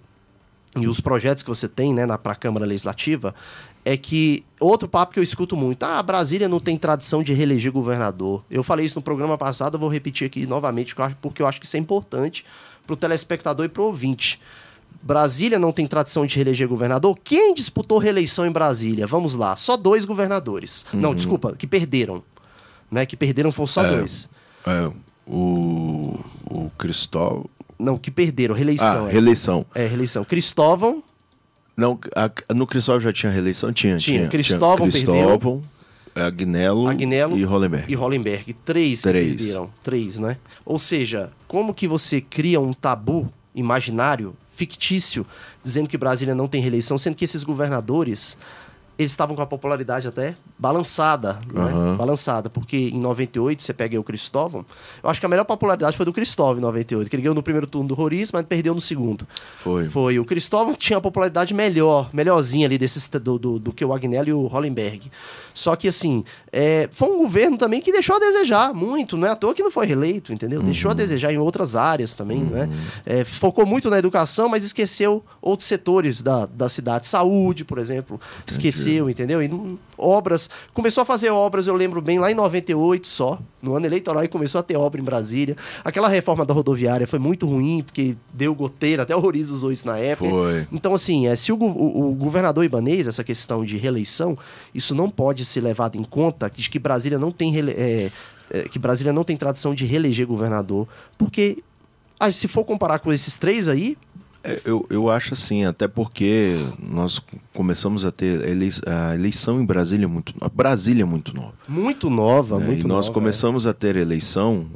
e 0.79 0.87
os 0.87 0.99
projetos 0.99 1.43
que 1.43 1.49
você 1.49 1.67
tem 1.67 1.93
né, 1.93 2.05
para 2.17 2.31
a 2.33 2.35
Câmara 2.35 2.65
Legislativa, 2.65 3.33
é 3.85 3.95
que 3.95 4.43
outro 4.59 4.87
papo 4.87 5.13
que 5.13 5.19
eu 5.19 5.23
escuto 5.23 5.55
muito, 5.55 5.83
ah, 5.83 6.01
Brasília 6.03 6.47
não 6.49 6.59
tem 6.59 6.77
tradição 6.77 7.23
de 7.23 7.33
reeleger 7.33 7.71
governador. 7.71 8.43
Eu 8.51 8.63
falei 8.63 8.85
isso 8.85 8.97
no 8.99 9.01
programa 9.01 9.37
passado, 9.37 9.75
eu 9.75 9.79
vou 9.79 9.89
repetir 9.89 10.27
aqui 10.27 10.45
novamente, 10.45 10.93
porque 11.21 11.41
eu 11.41 11.47
acho- 11.47 11.59
que 11.59 11.65
isso 11.65 11.77
é 11.77 11.79
importante 11.79 12.43
para 12.85 12.93
o 12.93 12.97
telespectador 12.97 13.65
e 13.65 13.69
para 13.69 13.81
o 13.81 13.85
ouvinte. 13.85 14.39
Brasília 15.01 15.57
não 15.59 15.71
tem 15.71 15.87
tradição 15.87 16.25
de 16.25 16.35
reeleger 16.35 16.67
governador. 16.67 17.17
Quem 17.23 17.53
disputou 17.53 17.97
reeleição 17.97 18.45
em 18.45 18.51
Brasília? 18.51 19.07
Vamos 19.07 19.33
lá, 19.35 19.55
só 19.55 19.77
dois 19.77 20.03
governadores. 20.05 20.85
Não, 20.91 21.13
desculpa, 21.15 21.55
que 21.55 21.67
perderam. 21.67 22.23
Né? 22.91 23.05
Que 23.05 23.15
perderam 23.15 23.51
foram 23.51 23.67
só 23.67 23.83
É. 23.85 23.95
dois. 23.97 24.27
É, 24.65 24.91
o, 25.25 26.19
o 26.49 26.69
Cristóvão. 26.77 27.45
Não, 27.79 27.97
que 27.97 28.09
perderam, 28.09 28.55
reeleição. 28.55 29.05
Ah, 29.05 29.09
é. 29.09 29.11
reeleição. 29.11 29.65
É, 29.75 29.85
reeleição. 29.85 30.23
Cristóvão, 30.23 31.03
Não, 31.75 31.99
a- 32.15 32.31
no 32.53 32.65
Cristóvão 32.65 32.99
já 33.01 33.13
tinha 33.13 33.31
reeleição? 33.31 33.71
Tinha. 33.71 33.97
Tinha. 33.97 34.17
Tinha. 34.19 34.29
Cristóvão 34.29 34.89
Cristóvão, 34.89 35.63
Agnello, 36.15 36.87
Agnello 36.87 37.37
e 37.37 37.43
Hollenberg. 37.43 37.91
e 37.91 37.95
Hollenberg. 37.95 38.53
Três, 38.65 39.01
que 39.03 39.07
Três. 39.09 39.35
perderam. 39.35 39.69
Três, 39.83 40.17
né? 40.17 40.37
Ou 40.65 40.79
seja, 40.79 41.31
como 41.47 41.73
que 41.75 41.87
você 41.87 42.19
cria 42.19 42.59
um 42.59 42.73
tabu 42.73 43.31
imaginário, 43.53 44.35
fictício, 44.49 45.23
dizendo 45.63 45.87
que 45.87 45.97
Brasília 45.97 46.33
não 46.33 46.47
tem 46.47 46.59
reeleição, 46.61 46.97
sendo 46.97 47.15
que 47.15 47.23
esses 47.25 47.43
governadores 47.43 48.35
eles 48.97 49.11
estavam 49.11 49.35
com 49.35 49.41
a 49.41 49.45
popularidade 49.45 50.07
até 50.07 50.35
balançada, 50.57 51.39
né? 51.53 51.61
Aham. 51.61 51.95
Balançada, 51.97 52.49
porque 52.49 52.89
em 52.91 52.99
98, 52.99 53.61
você 53.61 53.73
pega 53.73 53.95
aí 53.95 53.99
o 53.99 54.03
Cristóvão, 54.03 54.65
eu 55.03 55.09
acho 55.09 55.19
que 55.19 55.25
a 55.25 55.29
melhor 55.29 55.43
popularidade 55.43 55.95
foi 55.95 56.05
do 56.05 56.11
Cristóvão 56.11 56.57
em 56.57 56.61
98, 56.61 57.09
que 57.09 57.15
ele 57.15 57.21
ganhou 57.21 57.35
no 57.35 57.43
primeiro 57.43 57.67
turno 57.67 57.87
do 57.89 57.93
Roriz, 57.93 58.31
mas 58.31 58.43
perdeu 58.43 58.73
no 58.73 58.81
segundo. 58.81 59.27
Foi. 59.57 59.87
Foi. 59.87 60.17
O 60.17 60.25
Cristóvão 60.25 60.73
tinha 60.73 60.97
a 60.97 61.01
popularidade 61.01 61.53
melhor, 61.53 62.09
melhorzinha 62.11 62.65
ali 62.65 62.77
desses, 62.77 63.07
do, 63.07 63.37
do, 63.37 63.59
do 63.59 63.71
que 63.71 63.85
o 63.85 63.93
Agnello 63.93 64.29
e 64.29 64.33
o 64.33 64.47
Hollenberg. 64.47 65.11
Só 65.53 65.75
que, 65.75 65.87
assim, 65.87 66.23
é, 66.51 66.89
foi 66.91 67.09
um 67.09 67.19
governo 67.19 67.57
também 67.57 67.81
que 67.81 67.91
deixou 67.91 68.15
a 68.15 68.19
desejar 68.19 68.73
muito, 68.73 69.15
não 69.17 69.27
é 69.27 69.31
à 69.31 69.35
toa 69.35 69.53
que 69.53 69.61
não 69.61 69.71
foi 69.71 69.85
reeleito, 69.85 70.33
entendeu? 70.33 70.61
Deixou 70.61 70.91
a 70.91 70.93
desejar 70.93 71.31
em 71.31 71.37
outras 71.37 71.75
áreas 71.75 72.15
também, 72.15 72.39
né? 72.39 72.69
É, 73.05 73.23
focou 73.23 73.65
muito 73.65 73.89
na 73.89 73.97
educação, 73.97 74.49
mas 74.49 74.63
esqueceu 74.63 75.23
outros 75.41 75.67
setores 75.67 76.21
da, 76.21 76.45
da 76.45 76.69
cidade. 76.69 77.07
Saúde, 77.07 77.63
por 77.65 77.79
exemplo. 77.79 78.19
Esqueceu 78.45 78.86
aconteceu, 78.87 79.09
entendeu? 79.09 79.41
E 79.43 79.47
não- 79.47 79.77
obras. 79.97 80.49
Começou 80.73 81.01
a 81.01 81.05
fazer 81.05 81.29
obras, 81.29 81.67
eu 81.67 81.75
lembro 81.75 82.01
bem, 82.01 82.19
lá 82.19 82.31
em 82.31 82.35
98 82.35 83.07
só, 83.07 83.39
no 83.61 83.75
ano 83.75 83.85
eleitoral, 83.85 84.23
e 84.23 84.27
começou 84.27 84.59
a 84.59 84.63
ter 84.63 84.77
obra 84.77 85.01
em 85.01 85.03
Brasília. 85.03 85.55
Aquela 85.83 86.07
reforma 86.07 86.45
da 86.45 86.53
rodoviária 86.53 87.07
foi 87.07 87.19
muito 87.19 87.45
ruim, 87.47 87.83
porque 87.83 88.15
deu 88.33 88.53
goteira, 88.53 89.03
até 89.03 89.15
o 89.15 89.19
Roriz 89.19 89.49
usou 89.49 89.71
isso 89.71 89.85
na 89.87 89.97
época. 89.97 90.29
Foi. 90.29 90.67
Então, 90.71 90.93
assim, 90.93 91.27
é, 91.27 91.35
se 91.35 91.51
o, 91.51 91.55
o- 91.57 92.11
o 92.11 92.15
governador 92.15 92.63
Ibanez, 92.63 93.07
essa 93.07 93.23
questão 93.23 93.65
de 93.65 93.77
reeleição, 93.77 94.37
isso 94.73 94.93
não 94.93 95.09
pode 95.09 95.43
ser 95.45 95.61
levado 95.61 95.97
em 95.97 96.03
conta 96.03 96.51
de 96.55 96.69
que 96.69 96.79
Brasília 96.79 97.17
não 97.17 97.31
tem 97.31 97.51
rele- 97.51 97.73
é, 97.77 98.11
é, 98.51 98.61
que 98.69 98.77
Brasília 98.79 99.11
não 99.11 99.23
tem 99.23 99.35
tradição 99.35 99.73
de 99.75 99.85
reeleger 99.85 100.25
governador, 100.27 100.87
porque 101.17 101.63
ah, 102.19 102.31
se 102.31 102.47
for 102.47 102.63
comparar 102.65 102.99
com 102.99 103.13
esses 103.13 103.35
três 103.37 103.67
aí, 103.67 103.95
eu, 104.65 104.85
eu 104.89 105.09
acho 105.09 105.33
assim, 105.33 105.65
até 105.65 105.87
porque 105.87 106.55
nós 106.79 107.19
começamos 107.53 108.05
a 108.05 108.11
ter 108.11 108.43
a 108.87 109.13
eleição 109.15 109.61
em 109.61 109.65
Brasília 109.65 110.05
é 110.05 110.07
muito 110.07 110.33
no- 110.39 110.49
Brasília 110.49 111.03
é 111.03 111.05
muito 111.05 111.33
nova. 111.35 111.53
muito 111.67 112.09
nova, 112.09 112.59
né? 112.59 112.65
muito 112.65 112.85
e 112.85 112.87
nós 112.87 113.05
nova, 113.07 113.13
começamos 113.13 113.65
a 113.67 113.73
ter 113.73 113.95
eleição 113.97 114.67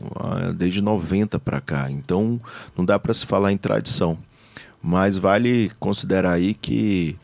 desde 0.55 0.81
90 0.81 1.39
para 1.39 1.61
cá. 1.61 1.89
Então 1.91 2.39
não 2.77 2.83
dá 2.85 2.97
para 2.99 3.13
se 3.13 3.25
falar 3.25 3.51
em 3.51 3.57
tradição. 3.57 4.17
Mas 4.83 5.17
vale 5.17 5.71
considerar 5.79 6.31
aí 6.33 6.53
que 6.55 7.15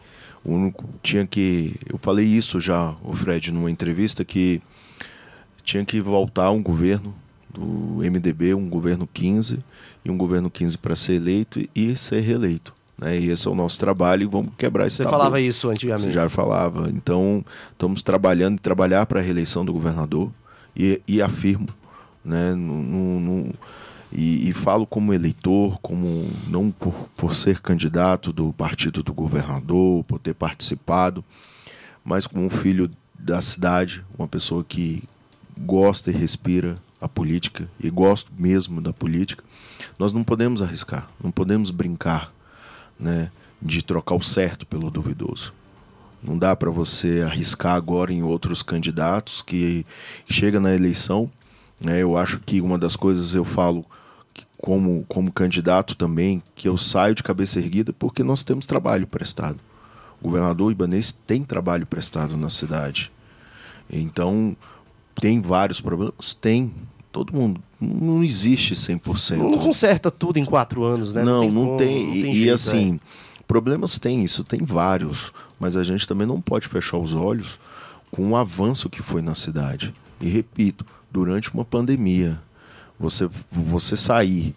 o 0.46 0.54
único- 0.54 0.86
tinha 1.02 1.26
que. 1.26 1.76
Eu 1.90 1.98
falei 1.98 2.26
isso 2.26 2.60
já, 2.60 2.96
o 3.04 3.14
Fred, 3.14 3.52
numa 3.52 3.70
entrevista, 3.72 4.24
que 4.24 4.62
tinha 5.64 5.84
que 5.84 6.00
voltar 6.00 6.52
um 6.52 6.62
governo 6.62 7.14
do 7.54 8.04
MDB, 8.04 8.54
um 8.54 8.70
governo 8.70 9.10
15, 9.12 9.60
e 10.06 10.10
um 10.12 10.18
governo 10.18 10.50
15 10.50 10.78
para 10.78 10.96
ser 10.96 11.14
eleito 11.14 11.62
e 11.76 11.96
ser 11.96 12.22
reeleito. 12.22 12.74
Né? 12.98 13.20
E 13.20 13.30
esse 13.30 13.48
é 13.48 13.52
o 13.52 13.56
nosso 13.56 13.78
trabalho 13.80 14.24
e 14.24 14.26
vamos 14.26 14.52
quebrar 14.58 14.88
esse 14.88 14.98
Você 14.98 15.04
tabu. 15.04 15.16
falava 15.18 15.40
isso 15.40 15.70
antigamente. 15.70 16.08
Você 16.08 16.12
já 16.12 16.28
falava. 16.30 16.90
Então, 16.90 17.44
estamos 17.72 18.02
trabalhando 18.02 18.56
e 18.58 18.60
trabalhar 18.62 19.06
para 19.06 19.20
a 19.20 19.24
reeleição 19.24 19.64
do 19.64 19.72
governador 19.74 20.32
e, 20.76 21.02
e 21.08 21.22
afirmo, 21.22 21.68
né, 22.26 22.54
no, 22.56 22.82
no- 22.82 23.20
no- 23.20 23.54
e, 24.12 24.50
e 24.50 24.54
falo 24.54 24.86
como 24.88 25.14
eleitor, 25.14 25.78
como 25.82 26.28
não 26.48 26.72
por, 26.72 26.94
por 27.18 27.36
ser 27.36 27.60
candidato 27.60 28.32
do 28.32 28.54
partido 28.54 29.04
do 29.04 29.14
governador, 29.14 30.04
por 30.06 30.18
ter 30.18 30.34
participado, 30.34 31.24
mas 32.06 32.26
como 32.26 32.46
um 32.46 32.50
filho 32.50 32.90
da 33.20 33.42
cidade, 33.42 34.04
uma 34.18 34.28
pessoa 34.28 34.64
que 34.64 35.04
gosta 35.58 36.10
e 36.10 36.14
respira 36.14 36.78
a 37.00 37.08
política 37.08 37.68
e 37.80 37.90
gosto 37.90 38.32
mesmo 38.38 38.82
da 38.82 38.92
política, 38.92 39.44
nós 39.98 40.12
não 40.12 40.24
podemos 40.24 40.62
arriscar, 40.62 41.08
não 41.24 41.32
podemos 41.32 41.72
brincar, 41.72 42.34
né, 43.00 43.32
de 43.62 43.82
trocar 43.82 44.16
o 44.16 44.22
certo 44.22 44.66
pelo 44.66 44.90
duvidoso. 44.90 45.54
Não 46.22 46.38
dá 46.38 46.56
para 46.56 46.72
você 46.72 47.22
arriscar 47.22 47.76
agora 47.76 48.12
em 48.12 48.24
outros 48.24 48.64
candidatos 48.64 49.42
que 49.42 49.86
chega 50.30 50.60
na 50.60 50.74
eleição. 50.74 51.30
Né, 51.80 52.02
eu 52.02 52.18
acho 52.18 52.40
que 52.40 52.60
uma 52.60 52.78
das 52.78 52.96
coisas 52.96 53.36
eu 53.36 53.46
falo 53.46 53.86
como, 54.58 55.06
como 55.08 55.32
candidato 55.32 55.96
também, 55.96 56.42
que 56.56 56.68
eu 56.68 56.78
saio 56.78 57.14
de 57.14 57.22
cabeça 57.22 57.60
erguida 57.60 57.94
porque 57.94 58.24
nós 58.24 58.44
temos 58.44 58.66
trabalho 58.66 59.06
prestado. 59.06 59.60
O 60.20 60.26
governador 60.26 60.72
Ibanês 60.72 61.12
tem 61.12 61.44
trabalho 61.44 61.86
prestado 61.86 62.36
na 62.36 62.50
cidade. 62.50 63.12
Então, 63.90 64.58
tem 65.20 65.42
vários 65.42 65.82
problemas? 65.82 66.34
Tem. 66.34 66.74
Todo 67.12 67.34
mundo. 67.34 67.62
Não 67.80 68.24
existe 68.24 68.74
100%. 68.74 69.38
Não 69.38 69.58
conserta 69.58 70.12
tudo 70.12 70.38
em 70.38 70.46
quatro 70.46 70.84
anos, 70.84 71.14
né? 71.14 71.24
Não, 71.24 71.50
não 71.50 71.66
como, 71.66 71.78
tem. 71.78 72.08
não 72.08 72.16
E, 72.16 72.20
e 72.20 72.32
jeito, 72.34 72.54
assim, 72.54 73.00
problemas 73.48 73.98
tem 73.98 74.24
isso, 74.24 74.44
tem 74.44 74.64
vários. 74.64 75.32
Mas 75.60 75.76
a 75.76 75.84
gente 75.84 76.08
também 76.08 76.28
não 76.28 76.40
pode 76.40 76.68
fechar 76.68 76.98
os 76.98 77.14
olhos 77.14 77.60
com 78.12 78.32
o 78.32 78.36
avanço 78.36 78.90
que 78.90 79.02
foi 79.02 79.22
na 79.22 79.36
cidade. 79.36 79.94
E 80.22 80.28
repito, 80.28 80.86
durante 81.12 81.54
uma 81.54 81.66
pandemia, 81.66 82.40
você, 83.00 83.30
você 83.52 83.96
sair 83.98 84.56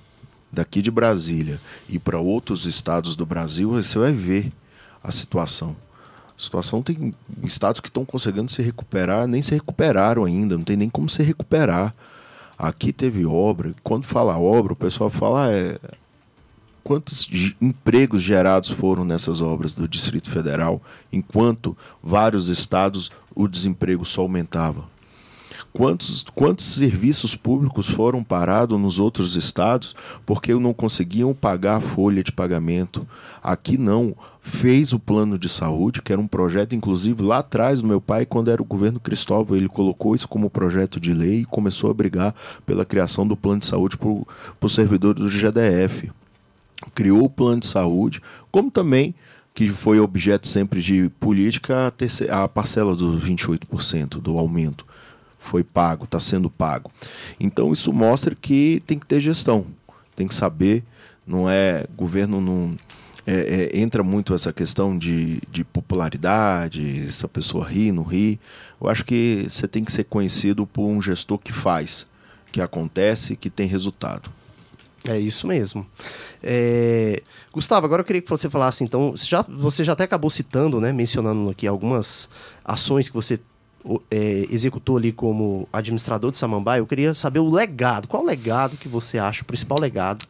daqui 0.52 0.82
de 0.82 0.90
Brasília 0.90 1.60
e 1.88 1.98
para 1.98 2.18
outros 2.18 2.66
estados 2.66 3.16
do 3.16 3.24
Brasil, 3.24 3.70
você 3.70 3.98
vai 3.98 4.12
ver 4.12 4.52
a 5.02 5.12
situação. 5.12 5.76
Situação 6.40 6.82
tem 6.82 7.14
estados 7.42 7.80
que 7.80 7.88
estão 7.88 8.04
conseguindo 8.04 8.50
se 8.50 8.62
recuperar, 8.62 9.26
nem 9.26 9.42
se 9.42 9.54
recuperaram 9.54 10.24
ainda, 10.24 10.56
não 10.56 10.64
tem 10.64 10.76
nem 10.76 10.88
como 10.88 11.08
se 11.08 11.22
recuperar. 11.22 11.94
Aqui 12.58 12.92
teve 12.92 13.24
obra, 13.24 13.74
quando 13.82 14.04
fala 14.04 14.38
obra, 14.38 14.72
o 14.72 14.76
pessoal 14.76 15.08
fala, 15.08 15.46
ah, 15.46 15.50
é, 15.50 15.78
quantos 16.82 17.28
empregos 17.60 18.22
gerados 18.22 18.70
foram 18.70 19.04
nessas 19.04 19.40
obras 19.40 19.74
do 19.74 19.88
Distrito 19.88 20.30
Federal, 20.30 20.82
enquanto 21.12 21.76
vários 22.02 22.48
estados 22.48 23.10
o 23.34 23.46
desemprego 23.48 24.04
só 24.04 24.22
aumentava. 24.22 24.84
Quantos, 25.72 26.24
quantos 26.34 26.64
serviços 26.66 27.36
públicos 27.36 27.88
foram 27.88 28.24
parados 28.24 28.78
nos 28.78 28.98
outros 28.98 29.36
estados 29.36 29.94
porque 30.26 30.52
não 30.54 30.74
conseguiam 30.74 31.32
pagar 31.32 31.76
a 31.76 31.80
folha 31.80 32.24
de 32.24 32.32
pagamento? 32.32 33.06
Aqui 33.42 33.78
não. 33.78 34.14
Fez 34.42 34.92
o 34.92 34.98
plano 34.98 35.38
de 35.38 35.48
saúde, 35.48 36.00
que 36.00 36.12
era 36.12 36.20
um 36.20 36.26
projeto, 36.26 36.74
inclusive, 36.74 37.22
lá 37.22 37.38
atrás 37.38 37.82
do 37.82 37.86
meu 37.88 38.00
pai, 38.00 38.24
quando 38.24 38.50
era 38.50 38.60
o 38.62 38.64
governo 38.64 38.98
Cristóvão, 38.98 39.56
ele 39.56 39.68
colocou 39.68 40.14
isso 40.14 40.26
como 40.26 40.48
projeto 40.48 40.98
de 40.98 41.12
lei 41.12 41.40
e 41.40 41.44
começou 41.44 41.90
a 41.90 41.94
brigar 41.94 42.34
pela 42.64 42.84
criação 42.84 43.26
do 43.26 43.36
plano 43.36 43.60
de 43.60 43.66
saúde 43.66 43.98
para 43.98 44.66
os 44.66 44.74
servidores 44.74 45.20
do 45.22 45.28
GDF 45.28 46.10
criou 46.94 47.24
o 47.24 47.30
plano 47.30 47.60
de 47.60 47.66
saúde, 47.66 48.22
como 48.50 48.70
também, 48.70 49.14
que 49.52 49.68
foi 49.68 50.00
objeto 50.00 50.48
sempre 50.48 50.80
de 50.80 51.10
política, 51.20 51.88
a, 51.88 51.90
terce- 51.90 52.30
a 52.30 52.48
parcela 52.48 52.96
dos 52.96 53.22
28% 53.22 54.20
do 54.20 54.38
aumento 54.38 54.86
foi 55.38 55.62
pago, 55.62 56.04
está 56.04 56.18
sendo 56.18 56.48
pago. 56.48 56.90
Então 57.38 57.72
isso 57.72 57.92
mostra 57.92 58.34
que 58.34 58.82
tem 58.86 58.98
que 58.98 59.06
ter 59.06 59.20
gestão, 59.20 59.66
tem 60.16 60.26
que 60.26 60.34
saber, 60.34 60.82
não 61.26 61.48
é, 61.48 61.86
governo 61.96 62.40
não... 62.40 62.76
é, 63.26 63.70
é, 63.74 63.80
entra 63.80 64.02
muito 64.02 64.34
essa 64.34 64.52
questão 64.52 64.96
de, 64.96 65.40
de 65.50 65.64
popularidade, 65.64 67.04
essa 67.06 67.28
pessoa 67.28 67.66
ri, 67.66 67.92
não 67.92 68.02
ri. 68.02 68.40
Eu 68.80 68.88
acho 68.88 69.04
que 69.04 69.46
você 69.48 69.68
tem 69.68 69.84
que 69.84 69.92
ser 69.92 70.04
conhecido 70.04 70.66
por 70.66 70.86
um 70.86 71.00
gestor 71.00 71.38
que 71.38 71.52
faz, 71.52 72.06
que 72.50 72.60
acontece, 72.60 73.36
que 73.36 73.50
tem 73.50 73.66
resultado. 73.66 74.30
É 75.08 75.18
isso 75.18 75.46
mesmo. 75.46 75.86
É, 76.42 77.22
Gustavo, 77.52 77.86
agora 77.86 78.02
eu 78.02 78.04
queria 78.04 78.20
que 78.20 78.28
você 78.28 78.50
falasse, 78.50 78.84
então, 78.84 79.12
você 79.12 79.26
já, 79.26 79.42
você 79.42 79.84
já 79.84 79.92
até 79.92 80.04
acabou 80.04 80.30
citando, 80.30 80.80
né, 80.80 80.92
mencionando 80.92 81.50
aqui 81.50 81.66
algumas 81.66 82.28
ações 82.64 83.08
que 83.08 83.14
você 83.14 83.40
é, 84.10 84.46
executou 84.50 84.96
ali 84.96 85.10
como 85.10 85.68
administrador 85.72 86.30
de 86.30 86.36
Samambaia. 86.36 86.80
Eu 86.80 86.86
queria 86.86 87.14
saber 87.14 87.38
o 87.38 87.50
legado. 87.50 88.08
Qual 88.08 88.22
o 88.22 88.26
legado 88.26 88.76
que 88.76 88.88
você 88.88 89.18
acha, 89.18 89.42
o 89.42 89.46
principal 89.46 89.80
legado, 89.80 90.26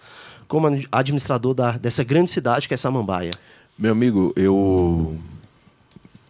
como 0.50 0.66
ad- 0.66 0.88
administrador 0.90 1.54
da, 1.54 1.78
dessa 1.78 2.02
grande 2.02 2.30
cidade 2.30 2.66
que 2.66 2.74
é 2.74 2.76
Samambaia? 2.76 3.30
Meu 3.78 3.92
amigo, 3.92 4.32
eu, 4.34 5.16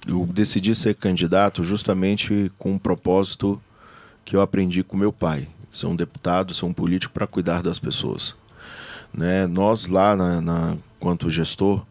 eu 0.06 0.26
decidi 0.26 0.74
ser 0.74 0.94
candidato 0.94 1.64
justamente 1.64 2.52
com 2.58 2.72
um 2.72 2.78
propósito 2.78 3.60
que 4.22 4.36
eu 4.36 4.42
aprendi 4.42 4.84
com 4.84 4.94
meu 4.94 5.10
pai. 5.10 5.48
Ser 5.72 5.86
um 5.86 5.96
deputado, 5.96 6.52
ser 6.52 6.66
um 6.66 6.72
político 6.72 7.14
para 7.14 7.26
cuidar 7.26 7.62
das 7.62 7.78
pessoas. 7.78 8.34
Né? 9.12 9.46
Nós 9.46 9.86
lá, 9.86 10.14
na, 10.14 10.40
na, 10.40 10.76
quanto 11.00 11.30
gestor, 11.30 11.82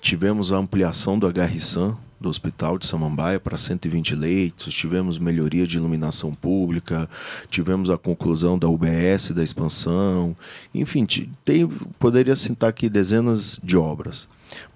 tivemos 0.00 0.52
a 0.52 0.58
ampliação 0.58 1.18
do 1.18 1.26
HRSAM, 1.26 1.96
do 2.22 2.28
Hospital 2.28 2.78
de 2.78 2.86
Samambaia, 2.86 3.38
para 3.38 3.58
120 3.58 4.14
leitos, 4.14 4.74
tivemos 4.74 5.18
melhoria 5.18 5.66
de 5.66 5.76
iluminação 5.76 6.32
pública, 6.34 7.10
tivemos 7.50 7.90
a 7.90 7.98
conclusão 7.98 8.58
da 8.58 8.68
UBS, 8.68 9.32
da 9.32 9.42
expansão, 9.42 10.34
enfim, 10.74 11.06
tem, 11.44 11.66
poderia 11.98 12.34
citar 12.36 12.70
aqui 12.70 12.88
dezenas 12.88 13.60
de 13.62 13.76
obras. 13.76 14.26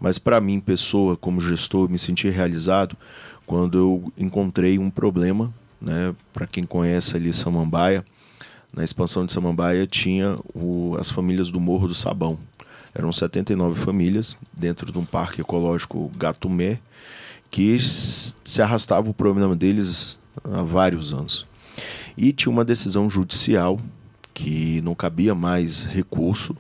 Mas 0.01 0.19
para 0.19 0.41
mim, 0.41 0.61
pessoa, 0.61 1.17
como 1.17 1.41
gestor, 1.41 1.89
me 1.89 1.99
senti 1.99 2.29
realizado 2.29 2.97
quando 3.47 3.79
eu 3.79 4.13
encontrei 4.19 4.79
um 4.79 4.91
problema, 4.91 5.53
né? 5.81 6.15
Para 6.33 6.47
quem 6.47 6.65
conhece 6.65 7.17
ali 7.17 7.33
Samambaia, 7.33 8.05
na 8.75 8.83
expansão 8.83 9.25
de 9.25 9.33
Samambaia 9.33 9.87
tinha 9.87 10.37
o- 10.55 10.97
as 10.99 11.11
famílias 11.11 11.49
do 11.49 11.61
Morro 11.61 11.89
do 11.89 11.95
Sabão. 11.95 12.39
Eram 12.95 13.13
79 13.13 13.79
famílias 13.79 14.37
dentro 14.53 14.91
de 14.91 14.99
um 14.99 15.05
parque 15.05 15.43
ecológico 15.43 16.11
Gatumé, 16.17 16.79
que 17.57 17.79
se 17.81 18.61
arrastava 18.61 19.09
o 19.09 19.15
problema 19.15 19.57
deles 19.57 20.19
há 20.45 20.63
vários 20.63 21.15
anos. 21.15 21.47
E 22.15 22.31
tinha 22.31 22.53
uma 22.53 22.63
decisão 22.67 23.09
judicial 23.09 23.81
que 24.35 24.83
não 24.83 24.95
cabia 24.95 25.35
mais 25.35 25.85
recurso 25.85 26.55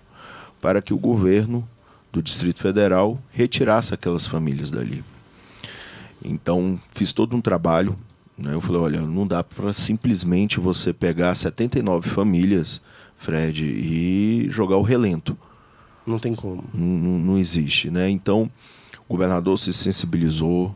para 0.59 0.80
que 0.80 0.94
o 0.94 0.98
governo 0.98 1.68
do 2.11 2.22
Distrito 2.22 2.62
Federal 2.62 3.22
retirasse 3.30 3.92
aquelas 3.92 4.26
famílias 4.26 4.70
dali. 4.70 5.04
Então, 6.24 6.80
fiz 6.94 7.12
todo 7.12 7.37
um 7.37 7.42
trabalho. 7.42 7.94
Né? 8.38 8.54
Eu 8.54 8.61
falei: 8.62 8.80
olha, 8.80 9.00
não 9.02 9.26
dá 9.26 9.44
para 9.44 9.74
simplesmente 9.74 10.59
você 10.59 10.94
pegar 10.94 11.35
79 11.35 12.09
famílias, 12.09 12.81
Fred, 13.18 13.66
e 13.66 14.46
jogar 14.48 14.79
o 14.79 14.83
relento. 14.83 15.37
Não 16.06 16.18
tem 16.18 16.35
como. 16.35 16.64
Não, 16.73 16.87
não- 16.87 17.18
não 17.18 17.38
existe. 17.38 17.90
Né? 17.90 18.08
Então, 18.08 18.50
o 19.06 19.12
governador 19.12 19.58
se 19.58 19.75
sensibilizou, 19.75 20.75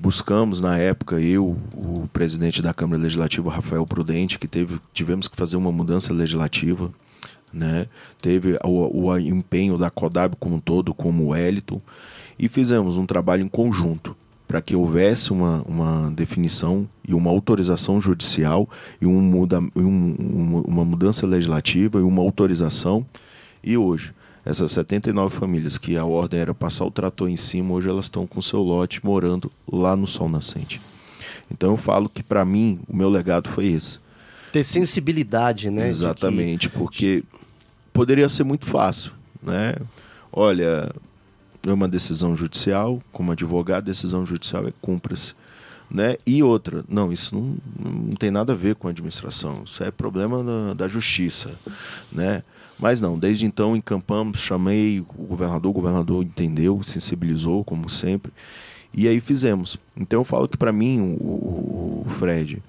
buscamos 0.00 0.60
na 0.60 0.78
época 0.78 1.20
eu, 1.20 1.56
o 1.74 2.08
presidente 2.12 2.62
da 2.62 2.72
Câmara 2.72 3.02
Legislativa 3.02 3.50
Rafael 3.50 3.86
Prudente, 3.86 4.38
que 4.38 4.48
teve, 4.48 4.80
tivemos 4.94 5.28
que 5.28 5.36
fazer 5.36 5.56
uma 5.56 5.70
mudança 5.70 6.12
legislativa, 6.12 6.90
né? 7.52 7.86
Teve 8.20 8.58
o, 8.64 9.04
o 9.04 9.18
empenho 9.18 9.76
da 9.76 9.90
CODAB 9.90 10.36
como 10.40 10.56
um 10.56 10.60
todo, 10.60 10.94
como 10.94 11.24
o 11.24 11.28
Wellington, 11.28 11.80
e 12.38 12.48
fizemos 12.48 12.96
um 12.96 13.04
trabalho 13.04 13.44
em 13.44 13.48
conjunto 13.48 14.16
para 14.48 14.62
que 14.62 14.74
houvesse 14.74 15.32
uma, 15.32 15.62
uma 15.62 16.10
definição 16.10 16.88
e 17.06 17.14
uma 17.14 17.30
autorização 17.30 18.00
judicial 18.00 18.68
e 19.00 19.06
um 19.06 19.20
muda, 19.20 19.60
um, 19.76 20.62
uma 20.66 20.84
mudança 20.84 21.26
legislativa 21.26 22.00
e 22.00 22.02
uma 22.02 22.22
autorização. 22.22 23.06
E 23.62 23.76
hoje, 23.76 24.12
essas 24.44 24.70
79 24.72 25.34
famílias 25.34 25.76
que 25.76 25.96
a 25.96 26.04
ordem 26.04 26.40
era 26.40 26.54
passar 26.54 26.84
o 26.84 26.90
trator 26.90 27.28
em 27.28 27.36
cima, 27.36 27.74
hoje 27.74 27.88
elas 27.88 28.06
estão 28.06 28.26
com 28.26 28.40
seu 28.40 28.60
lote 28.60 29.04
morando 29.04 29.50
lá 29.70 29.94
no 29.94 30.06
Sol 30.06 30.28
Nascente. 30.28 30.80
Então 31.50 31.72
eu 31.72 31.76
falo 31.76 32.08
que 32.08 32.22
para 32.22 32.44
mim 32.44 32.80
o 32.88 32.96
meu 32.96 33.08
legado 33.08 33.48
foi 33.48 33.66
esse. 33.66 33.98
Ter 34.52 34.64
sensibilidade, 34.64 35.70
né? 35.70 35.88
Exatamente, 35.88 36.68
que... 36.68 36.76
porque 36.76 37.24
poderia 37.92 38.28
ser 38.28 38.44
muito 38.44 38.66
fácil, 38.66 39.12
né? 39.42 39.74
Olha, 40.32 40.90
é 41.66 41.72
uma 41.72 41.88
decisão 41.88 42.36
judicial, 42.36 43.02
como 43.12 43.32
advogado, 43.32 43.84
decisão 43.84 44.24
judicial 44.24 44.66
é 44.66 44.72
cumpra-se. 44.80 45.34
Né? 45.90 46.16
E 46.24 46.40
outra, 46.40 46.84
não, 46.88 47.12
isso 47.12 47.34
não, 47.34 47.56
não 47.78 48.14
tem 48.14 48.30
nada 48.30 48.52
a 48.52 48.56
ver 48.56 48.76
com 48.76 48.86
a 48.86 48.92
administração, 48.92 49.64
isso 49.66 49.82
é 49.82 49.90
problema 49.90 50.42
da, 50.42 50.74
da 50.74 50.88
justiça. 50.88 51.50
Né? 52.12 52.44
Mas 52.80 53.00
não, 53.00 53.18
desde 53.18 53.44
então 53.44 53.76
encampamos, 53.76 54.40
chamei 54.40 55.00
o 55.00 55.04
governador, 55.04 55.70
o 55.70 55.74
governador 55.74 56.24
entendeu, 56.24 56.82
sensibilizou, 56.82 57.62
como 57.62 57.90
sempre, 57.90 58.32
e 58.92 59.06
aí 59.06 59.20
fizemos. 59.20 59.76
Então 59.96 60.20
eu 60.20 60.24
falo 60.24 60.48
que 60.48 60.56
para 60.56 60.72
mim, 60.72 61.16
o, 61.20 62.04
o 62.04 62.06
Fred, 62.08 62.62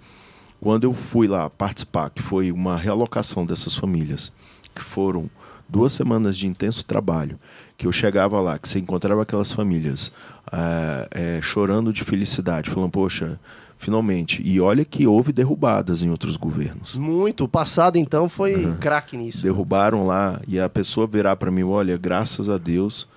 quando 0.60 0.84
eu 0.84 0.94
fui 0.94 1.28
lá 1.28 1.50
participar, 1.50 2.10
que 2.10 2.22
foi 2.22 2.52
uma 2.52 2.78
realocação 2.78 3.46
dessas 3.46 3.74
famílias, 3.74 4.34
que 4.76 4.82
foram 4.82 5.30
duas 5.68 5.94
semanas 5.94 6.38
de 6.38 6.46
intenso 6.46 6.86
trabalho, 6.86 7.40
que 7.78 7.88
eu 7.88 7.92
chegava 7.92 8.40
lá, 8.42 8.60
que 8.60 8.68
você 8.68 8.80
encontrava 8.80 9.22
aquelas 9.24 9.54
famílias 9.54 10.12
é, 10.52 11.38
é, 11.38 11.42
chorando 11.42 11.94
de 11.94 12.04
felicidade, 12.04 12.70
falando, 12.70 12.92
poxa, 12.92 13.40
finalmente. 13.82 14.42
E 14.46 14.62
olha 14.62 14.86
que 14.86 15.08
houve 15.08 15.34
derrubadas 15.34 16.04
em 16.04 16.10
outros 16.12 16.38
governos. 16.38 16.96
Muito. 16.96 17.46
O 17.46 17.48
passado, 17.48 17.98
então, 17.98 18.30
foi 18.30 18.64
uhum. 18.64 18.78
craque 18.78 19.18
nisso. 19.18 19.42
Derrubaram 19.42 20.06
lá 20.06 20.40
e 20.48 20.60
a 20.60 20.70
pessoa 20.70 21.08
virar 21.08 21.36
para 21.36 21.50
mim, 21.50 21.64
olha, 21.64 21.98
graças 21.98 22.48
a 22.48 22.60
Deus, 22.60 23.08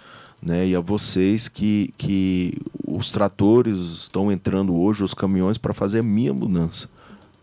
né, 0.40 0.66
e 0.66 0.74
a 0.74 0.80
vocês 0.80 1.48
que, 1.48 1.92
que 1.98 2.54
os 2.86 3.12
tratores 3.12 3.76
estão 3.76 4.32
entrando 4.32 4.74
hoje, 4.74 5.04
os 5.04 5.12
caminhões, 5.12 5.58
para 5.58 5.74
fazer 5.74 5.98
a 5.98 6.02
minha 6.02 6.32
mudança 6.32 6.88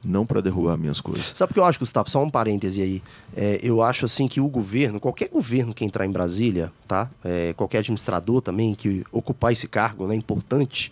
não 0.04 0.26
para 0.26 0.42
derrubar 0.42 0.78
minhas 0.78 1.00
coisas. 1.00 1.32
Sabe 1.36 1.52
o 1.52 1.54
que 1.54 1.60
eu 1.60 1.64
acho, 1.64 1.78
Gustavo? 1.78 2.10
Só 2.10 2.24
um 2.24 2.30
parêntese 2.30 2.82
aí. 2.82 3.04
É, 3.36 3.60
eu 3.62 3.84
acho 3.84 4.06
assim 4.06 4.28
que 4.28 4.42
o 4.42 4.48
governo, 4.48 5.00
qualquer 5.00 5.30
governo 5.30 5.76
que 5.76 5.86
entrar 5.86 6.08
em 6.08 6.12
Brasília, 6.12 6.72
tá? 6.88 7.08
É, 7.24 7.54
qualquer 7.54 7.80
administrador 7.80 8.42
também 8.42 8.74
que 8.74 9.06
ocupar 9.12 9.52
esse 9.52 9.68
cargo, 9.68 10.08
né, 10.08 10.16
importante, 10.16 10.92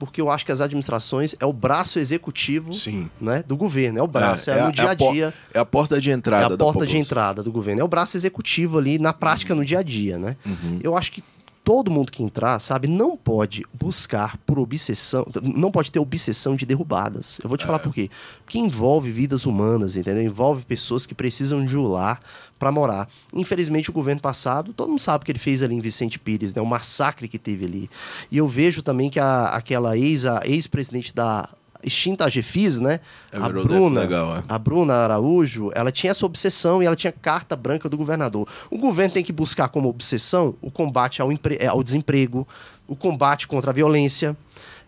porque 0.00 0.18
eu 0.18 0.30
acho 0.30 0.46
que 0.46 0.50
as 0.50 0.62
administrações 0.62 1.36
é 1.38 1.44
o 1.44 1.52
braço 1.52 1.98
executivo 1.98 2.72
Sim. 2.72 3.10
Né, 3.20 3.44
do 3.46 3.54
governo, 3.54 3.98
é 3.98 4.02
o 4.02 4.06
braço, 4.06 4.50
é, 4.50 4.54
é, 4.54 4.58
é 4.58 4.64
no 4.64 4.72
dia 4.72 4.90
a, 4.90 4.94
dia. 4.94 5.34
É 5.52 5.58
a 5.58 5.64
porta 5.64 6.00
de 6.00 6.10
entrada. 6.10 6.54
É 6.54 6.54
a 6.54 6.56
porta 6.56 6.86
de 6.86 6.96
entrada 6.96 7.42
do 7.42 7.52
governo, 7.52 7.82
é 7.82 7.84
o 7.84 7.88
braço 7.88 8.16
executivo 8.16 8.78
ali 8.78 8.98
na 8.98 9.12
prática 9.12 9.52
uhum. 9.52 9.60
no 9.60 9.64
dia 9.64 9.80
a 9.80 9.82
dia, 9.82 10.18
né? 10.18 10.38
Uhum. 10.46 10.80
Eu 10.82 10.96
acho 10.96 11.12
que 11.12 11.22
todo 11.64 11.90
mundo 11.90 12.10
que 12.10 12.22
entrar, 12.22 12.58
sabe, 12.60 12.88
não 12.88 13.16
pode 13.16 13.64
buscar 13.72 14.36
por 14.38 14.58
obsessão, 14.58 15.26
não 15.42 15.70
pode 15.70 15.92
ter 15.92 15.98
obsessão 15.98 16.56
de 16.56 16.66
derrubadas. 16.66 17.38
Eu 17.42 17.48
vou 17.48 17.58
te 17.58 17.64
é. 17.64 17.66
falar 17.66 17.78
por 17.78 17.92
quê. 17.92 18.10
Porque 18.44 18.58
envolve 18.58 19.10
vidas 19.10 19.46
humanas, 19.46 19.96
entendeu? 19.96 20.22
Envolve 20.22 20.64
pessoas 20.64 21.06
que 21.06 21.14
precisam 21.14 21.64
de 21.64 21.76
um 21.76 21.86
lar 21.86 22.20
para 22.58 22.72
morar. 22.72 23.08
Infelizmente, 23.32 23.90
o 23.90 23.92
governo 23.92 24.20
passado, 24.20 24.72
todo 24.72 24.88
mundo 24.88 25.00
sabe 25.00 25.22
o 25.22 25.24
que 25.24 25.32
ele 25.32 25.38
fez 25.38 25.62
ali 25.62 25.74
em 25.74 25.80
Vicente 25.80 26.18
Pires, 26.18 26.54
né? 26.54 26.60
O 26.60 26.66
massacre 26.66 27.28
que 27.28 27.38
teve 27.38 27.64
ali. 27.64 27.90
E 28.30 28.38
eu 28.38 28.46
vejo 28.46 28.82
também 28.82 29.08
que 29.08 29.20
a, 29.20 29.46
aquela 29.46 29.96
ex, 29.96 30.26
a 30.26 30.40
ex-presidente 30.44 31.14
da 31.14 31.48
extinta 31.82 32.28
Gefis, 32.28 32.78
né? 32.78 33.00
É 33.32 33.38
a 33.38 33.48
Bruna, 33.48 34.00
legal, 34.00 34.36
é. 34.36 34.42
a 34.48 34.58
Bruna 34.58 34.94
Araújo, 34.94 35.70
ela 35.74 35.90
tinha 35.90 36.10
essa 36.10 36.24
obsessão 36.26 36.82
e 36.82 36.86
ela 36.86 36.96
tinha 36.96 37.12
carta 37.12 37.56
branca 37.56 37.88
do 37.88 37.96
governador. 37.96 38.48
O 38.70 38.78
governo 38.78 39.14
tem 39.14 39.24
que 39.24 39.32
buscar 39.32 39.68
como 39.68 39.88
obsessão 39.88 40.54
o 40.60 40.70
combate 40.70 41.20
ao, 41.22 41.30
é, 41.32 41.66
ao 41.66 41.82
desemprego, 41.82 42.46
o 42.86 42.96
combate 42.96 43.46
contra 43.46 43.70
a 43.70 43.74
violência, 43.74 44.36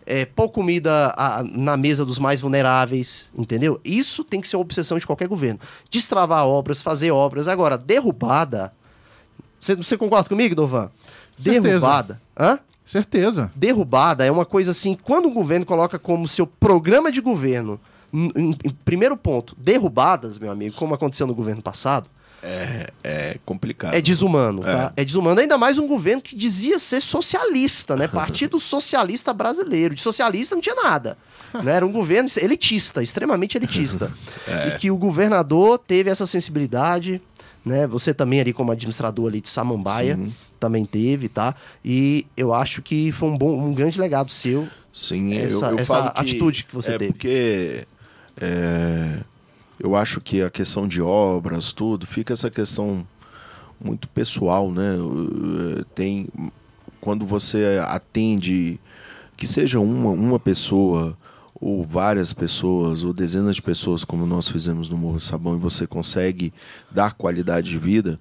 é, 0.04 0.24
pôr 0.24 0.48
comida 0.48 1.14
a, 1.16 1.42
na 1.44 1.76
mesa 1.76 2.04
dos 2.04 2.18
mais 2.18 2.40
vulneráveis, 2.40 3.30
entendeu? 3.36 3.80
Isso 3.84 4.24
tem 4.24 4.40
que 4.40 4.48
ser 4.48 4.56
uma 4.56 4.62
obsessão 4.62 4.98
de 4.98 5.06
qualquer 5.06 5.28
governo. 5.28 5.60
Destravar 5.90 6.46
obras, 6.46 6.82
fazer 6.82 7.10
obras. 7.10 7.48
Agora, 7.48 7.78
derrubada. 7.78 8.72
Você, 9.60 9.76
você 9.76 9.96
concorda 9.96 10.28
comigo, 10.28 10.54
Dovan? 10.54 10.90
Derrubada. 11.38 12.20
Hã? 12.38 12.58
Certeza. 12.92 13.50
Derrubada 13.56 14.22
é 14.22 14.30
uma 14.30 14.44
coisa 14.44 14.72
assim, 14.72 14.94
quando 15.02 15.24
o 15.24 15.30
governo 15.30 15.64
coloca 15.64 15.98
como 15.98 16.28
seu 16.28 16.46
programa 16.46 17.10
de 17.10 17.22
governo, 17.22 17.80
em, 18.12 18.54
em 18.62 18.70
primeiro 18.84 19.16
ponto, 19.16 19.56
derrubadas, 19.58 20.38
meu 20.38 20.50
amigo, 20.50 20.76
como 20.76 20.94
aconteceu 20.94 21.26
no 21.26 21.34
governo 21.34 21.62
passado, 21.62 22.10
é, 22.42 22.90
é, 23.02 23.38
complicado. 23.46 23.94
É 23.94 24.00
desumano, 24.02 24.60
é. 24.62 24.72
tá? 24.72 24.92
É 24.94 25.04
desumano. 25.04 25.40
Ainda 25.40 25.56
mais 25.56 25.78
um 25.78 25.86
governo 25.86 26.20
que 26.20 26.36
dizia 26.36 26.78
ser 26.78 27.00
socialista, 27.00 27.96
né? 27.96 28.06
Partido 28.06 28.58
Socialista 28.60 29.32
Brasileiro. 29.32 29.94
De 29.94 30.02
socialista 30.02 30.54
não 30.54 30.60
tinha 30.60 30.74
nada. 30.74 31.16
Né? 31.62 31.72
Era 31.72 31.86
um 31.86 31.92
governo 31.92 32.28
elitista, 32.36 33.02
extremamente 33.02 33.56
elitista. 33.56 34.12
É. 34.44 34.68
E 34.68 34.70
que 34.72 34.90
o 34.90 34.96
governador 34.96 35.78
teve 35.78 36.10
essa 36.10 36.26
sensibilidade, 36.26 37.22
né? 37.64 37.86
Você 37.86 38.12
também 38.12 38.40
ali 38.40 38.52
como 38.52 38.72
administrador 38.72 39.28
ali 39.28 39.40
de 39.40 39.48
Samambaia, 39.48 40.16
Sim 40.16 40.32
também 40.62 40.84
teve, 40.84 41.28
tá? 41.28 41.56
E 41.84 42.24
eu 42.36 42.54
acho 42.54 42.82
que 42.82 43.10
foi 43.10 43.30
um 43.30 43.36
bom, 43.36 43.66
um 43.66 43.74
grande 43.74 44.00
legado 44.00 44.30
seu. 44.30 44.68
Sim, 44.92 45.34
essa, 45.34 45.66
eu, 45.66 45.72
eu 45.72 45.78
essa 45.80 46.06
atitude 46.06 46.64
que 46.64 46.72
você 46.72 46.92
é 46.92 46.98
teve. 46.98 47.12
Porque 47.12 47.84
é, 48.40 49.18
eu 49.80 49.96
acho 49.96 50.20
que 50.20 50.40
a 50.40 50.48
questão 50.48 50.86
de 50.86 51.02
obras, 51.02 51.72
tudo, 51.72 52.06
fica 52.06 52.32
essa 52.32 52.48
questão 52.48 53.04
muito 53.84 54.06
pessoal, 54.06 54.70
né? 54.70 54.92
Tem 55.96 56.28
quando 57.00 57.26
você 57.26 57.80
atende 57.84 58.78
que 59.36 59.48
seja 59.48 59.80
uma, 59.80 60.10
uma 60.10 60.38
pessoa 60.38 61.18
ou 61.62 61.84
várias 61.84 62.32
pessoas 62.32 63.04
ou 63.04 63.12
dezenas 63.12 63.54
de 63.54 63.62
pessoas 63.62 64.02
como 64.02 64.26
nós 64.26 64.48
fizemos 64.48 64.90
no 64.90 64.96
Morro 64.96 65.20
Sabão 65.20 65.56
e 65.56 65.60
você 65.60 65.86
consegue 65.86 66.52
dar 66.90 67.12
qualidade 67.12 67.70
de 67.70 67.78
vida, 67.78 68.18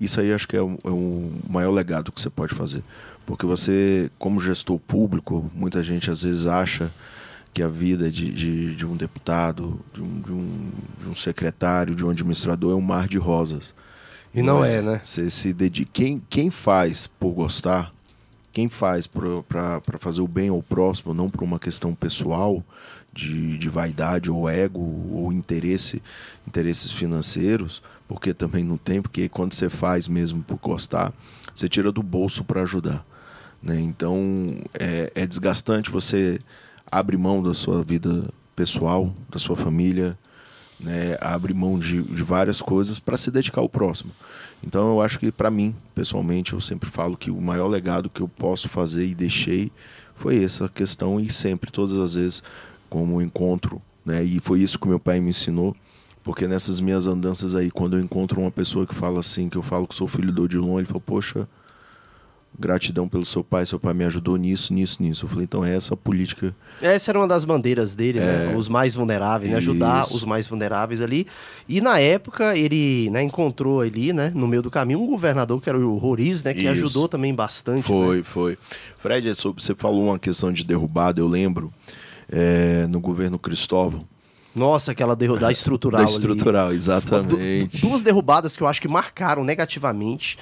isso 0.00 0.20
aí 0.20 0.32
acho 0.32 0.46
que 0.46 0.56
é 0.56 0.62
o, 0.62 0.78
é 0.84 0.88
o 0.88 1.32
maior 1.50 1.72
legado 1.72 2.12
que 2.12 2.20
você 2.20 2.30
pode 2.30 2.54
fazer. 2.54 2.84
Porque 3.26 3.44
você, 3.44 4.08
como 4.16 4.40
gestor 4.40 4.78
público, 4.78 5.50
muita 5.52 5.82
gente 5.82 6.08
às 6.08 6.22
vezes 6.22 6.46
acha 6.46 6.88
que 7.52 7.64
a 7.64 7.68
vida 7.68 8.08
de, 8.12 8.30
de, 8.32 8.76
de 8.76 8.86
um 8.86 8.96
deputado, 8.96 9.80
de 9.92 10.00
um, 10.00 10.20
de, 10.20 10.32
um, 10.32 10.70
de 11.00 11.08
um 11.08 11.14
secretário, 11.16 11.96
de 11.96 12.04
um 12.04 12.10
administrador 12.10 12.72
é 12.72 12.76
um 12.76 12.80
mar 12.80 13.08
de 13.08 13.18
rosas. 13.18 13.74
E 14.32 14.40
não, 14.40 14.58
não 14.58 14.64
é, 14.64 14.76
é, 14.76 14.82
né? 14.82 15.00
Você 15.02 15.28
se 15.30 15.52
dedica. 15.52 15.90
Quem, 15.92 16.22
quem 16.30 16.48
faz 16.48 17.08
por 17.08 17.32
gostar, 17.32 17.92
quem 18.52 18.68
faz 18.68 19.06
para 19.06 19.98
fazer 19.98 20.20
o 20.20 20.28
bem 20.28 20.48
ao 20.48 20.62
próximo, 20.62 21.14
não 21.14 21.30
por 21.30 21.42
uma 21.42 21.58
questão 21.58 21.94
pessoal, 21.94 22.64
de, 23.12 23.58
de 23.58 23.68
vaidade 23.68 24.30
ou 24.30 24.48
ego 24.48 24.80
ou 25.12 25.32
interesse, 25.32 26.02
interesses 26.46 26.92
financeiros, 26.92 27.82
porque 28.06 28.32
também 28.32 28.62
não 28.62 28.76
tem, 28.76 29.02
porque 29.02 29.28
quando 29.28 29.52
você 29.54 29.68
faz 29.68 30.06
mesmo 30.06 30.42
por 30.42 30.58
gostar, 30.58 31.12
você 31.54 31.68
tira 31.68 31.90
do 31.90 32.02
bolso 32.02 32.44
para 32.44 32.62
ajudar. 32.62 33.04
Né? 33.62 33.80
Então 33.80 34.54
é, 34.78 35.12
é 35.14 35.26
desgastante 35.26 35.90
você 35.90 36.40
abre 36.90 37.16
mão 37.16 37.42
da 37.42 37.52
sua 37.52 37.82
vida 37.82 38.28
pessoal, 38.54 39.12
da 39.28 39.38
sua 39.38 39.56
família, 39.56 40.16
né? 40.78 41.16
abre 41.20 41.52
mão 41.52 41.78
de, 41.78 42.02
de 42.02 42.22
várias 42.22 42.62
coisas 42.62 42.98
para 43.00 43.16
se 43.16 43.30
dedicar 43.30 43.60
ao 43.60 43.68
próximo. 43.68 44.12
Então 44.62 44.90
eu 44.90 45.00
acho 45.00 45.18
que 45.18 45.30
para 45.30 45.50
mim, 45.50 45.74
pessoalmente, 45.94 46.52
eu 46.52 46.60
sempre 46.60 46.90
falo 46.90 47.16
que 47.16 47.30
o 47.30 47.40
maior 47.40 47.68
legado 47.68 48.10
que 48.10 48.20
eu 48.20 48.28
posso 48.28 48.68
fazer 48.68 49.06
e 49.06 49.14
deixei 49.14 49.70
foi 50.16 50.42
essa 50.42 50.68
questão 50.68 51.20
e 51.20 51.30
sempre, 51.32 51.70
todas 51.70 51.96
as 51.96 52.14
vezes, 52.14 52.42
como 52.90 53.22
encontro, 53.22 53.80
né? 54.04 54.22
E 54.22 54.40
foi 54.40 54.60
isso 54.60 54.78
que 54.78 54.88
meu 54.88 54.98
pai 54.98 55.20
me 55.20 55.30
ensinou 55.30 55.76
porque 56.28 56.46
nessas 56.46 56.78
minhas 56.78 57.06
andanças 57.06 57.54
aí, 57.54 57.70
quando 57.70 57.96
eu 57.96 58.00
encontro 58.02 58.38
uma 58.38 58.50
pessoa 58.50 58.86
que 58.86 58.94
fala 58.94 59.20
assim, 59.20 59.48
que 59.48 59.56
eu 59.56 59.62
falo 59.62 59.86
que 59.86 59.94
sou 59.94 60.06
filho 60.06 60.30
do 60.30 60.42
Odilon, 60.42 60.78
ele 60.78 60.86
fala, 60.86 61.00
poxa, 61.00 61.48
gratidão 62.58 63.08
pelo 63.08 63.24
seu 63.24 63.44
pai, 63.44 63.64
seu 63.64 63.78
pai 63.78 63.94
me 63.94 64.04
ajudou 64.04 64.36
nisso, 64.36 64.72
nisso, 64.74 65.02
nisso. 65.02 65.24
Eu 65.24 65.28
falei, 65.28 65.44
então 65.44 65.64
é 65.64 65.76
essa 65.76 65.94
a 65.94 65.96
política. 65.96 66.54
Essa 66.82 67.10
era 67.12 67.18
uma 67.20 67.28
das 67.28 67.44
bandeiras 67.44 67.94
dele, 67.94 68.18
né? 68.20 68.54
Os 68.56 68.68
mais 68.68 68.94
vulneráveis, 68.94 69.52
né? 69.52 69.58
Ajudar 69.58 69.98
É. 69.98 70.00
Os 70.14 70.24
mais 70.24 70.46
vulneráveis 70.46 71.00
ali. 71.00 71.26
E 71.68 71.80
na 71.80 71.98
época 72.00 72.56
ele 72.56 73.08
né, 73.10 73.22
encontrou 73.22 73.80
ali, 73.80 74.12
né, 74.12 74.32
no 74.34 74.48
meio 74.48 74.62
do 74.62 74.70
caminho, 74.70 75.00
um 75.00 75.06
governador 75.06 75.60
que 75.62 75.68
era 75.68 75.78
o 75.78 75.96
Roriz, 75.98 76.42
né? 76.42 76.52
Que 76.52 76.60
Isso. 76.60 76.70
ajudou 76.70 77.08
também 77.08 77.34
bastante. 77.34 77.82
Foi, 77.84 78.16
né? 78.18 78.22
foi. 78.24 78.58
Fred, 78.98 79.28
é 79.28 79.34
sobre- 79.34 79.62
você 79.62 79.74
falou 79.74 80.04
uma 80.06 80.18
questão 80.18 80.52
de 80.52 80.64
derrubada, 80.64 81.20
eu 81.20 81.28
lembro, 81.28 81.72
é, 82.30 82.86
no 82.88 83.00
governo 83.00 83.38
Cristóvão. 83.38 84.04
Nossa, 84.56 84.90
aquela 84.90 85.14
derru- 85.14 85.38
da 85.38 85.52
estrutural. 85.52 86.00
Da 86.02 86.06
ali. 86.08 86.14
estrutural, 86.16 86.68
Du- 86.68 86.74
exatamente. 86.74 87.80
duas 87.80 88.02
derrubadas 88.02 88.56
que 88.56 88.62
eu 88.62 88.66
acho 88.66 88.80
que 88.80 88.88
marcaram 88.88 89.44
negativamente 89.44 90.36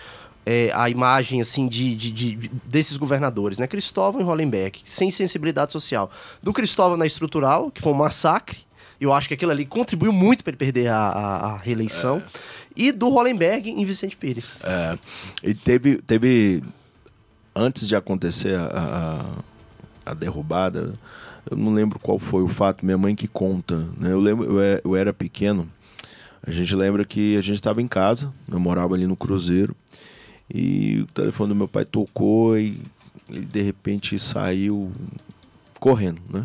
é, 0.46 0.70
a 0.72 0.88
imagem 0.88 1.40
assim 1.40 1.66
de, 1.66 1.96
de- 1.96 2.10
de- 2.12 2.36
de- 2.36 2.50
desses 2.64 2.96
governadores, 2.96 3.58
né? 3.58 3.66
Cristóvão 3.66 4.20
e 4.20 4.24
Hollenberg, 4.24 4.78
sem 4.84 5.10
sensibilidade 5.10 5.72
social. 5.72 6.08
Do 6.42 6.52
Cristóvão 6.52 6.96
na 6.96 7.04
estrutural, 7.04 7.70
que 7.70 7.82
foi 7.82 7.92
um 7.92 7.96
massacre. 7.96 8.58
Eu 9.00 9.12
acho 9.12 9.26
que 9.28 9.34
aquilo 9.34 9.50
ali 9.50 9.66
contribuiu 9.66 10.12
muito 10.12 10.44
para 10.44 10.52
ele 10.52 10.56
perder 10.56 10.86
a, 10.88 10.96
a- 10.96 11.46
a 11.52 11.56
reeleição. 11.58 12.22
E 12.76 12.92
do 12.92 13.08
Hollenberg 13.08 13.68
em 13.70 13.84
Vicente 13.84 14.16
Pires. 14.16 14.58
É, 14.62 14.96
e 15.42 15.52
teve, 15.54 15.96
teve 16.02 16.62
antes 17.54 17.88
de 17.88 17.96
acontecer 17.96 18.54
a, 18.54 19.34
a, 20.06 20.10
a 20.10 20.14
derrubada, 20.14 20.94
eu 21.50 21.56
não 21.56 21.72
lembro 21.72 21.98
qual 21.98 22.18
foi 22.18 22.42
o 22.42 22.48
fato, 22.48 22.84
minha 22.84 22.98
mãe 22.98 23.14
que 23.14 23.26
conta, 23.26 23.76
né? 23.98 24.12
Eu 24.12 24.20
lembro, 24.20 24.44
eu, 24.44 24.60
é- 24.60 24.80
eu 24.84 24.94
era 24.94 25.12
pequeno, 25.12 25.68
a 26.46 26.50
gente 26.50 26.74
lembra 26.74 27.04
que 27.04 27.36
a 27.36 27.40
gente 27.40 27.56
estava 27.56 27.80
em 27.82 27.88
casa, 27.88 28.32
eu 28.50 28.60
morava 28.60 28.94
ali 28.94 29.06
no 29.06 29.16
Cruzeiro, 29.16 29.74
e 30.52 31.00
o 31.02 31.06
telefone 31.12 31.48
do 31.50 31.54
meu 31.56 31.68
pai 31.68 31.84
tocou 31.84 32.58
e 32.58 32.78
ele 33.28 33.44
de 33.46 33.60
repente 33.62 34.18
saiu 34.18 34.90
correndo, 35.80 36.20
né? 36.32 36.44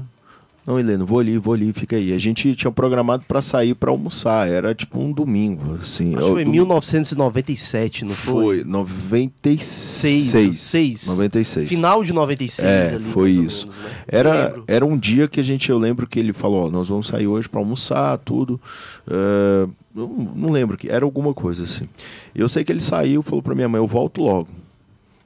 Não, 0.66 0.80
Heleno, 0.80 1.08
vou 1.08 1.20
ali, 1.20 1.40
vou 1.40 1.56
ali, 1.56 1.74
fica 1.74 1.96
aí. 1.96 2.14
A 2.14 2.20
gente 2.20 2.56
tinha 2.56 2.72
programado 2.72 3.24
para 3.28 3.42
sair 3.42 3.74
para 3.74 3.90
almoçar, 3.90 4.48
era 4.48 4.76
tipo 4.76 5.00
um 5.02 5.12
domingo, 5.12 5.74
assim. 5.82 6.14
Acho 6.16 6.24
que 6.26 6.32
foi 6.32 6.42
em 6.44 6.46
Eu- 6.46 6.52
1997, 6.52 8.06
não 8.06 8.14
foi? 8.14 8.58
foi, 8.58 8.64
96. 8.64 10.24
Seis. 10.30 10.60
Seis. 10.60 11.08
96. 11.08 11.68
Final 11.68 12.04
de 12.04 12.14
96 12.14 12.70
É, 12.92 12.96
ali. 12.96 13.04
foi 13.06 13.32
isso. 13.32 13.68
menos, 13.68 13.84
né? 13.84 14.04
Era, 14.08 14.56
era 14.68 14.86
um 14.86 14.96
dia 14.98 15.28
que 15.28 15.40
a 15.40 15.44
gente, 15.44 15.70
eu 15.72 15.80
lembro 15.80 16.06
que 16.06 16.20
ele 16.20 16.32
falou, 16.32 16.68
ó, 16.68 16.70
nós 16.70 16.90
vamos 16.90 17.08
sair 17.08 17.26
hoje 17.26 17.50
para 17.50 17.60
almoçar, 17.60 18.16
tudo. 18.20 18.62
É, 19.10 19.68
não, 19.94 20.08
não 20.08 20.50
lembro 20.52 20.78
que 20.78 20.90
era 20.90 21.06
alguma 21.06 21.34
coisa 21.34 21.64
assim. 21.64 21.88
Eu 22.34 22.48
sei 22.48 22.64
que 22.64 22.72
ele 22.72 22.82
saiu, 22.82 23.22
falou 23.22 23.42
para 23.42 23.56
minha 23.56 23.70
mãe, 23.70 23.80
eu 23.80 23.88
volto 23.88 24.22
logo, 24.22 24.50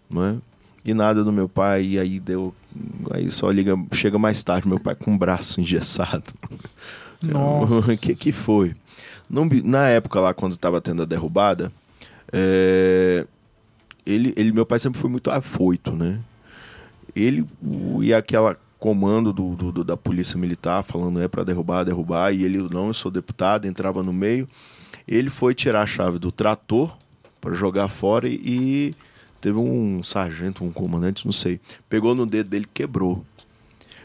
não 0.09 0.23
é? 0.23 0.35
E 0.83 0.93
nada 0.93 1.23
do 1.23 1.31
meu 1.31 1.49
pai, 1.49 1.83
e 1.83 1.99
aí 1.99 2.19
deu, 2.19 2.53
aí 3.11 3.31
só 3.31 3.49
liga, 3.49 3.75
chega 3.91 4.19
mais 4.19 4.43
tarde, 4.43 4.67
meu 4.67 4.79
pai 4.79 4.95
com 4.95 5.15
o 5.15 5.17
braço 5.17 5.59
engessado. 5.59 6.33
Nossa. 7.21 7.93
O 7.93 7.97
que 7.97 8.15
que 8.15 8.31
foi? 8.31 8.73
Não 9.29 9.47
na 9.63 9.87
época 9.89 10.19
lá, 10.19 10.33
quando 10.33 10.55
tava 10.57 10.79
tendo 10.79 11.01
a 11.01 11.05
derrubada, 11.05 11.71
é, 12.31 13.25
ele, 14.05 14.33
ele, 14.37 14.51
meu 14.51 14.65
pai 14.65 14.77
sempre 14.77 14.99
foi 14.99 15.09
muito 15.09 15.31
afoito, 15.31 15.91
né? 15.91 16.19
Ele 17.15 17.45
e 18.01 18.13
aquela 18.13 18.57
comando 18.85 19.33
do, 19.33 19.55
do- 19.71 19.83
da 19.83 19.97
polícia 19.97 20.37
militar 20.37 20.83
falando 20.83 21.19
é 21.19 21.27
para 21.27 21.43
derrubar, 21.43 21.83
derrubar, 21.83 22.31
e 22.31 22.43
ele 22.43 22.59
não, 22.71 22.89
eu 22.89 22.93
sou 22.93 23.09
deputado, 23.09 23.65
entrava 23.65 24.03
no 24.03 24.13
meio. 24.13 24.47
Ele 25.07 25.27
foi 25.27 25.55
tirar 25.55 25.81
a 25.81 25.85
chave 25.87 26.19
do 26.19 26.31
trator 26.31 26.95
para 27.41 27.51
jogar 27.55 27.87
fora 27.87 28.27
e, 28.29 28.93
teve 29.41 29.57
um 29.57 30.03
sargento, 30.03 30.63
um 30.63 30.71
comandante, 30.71 31.25
não 31.25 31.31
sei, 31.31 31.59
pegou 31.89 32.13
no 32.13 32.27
dedo 32.27 32.47
dele, 32.51 32.67
quebrou. 32.71 33.25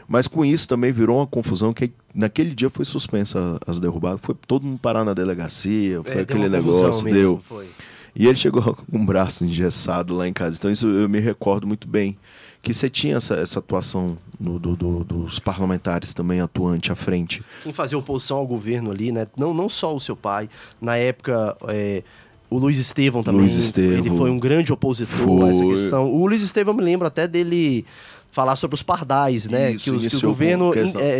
Mas 0.07 0.27
com 0.27 0.43
isso 0.43 0.67
também 0.67 0.91
virou 0.91 1.19
uma 1.19 1.27
confusão 1.27 1.71
que 1.75 1.91
naquele 2.11 2.55
dia 2.55 2.69
foi 2.71 2.83
suspensa 2.83 3.59
as 3.67 3.79
derrubadas, 3.79 4.19
foi 4.23 4.33
todo 4.47 4.65
mundo 4.65 4.79
parar 4.79 5.05
na 5.05 5.13
delegacia, 5.13 6.01
foi 6.01 6.11
É, 6.11 6.19
aquele 6.21 6.49
negócio, 6.49 7.03
mesmo, 7.03 7.19
deu. 7.19 7.41
foi. 7.47 7.67
E 8.15 8.25
ele 8.25 8.35
chegou 8.35 8.63
com 8.91 8.97
o 8.97 9.05
braço 9.05 9.45
engessado 9.45 10.15
lá 10.15 10.27
em 10.27 10.33
casa. 10.33 10.57
Então 10.57 10.71
isso 10.71 10.87
eu 10.87 11.07
me 11.07 11.19
recordo 11.19 11.67
muito 11.67 11.87
bem. 11.87 12.17
Que 12.61 12.73
você 12.73 12.89
tinha 12.89 13.17
essa, 13.17 13.35
essa 13.35 13.57
atuação 13.59 14.17
no- 14.39 14.59
do- 14.59 14.75
do- 14.75 15.03
dos 15.03 15.39
parlamentares 15.39 16.13
também 16.13 16.39
atuante 16.41 16.91
à 16.91 16.95
frente. 16.95 17.43
quem 17.63 17.73
fazia 17.73 17.97
oposição 17.97 18.37
ao 18.37 18.45
governo 18.45 18.91
ali, 18.91 19.11
né? 19.11 19.25
Não, 19.37 19.53
não 19.53 19.67
só 19.67 19.95
o 19.95 19.99
seu 19.99 20.15
pai. 20.15 20.47
Na 20.79 20.95
época, 20.95 21.57
é, 21.67 22.03
o 22.49 22.57
Luiz 22.59 22.77
Estevão 22.77 23.23
também. 23.23 23.41
Luiz 23.41 23.55
Estevão. 23.55 23.97
Ele 23.97 24.09
foi 24.15 24.29
um 24.29 24.37
grande 24.39 24.71
opositor 24.71 25.45
a 25.45 25.49
essa 25.49 25.63
Foi. 25.63 25.73
questão. 25.75 26.13
O 26.13 26.27
Luiz 26.27 26.41
Estevão, 26.43 26.73
eu 26.73 26.77
me 26.77 26.83
lembro 26.83 27.07
até 27.07 27.27
dele 27.27 27.83
falar 28.31 28.55
sobre 28.55 28.75
os 28.75 28.81
pardais, 28.81 29.47
né? 29.47 29.71
Isso, 29.71 29.91
que, 29.91 29.91
os- 29.91 30.07
que 30.07 30.25
o 30.25 30.29
governo. 30.29 30.71
é, 30.73 31.19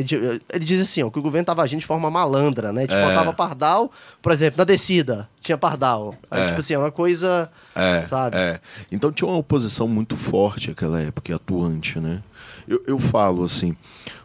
ele 0.53 0.66
diz 0.66 0.80
assim, 0.82 1.03
ó, 1.03 1.09
que 1.09 1.20
o 1.20 1.22
governo 1.22 1.43
estava 1.43 1.62
agindo 1.62 1.82
de 1.82 1.86
forma 1.86 2.09
malandra, 2.09 2.72
né? 2.72 2.84
Tipo, 2.88 2.93
É. 2.95 3.07
botava 3.09 3.34
pardal, 3.34 3.91
por 4.22 4.32
exemplo, 4.32 4.57
na 4.57 4.64
descida, 4.64 5.30
tinha 5.41 5.57
pardal. 5.57 6.16
Aí, 6.32 6.41
É. 6.41 6.47
tipo 6.47 6.59
assim, 6.62 6.74
é 6.74 6.78
uma 6.80 6.91
coisa. 6.91 7.51
É, 7.76 8.01
Sabe? 8.03 8.38
é. 8.38 8.59
Então 8.91 9.12
tinha 9.12 9.28
uma 9.28 9.38
oposição 9.38 9.88
muito 9.88 10.16
forte 10.16 10.70
naquela 10.70 11.01
época, 11.01 11.36
atuante, 11.36 11.99
né? 11.99 12.24
Eu, 12.68 12.82
eu 12.88 12.99
falo 12.99 13.43
assim, 13.43 13.76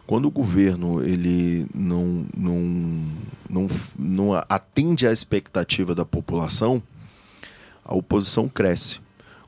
quando 0.05 0.25
o 0.25 0.31
governo 0.31 1.03
ele 1.03 1.65
não, 1.75 2.25
não, 2.37 3.03
não, 3.49 3.67
não 3.99 4.33
atende 4.47 5.05
à 5.05 5.11
expectativa 5.11 5.93
da 5.93 6.05
população, 6.05 6.81
a 7.83 7.93
oposição 7.95 8.47
cresce. 8.47 8.99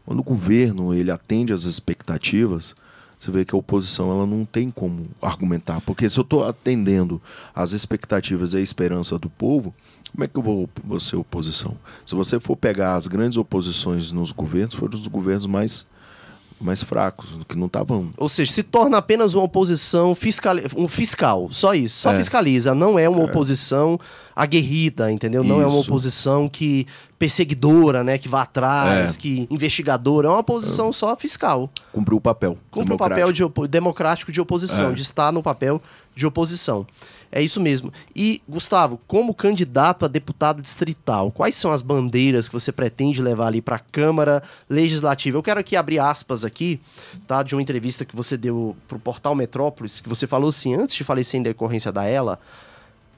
Quando 0.05 0.19
o 0.19 0.23
governo 0.23 0.93
ele 0.93 1.11
atende 1.11 1.53
às 1.53 1.63
expectativas, 1.65 2.75
você 3.20 3.32
vê 3.32 3.43
que 3.43 3.53
a 3.53 3.57
oposição 3.57 4.09
ela 4.11 4.26
não 4.26 4.45
tem 4.45 4.72
como 4.72 5.07
argumentar. 5.22 5.82
Porque 5.82 6.09
se 6.09 6.17
eu 6.17 6.22
estou 6.24 6.45
atendendo 6.47 7.22
às 7.53 7.74
expectativas 7.74 8.53
e 8.53 8.57
à 8.57 8.61
esperança 8.61 9.20
do 9.20 9.30
povo, 9.30 9.74
como 10.11 10.24
é 10.24 10.28
que 10.28 10.38
eu 10.38 10.41
vou, 10.41 10.70
vou 10.84 10.99
ser 10.99 11.17
oposição? 11.17 11.76
Se 12.05 12.15
você 12.15 12.39
for 12.39 12.55
pegar 12.55 12.95
as 12.95 13.07
grandes 13.07 13.38
oposições 13.38 14.11
nos 14.11 14.32
governos, 14.32 14.74
foram 14.74 14.97
os 14.97 15.05
governos 15.05 15.45
mais, 15.45 15.86
mais 16.59 16.82
fracos, 16.82 17.30
que 17.47 17.57
não 17.57 17.67
estavam. 17.67 18.09
Ou 18.17 18.28
seja, 18.30 18.51
se 18.51 18.63
torna 18.63 18.97
apenas 18.97 19.34
uma 19.36 19.43
oposição 19.43 20.15
fiscal, 20.15 20.55
um 20.78 20.88
fiscal, 20.88 21.49
só 21.51 21.76
isso, 21.76 21.99
só 21.99 22.11
É. 22.13 22.17
fiscaliza, 22.17 22.74
não 22.74 22.97
é 22.97 23.07
uma 23.07 23.24
oposição 23.26 23.99
aguerrida, 24.36 25.11
entendeu? 25.11 25.43
Não 25.43 25.61
é 25.61 25.65
uma 25.65 25.78
Isso. 25.80 25.89
oposição 25.89 26.47
que 26.49 26.88
perseguidora, 27.20 28.03
né, 28.03 28.17
que 28.17 28.30
vá 28.30 28.43
atrás, 28.43 29.15
É. 29.15 29.17
que 29.20 29.45
investigadora, 29.51 30.28
é 30.28 30.32
uma 30.32 30.39
oposição 30.39 30.91
só 30.93 31.15
fiscal. 31.17 31.70
Cumpriu 31.91 32.17
o 32.17 32.22
papel. 32.22 32.57
Cumpre 32.72 32.93
o 32.93 32.97
papel 32.97 33.15
democrático. 33.32 33.61
de 33.63 33.67
democrático 33.67 34.32
de 34.32 34.41
oposição, 34.41 34.91
É. 34.91 34.93
de 34.93 35.01
estar 35.01 35.32
no 35.32 35.43
papel 35.43 35.82
de 36.15 36.26
oposição. 36.26 36.88
É 37.32 37.43
isso 37.43 37.59
mesmo. 37.61 37.93
E, 38.15 38.41
Gustavo, 38.49 38.99
como 39.05 39.36
candidato 39.36 40.03
a 40.03 40.07
deputado 40.07 40.61
distrital, 40.63 41.30
quais 41.32 41.55
são 41.55 41.72
as 41.72 41.82
bandeiras 41.84 42.47
que 42.47 42.53
você 42.53 42.72
pretende 42.72 43.22
levar 43.22 43.47
ali 43.47 43.61
para 43.61 43.76
a 43.76 43.80
Câmara 43.80 44.41
Legislativa? 44.67 45.38
Eu 45.38 45.43
quero 45.43 45.59
aqui 45.59 45.76
abrir 45.76 45.99
aspas 45.99 46.43
aqui, 46.43 46.80
tá, 47.28 47.43
de 47.43 47.53
uma 47.53 47.61
entrevista 47.61 48.03
que 48.03 48.15
você 48.15 48.36
deu 48.36 48.76
para 48.88 48.97
o 48.97 48.99
portal 48.99 49.36
Metrópolis, 49.36 50.01
que 50.01 50.09
você 50.09 50.26
falou 50.26 50.49
assim, 50.49 50.74
antes 50.74 50.95
de 50.95 51.03
falecer 51.03 51.39
em 51.39 51.43
decorrência 51.43 51.91
da 51.91 52.03
ela, 52.05 52.39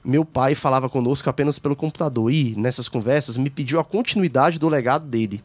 meu 0.04 0.24
pai 0.24 0.54
falava 0.54 0.88
conosco 0.88 1.30
apenas 1.30 1.58
pelo 1.58 1.76
computador 1.76 2.32
e, 2.32 2.54
nessas 2.56 2.88
conversas, 2.88 3.36
me 3.36 3.48
pediu 3.48 3.78
a 3.78 3.84
continuidade 3.84 4.58
do 4.58 4.68
legado 4.68 5.06
dele. 5.06 5.42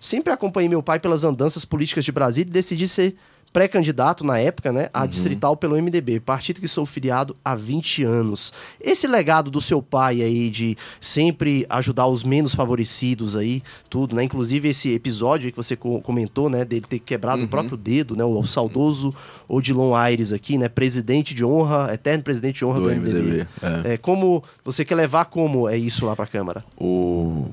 Sempre 0.00 0.32
acompanhei 0.32 0.68
meu 0.68 0.82
pai 0.82 0.98
pelas 0.98 1.24
andanças 1.24 1.64
políticas 1.64 2.04
de 2.04 2.12
Brasília 2.12 2.48
e 2.48 2.52
decidi 2.52 2.88
ser 2.88 3.16
pré-candidato 3.52 4.22
na 4.24 4.38
época, 4.38 4.70
né, 4.72 4.88
a 4.94 5.04
distrital 5.06 5.56
pelo 5.56 5.76
MDB, 5.76 6.20
partido 6.20 6.60
que 6.60 6.68
sou 6.68 6.86
filiado 6.86 7.36
há 7.44 7.54
20 7.56 8.04
anos. 8.04 8.52
Esse 8.80 9.08
legado 9.08 9.50
do 9.50 9.60
seu 9.60 9.82
pai 9.82 10.22
aí 10.22 10.48
de 10.50 10.76
sempre 11.00 11.66
ajudar 11.68 12.06
os 12.06 12.22
menos 12.22 12.54
favorecidos 12.54 13.34
aí, 13.34 13.60
tudo, 13.88 14.14
né? 14.14 14.22
Inclusive 14.22 14.68
esse 14.68 14.92
episódio 14.94 15.50
que 15.50 15.56
você 15.56 15.74
co- 15.74 16.00
comentou, 16.00 16.48
né, 16.48 16.64
dele 16.64 16.86
ter 16.88 17.00
quebrado 17.00 17.42
o 17.42 17.48
próprio 17.48 17.76
dedo, 17.76 18.14
né, 18.14 18.22
o 18.22 18.42
saudoso 18.44 19.12
Odilon 19.48 19.94
Aires 19.96 20.32
aqui, 20.32 20.56
né, 20.56 20.68
presidente 20.68 21.34
de 21.34 21.44
honra, 21.44 21.92
eterno 21.92 22.22
presidente 22.22 22.58
de 22.58 22.64
honra 22.64 22.78
do, 22.80 22.84
Do 22.88 22.94
MDB. 22.94 23.18
MDB, 23.18 23.46
é. 23.88 23.94
É, 23.94 23.96
como 23.96 24.44
você 24.64 24.84
quer 24.84 24.94
levar 24.94 25.24
como 25.24 25.68
é 25.68 25.76
isso 25.76 26.06
lá 26.06 26.14
para 26.14 26.24
a 26.24 26.28
Câmara? 26.28 26.64
O 26.78 27.48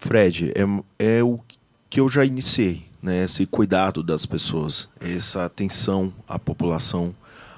Fred, 0.00 0.52
é, 0.98 1.18
é 1.18 1.22
o 1.22 1.38
que 1.90 2.00
eu 2.00 2.08
já 2.08 2.24
iniciei, 2.24 2.82
né? 3.02 3.24
Esse 3.24 3.46
cuidado 3.46 4.02
das 4.02 4.26
pessoas, 4.26 4.88
essa 5.00 5.44
atenção 5.44 6.12
à 6.28 6.38
população, 6.38 7.14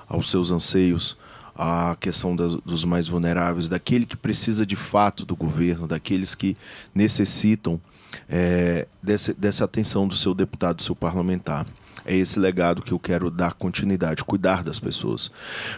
aos 0.09 0.31
seus 0.31 0.51
anseios, 0.51 1.17
à 1.55 1.97
questão 2.01 2.35
das- 2.35 2.55
dos 2.57 2.85
mais 2.85 3.07
vulneráveis, 3.09 3.69
daquele 3.69 4.07
que 4.07 4.17
precisa 4.17 4.65
de 4.65 4.77
fato 4.77 5.25
do 5.27 5.37
governo, 5.37 5.87
daqueles 5.87 6.35
que 6.35 6.57
necessitam 6.95 7.81
é, 8.29 8.89
desse- 9.01 9.33
dessa 9.35 9.65
atenção 9.65 10.09
do 10.09 10.17
seu 10.17 10.35
deputado, 10.35 10.77
do 10.79 10.83
seu 10.83 10.97
parlamentar. 10.97 11.65
É 12.05 12.17
esse 12.17 12.41
legado 12.41 12.83
que 12.83 12.91
eu 12.91 12.99
quero 12.99 13.31
dar 13.31 13.53
continuidade, 13.55 14.25
cuidar 14.25 14.65
das 14.65 14.81
pessoas. 14.81 15.31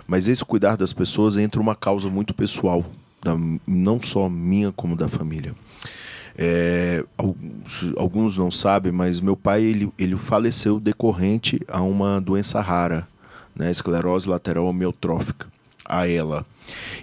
Mas 0.06 0.28
esse 0.28 0.42
cuidar 0.42 0.78
das 0.78 0.94
pessoas 0.94 1.36
entra 1.36 1.60
uma 1.60 1.74
causa 1.76 2.08
muito 2.08 2.32
pessoal, 2.32 2.86
da- 3.22 3.36
não 3.66 4.00
só 4.00 4.30
minha 4.30 4.72
como 4.72 4.96
da 4.96 5.08
família. 5.08 5.54
É, 6.36 7.04
alguns, 7.96 8.36
não 8.36 8.50
sabem, 8.50 8.90
mas 8.90 9.20
meu 9.20 9.36
pai 9.36 9.62
ele, 9.62 9.92
ele 9.98 10.16
faleceu 10.16 10.80
decorrente 10.80 11.60
a 11.68 11.82
uma 11.82 12.20
doença 12.20 12.60
rara, 12.60 13.06
né, 13.54 13.70
esclerose 13.70 14.28
lateral 14.28 14.68
amiotrófica, 14.68 15.46
a 15.84 16.08
ela. 16.08 16.44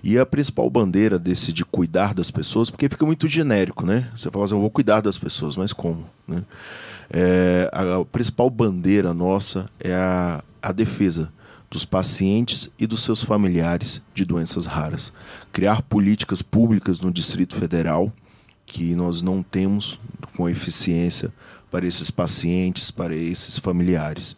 E 0.04 0.18
a 0.18 0.26
principal 0.26 0.70
bandeira 0.70 1.20
desse 1.20 1.52
de 1.52 1.64
cuidar 1.64 2.14
das 2.14 2.32
pessoas, 2.32 2.70
porque 2.70 2.90
fica 2.90 3.06
muito 3.06 3.28
genérico, 3.28 3.86
né? 3.86 4.10
Você 4.16 4.32
fala 4.32 4.46
assim, 4.46 4.56
eu 4.56 4.62
vou 4.62 4.70
cuidar 4.70 5.02
das 5.02 5.18
pessoas, 5.18 5.56
mas 5.56 5.74
como? 5.74 6.06
Né? 6.28 6.44
É, 7.12 7.70
a, 7.74 7.98
a 7.98 8.06
principal 8.06 8.50
bandeira 8.50 9.14
nossa 9.14 9.66
é 9.80 9.94
a, 9.94 10.44
a 10.62 10.72
defesa 10.72 11.32
dos 11.70 11.86
pacientes 11.86 12.70
e 12.80 12.88
dos 12.88 13.04
seus 13.04 13.22
familiares 13.22 14.02
de 14.14 14.26
doenças 14.26 14.66
raras. 14.66 15.14
Criar 15.52 15.82
políticas 15.84 16.42
públicas 16.42 17.00
no 17.00 17.12
Distrito 17.12 17.56
Federal 17.56 18.12
que 18.70 18.94
nós 18.94 19.24
não 19.24 19.42
temos 19.42 20.00
com 20.38 20.48
eficiência 20.48 21.34
para 21.72 21.88
esses 21.88 22.12
pacientes, 22.12 22.92
para 22.92 23.16
esses 23.16 23.58
familiares. 23.58 24.38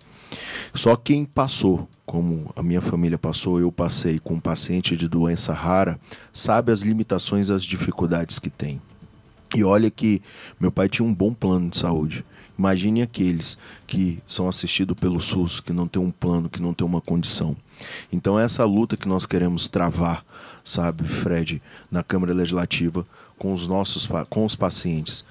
Só 0.74 0.96
quem 0.96 1.26
passou, 1.26 1.88
como 2.06 2.52
a 2.56 2.64
minha 2.64 2.82
família 2.82 3.18
passou, 3.18 3.60
eu 3.60 3.72
passei 3.72 4.20
com 4.20 4.36
um 4.36 4.40
paciente 4.40 4.96
de 4.96 5.08
doença 5.08 5.54
rara, 5.54 6.00
sabe 6.32 6.72
as 6.72 6.82
limitações 6.82 7.50
as 7.50 7.64
dificuldades 7.64 8.40
que 8.40 8.50
tem. 8.50 8.82
E 9.54 9.66
olha 9.66 9.92
que 9.92 10.22
meu 10.58 10.72
pai 10.72 10.88
tinha 10.88 11.06
um 11.06 11.14
bom 11.14 11.34
plano 11.34 11.70
de 11.70 11.78
saúde. 11.78 12.24
Imagine 12.58 13.02
aqueles 13.02 13.58
que 13.86 14.20
são 14.26 14.48
assistidos 14.48 14.98
pelo 14.98 15.20
SUS, 15.20 15.60
que 15.60 15.74
não 15.74 15.88
tem 15.88 16.02
um 16.02 16.12
plano, 16.12 16.50
que 16.50 16.62
não 16.62 16.74
tem 16.74 16.88
uma 16.88 17.02
condição. 17.02 17.58
Então 18.14 18.40
essa 18.40 18.64
luta 18.64 18.96
que 18.96 19.10
nós 19.10 19.26
queremos 19.26 19.68
travar, 19.68 20.24
sabe, 20.64 21.04
Fred, 21.04 21.62
na 21.90 22.02
Câmara 22.02 22.34
Legislativa, 22.34 23.06
com 23.42 23.54
os 23.54 23.66
nossos 23.66 24.08
com 24.30 24.46
os 24.46 24.56
pacientes. 24.56 25.26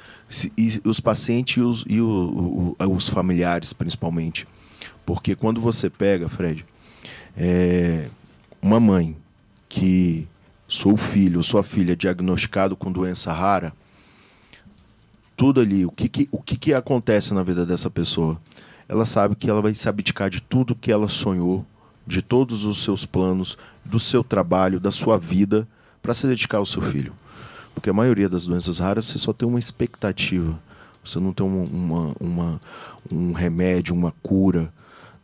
E 0.58 0.80
os 0.84 0.98
pacientes 0.98 1.58
e 1.58 1.60
os, 1.60 1.84
e 1.88 2.00
o, 2.00 2.74
o, 2.76 2.92
os 2.92 3.08
familiares, 3.08 3.72
principalmente. 3.72 4.48
Porque 5.06 5.36
quando 5.36 5.60
você 5.60 5.88
pega, 5.88 6.28
Fred, 6.28 6.66
é, 7.36 8.08
uma 8.60 8.80
mãe 8.80 9.16
que 9.68 10.26
sou 10.66 10.96
filho 10.96 11.40
sua 11.40 11.62
filha 11.62 11.94
diagnosticado 11.94 12.76
com 12.76 12.90
doença 12.90 13.32
rara, 13.32 13.72
tudo 15.36 15.60
ali, 15.60 15.86
o 15.86 15.92
que, 15.92 16.08
que 16.08 16.28
o 16.32 16.42
que, 16.42 16.56
que 16.56 16.74
acontece 16.74 17.32
na 17.32 17.44
vida 17.44 17.64
dessa 17.64 17.88
pessoa? 17.88 18.40
Ela 18.88 19.04
sabe 19.04 19.36
que 19.36 19.48
ela 19.48 19.62
vai 19.62 19.72
se 19.72 19.88
abdicar 19.88 20.28
de 20.28 20.40
tudo 20.40 20.74
que 20.74 20.90
ela 20.90 21.08
sonhou, 21.08 21.64
de 22.04 22.22
todos 22.22 22.64
os 22.64 22.82
seus 22.82 23.06
planos, 23.06 23.56
do 23.84 24.00
seu 24.00 24.24
trabalho, 24.24 24.80
da 24.80 24.90
sua 24.90 25.16
vida, 25.16 25.68
para 26.02 26.12
se 26.12 26.26
dedicar 26.26 26.58
ao 26.58 26.66
seu 26.66 26.82
filho. 26.82 27.14
Porque 27.80 27.88
a 27.88 27.94
maioria 27.94 28.28
das 28.28 28.46
doenças 28.46 28.78
raras 28.78 29.06
você 29.06 29.16
só 29.16 29.32
tem 29.32 29.48
uma 29.48 29.58
expectativa. 29.58 30.60
Você 31.02 31.18
não 31.18 31.32
tem 31.32 31.46
uma, 31.46 32.14
uma, 32.20 32.60
um 33.10 33.32
remédio, 33.32 33.94
uma 33.94 34.12
cura. 34.22 34.70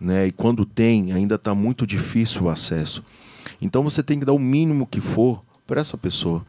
Né? 0.01 0.29
E 0.29 0.33
quando 0.33 0.65
tem, 0.65 1.13
ainda 1.13 1.35
está 1.35 1.55
muito 1.55 1.87
difícil 1.87 2.45
o 2.45 2.49
acesso. 2.49 3.05
Então 3.61 3.83
você 3.83 4.03
tem 4.03 4.19
que 4.19 4.25
dar 4.25 4.33
o 4.33 4.39
mínimo 4.39 4.87
que 4.87 5.03
for 5.03 5.45
para 5.67 5.83
essa 5.83 5.99
pessoa. 5.99 6.43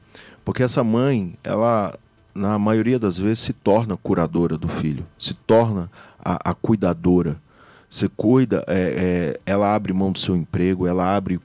Porque 0.45 0.63
essa 0.63 0.81
mãe, 0.81 1.33
ela, 1.43 1.93
na 2.33 2.57
maioria 2.57 2.97
das 2.97 3.17
vezes, 3.17 3.39
se 3.39 3.51
torna 3.51 3.97
curadora 3.97 4.57
do 4.57 4.69
filho, 4.69 5.05
se 5.19 5.33
torna 5.33 5.91
a, 6.23 6.51
a 6.51 6.53
cuidadora. 6.53 7.37
Você 7.89 8.07
cuida, 8.07 8.63
é, 8.65 9.35
é, 9.35 9.39
ela 9.45 9.75
abre 9.75 9.91
mão 9.91 10.13
do 10.13 10.19
seu 10.19 10.37
emprego, 10.37 10.87
ela 10.87 11.17
abre 11.17 11.37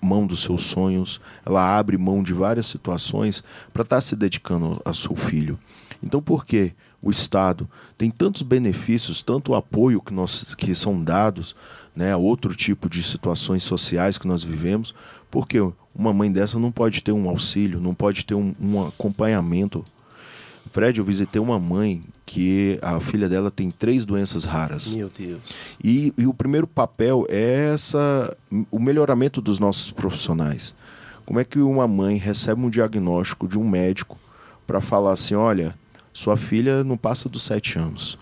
mão 0.00 0.26
dos 0.26 0.40
seus 0.40 0.64
sonhos, 0.64 1.20
ela 1.44 1.78
abre 1.78 1.96
mão 1.96 2.22
de 2.22 2.32
várias 2.32 2.66
situações 2.66 3.42
para 3.72 3.82
estar 3.82 3.96
tá 3.96 4.00
se 4.00 4.14
dedicando 4.14 4.80
a 4.84 4.92
seu 4.92 5.14
filho. 5.16 5.58
Então, 6.02 6.22
por 6.22 6.44
que 6.44 6.72
o 7.02 7.10
Estado 7.10 7.68
tem 7.96 8.10
tantos 8.10 8.42
benefícios, 8.42 9.22
tanto 9.22 9.54
apoio 9.54 10.00
que, 10.00 10.12
nós, 10.12 10.54
que 10.54 10.74
são 10.74 11.02
dados 11.02 11.54
né, 11.94 12.12
a 12.12 12.16
outro 12.16 12.54
tipo 12.54 12.88
de 12.88 13.02
situações 13.02 13.62
sociais 13.62 14.18
que 14.18 14.28
nós 14.28 14.42
vivemos, 14.42 14.94
porque 15.30 15.58
uma 15.94 16.12
mãe 16.12 16.30
dessa 16.30 16.58
não 16.58 16.70
pode 16.70 17.02
ter 17.02 17.12
um 17.12 17.28
auxílio, 17.28 17.80
não 17.80 17.94
pode 17.94 18.24
ter 18.24 18.34
um, 18.34 18.54
um 18.60 18.86
acompanhamento. 18.86 19.84
Fred, 20.70 20.98
eu 20.98 21.04
visitei 21.04 21.40
uma 21.40 21.58
mãe 21.58 22.02
que 22.24 22.78
a 22.82 22.98
filha 23.00 23.28
dela 23.28 23.50
tem 23.50 23.70
três 23.70 24.04
doenças 24.04 24.44
raras. 24.44 24.92
Meu 24.92 25.08
Deus. 25.08 25.40
E, 25.82 26.12
e 26.18 26.26
o 26.26 26.34
primeiro 26.34 26.66
papel 26.66 27.26
é 27.28 27.72
essa, 27.72 28.36
o 28.70 28.78
melhoramento 28.78 29.40
dos 29.40 29.58
nossos 29.58 29.92
profissionais. 29.92 30.74
Como 31.24 31.40
é 31.40 31.44
que 31.44 31.58
uma 31.58 31.88
mãe 31.88 32.16
recebe 32.16 32.60
um 32.60 32.70
diagnóstico 32.70 33.48
de 33.48 33.58
um 33.58 33.68
médico 33.68 34.18
para 34.66 34.80
falar 34.80 35.12
assim, 35.12 35.34
olha, 35.34 35.74
sua 36.12 36.36
filha 36.36 36.82
não 36.82 36.96
passa 36.96 37.28
dos 37.28 37.42
sete 37.42 37.78
anos. 37.78 38.18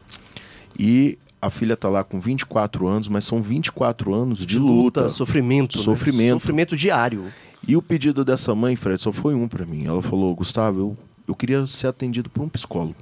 E 0.78 1.18
a 1.40 1.50
filha 1.50 1.74
está 1.74 1.88
lá 1.88 2.02
com 2.02 2.20
24 2.20 2.88
anos, 2.88 3.08
mas 3.08 3.24
são 3.24 3.42
24 3.42 4.14
anos 4.14 4.40
de, 4.40 4.46
de 4.46 4.58
luta, 4.58 5.02
luta, 5.02 5.08
sofrimento, 5.08 5.78
sofrimento, 5.78 6.34
né? 6.34 6.40
sofrimento 6.40 6.76
diário. 6.76 7.26
E 7.66 7.76
o 7.76 7.82
pedido 7.82 8.24
dessa 8.24 8.54
mãe, 8.54 8.76
Fred, 8.76 9.00
só 9.00 9.12
foi 9.12 9.34
um 9.34 9.46
para 9.46 9.64
mim. 9.64 9.86
Ela 9.86 10.02
falou: 10.02 10.34
"Gustavo, 10.34 10.80
eu, 10.80 10.96
eu 11.26 11.34
queria 11.34 11.66
ser 11.66 11.86
atendido 11.86 12.28
por 12.30 12.42
um 12.42 12.48
psicólogo" 12.48 12.96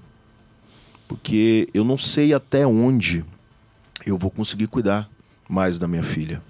porque 1.13 1.69
eu 1.75 1.85
não 1.85 1.99
sei 1.99 2.33
até 2.33 2.67
onde 2.67 3.23
eu 4.07 4.17
vou 4.17 4.31
conseguir 4.31 4.67
cuidar 4.67 5.11
mais 5.47 5.79
da 5.79 5.87
minha 5.87 6.03
filha. 6.03 6.43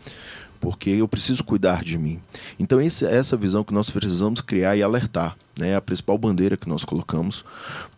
Porque 0.60 0.90
eu 0.90 1.08
preciso 1.08 1.42
cuidar 1.42 1.82
de 1.82 1.98
mim. 1.98 2.20
Então, 2.60 2.80
esse, 2.80 3.04
essa 3.04 3.36
visão 3.36 3.64
que 3.64 3.74
nós 3.74 3.90
precisamos 3.90 4.40
criar 4.40 4.76
e 4.76 4.82
alertar. 4.82 5.36
Né? 5.58 5.70
É 5.70 5.74
a 5.74 5.80
principal 5.80 6.16
bandeira 6.16 6.56
que 6.56 6.68
nós 6.68 6.84
colocamos. 6.84 7.44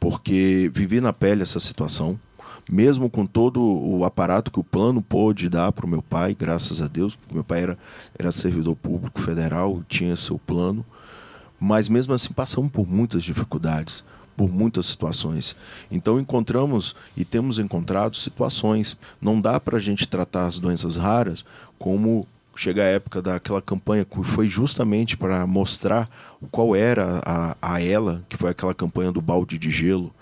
Porque 0.01 0.71
vivi 0.73 1.03
na 1.03 1.13
pele 1.13 1.43
essa 1.43 1.61
situação, 1.61 2.19
mesmo 2.71 3.11
com 3.11 3.27
todo 3.27 3.61
o 3.63 4.03
aparato 4.03 4.51
que 4.51 4.59
o 4.59 4.65
plano 4.65 5.03
pôde 5.03 5.51
dar 5.51 5.71
para 5.71 5.85
o 5.85 5.89
meu 5.89 6.01
pai, 6.01 6.35
graças 6.35 6.81
a 6.81 6.89
Deus, 6.89 7.15
porque 7.15 7.35
meu 7.35 7.45
pai 7.45 7.63
era, 7.63 7.79
era 8.19 8.33
servidor 8.33 8.75
público 8.75 9.21
federal, 9.21 9.83
tinha 9.87 10.17
seu 10.17 10.39
plano, 10.39 10.83
mas 11.65 11.89
mesmo 11.89 12.13
assim 12.13 12.33
passamos 12.33 12.71
por 12.71 12.87
muitas 12.87 13.25
dificuldades 13.25 14.05
por 14.37 14.51
muitas 14.51 14.87
situações. 14.87 15.55
Então 15.89 16.19
encontramos 16.19 16.97
e 17.17 17.25
temos 17.25 17.61
encontrado 17.61 18.17
situações. 18.17 18.97
Não 19.21 19.41
dá 19.41 19.61
para 19.61 19.77
a 19.77 19.81
gente 19.81 20.09
tratar 20.09 20.47
as 20.47 20.59
doenças 20.59 20.97
raras 20.97 21.45
como 21.79 22.27
chega 22.57 22.83
a 22.83 22.87
época 22.87 23.23
daquela 23.23 23.63
campanha 23.63 24.05
que 24.05 24.23
foi 24.25 24.49
justamente 24.49 25.17
para 25.17 25.47
mostrar 25.47 26.11
qual 26.51 26.75
era 26.75 27.21
a, 27.25 27.57
a 27.63 27.81
ela, 27.81 28.25
que 28.29 28.37
foi 28.37 28.51
aquela 28.51 28.75
campanha 28.75 29.13
do 29.13 29.21
balde 29.21 29.57
de 29.57 29.71
gelo. 29.71 30.13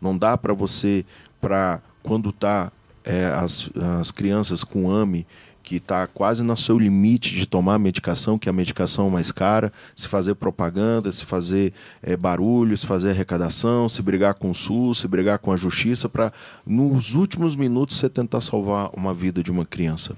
Não 0.00 0.16
dá 0.16 0.34
para 0.36 0.54
você, 0.54 1.04
para 1.38 1.82
quando 2.02 2.32
tá 2.32 2.72
é, 3.04 3.26
as, 3.26 3.70
as 4.00 4.10
crianças 4.10 4.64
com 4.64 4.90
AME 4.90 5.26
que 5.68 5.76
está 5.76 6.06
quase 6.06 6.42
no 6.42 6.56
seu 6.56 6.78
limite 6.78 7.34
de 7.34 7.44
tomar 7.44 7.78
medicação, 7.78 8.38
que 8.38 8.48
é 8.48 8.50
a 8.50 8.54
medicação 8.54 9.10
mais 9.10 9.30
cara, 9.30 9.70
se 9.94 10.08
fazer 10.08 10.34
propaganda, 10.34 11.12
se 11.12 11.26
fazer 11.26 11.74
é, 12.02 12.16
barulho, 12.16 12.76
se 12.78 12.86
fazer 12.86 13.10
arrecadação, 13.10 13.86
se 13.86 14.00
brigar 14.00 14.32
com 14.32 14.50
o 14.50 14.54
SUS, 14.54 15.00
se 15.00 15.06
brigar 15.06 15.38
com 15.38 15.52
a 15.52 15.58
justiça, 15.58 16.08
para 16.08 16.32
nos 16.64 17.14
últimos 17.14 17.54
minutos 17.54 17.98
você 17.98 18.08
tentar 18.08 18.40
salvar 18.40 18.88
uma 18.94 19.12
vida 19.12 19.42
de 19.42 19.50
uma 19.50 19.66
criança. 19.66 20.16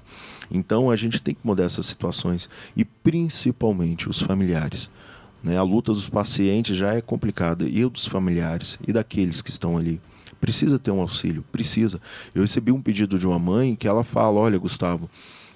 Então 0.49 0.89
a 0.89 0.95
gente 0.95 1.21
tem 1.21 1.35
que 1.35 1.45
mudar 1.45 1.65
essas 1.65 1.85
situações 1.85 2.47
e 2.73 2.85
principalmente 2.85 4.07
os 4.07 4.21
familiares. 4.21 4.89
Né? 5.43 5.57
A 5.57 5.63
luta 5.63 5.91
dos 5.91 6.07
pacientes 6.07 6.77
já 6.77 6.93
é 6.93 7.01
complicada 7.01 7.67
e 7.67 7.85
dos 7.85 8.07
familiares 8.07 8.79
e 8.87 8.93
daqueles 8.93 9.41
que 9.41 9.49
estão 9.49 9.75
ali 9.75 9.99
precisa 10.39 10.79
ter 10.79 10.91
um 10.91 11.01
auxílio, 11.01 11.43
precisa. 11.51 11.99
Eu 12.33 12.41
recebi 12.41 12.71
um 12.71 12.81
pedido 12.81 13.19
de 13.19 13.27
uma 13.27 13.37
mãe 13.37 13.75
que 13.75 13.87
ela 13.87 14.03
fala: 14.03 14.39
Olha, 14.39 14.57
Gustavo, 14.57 15.09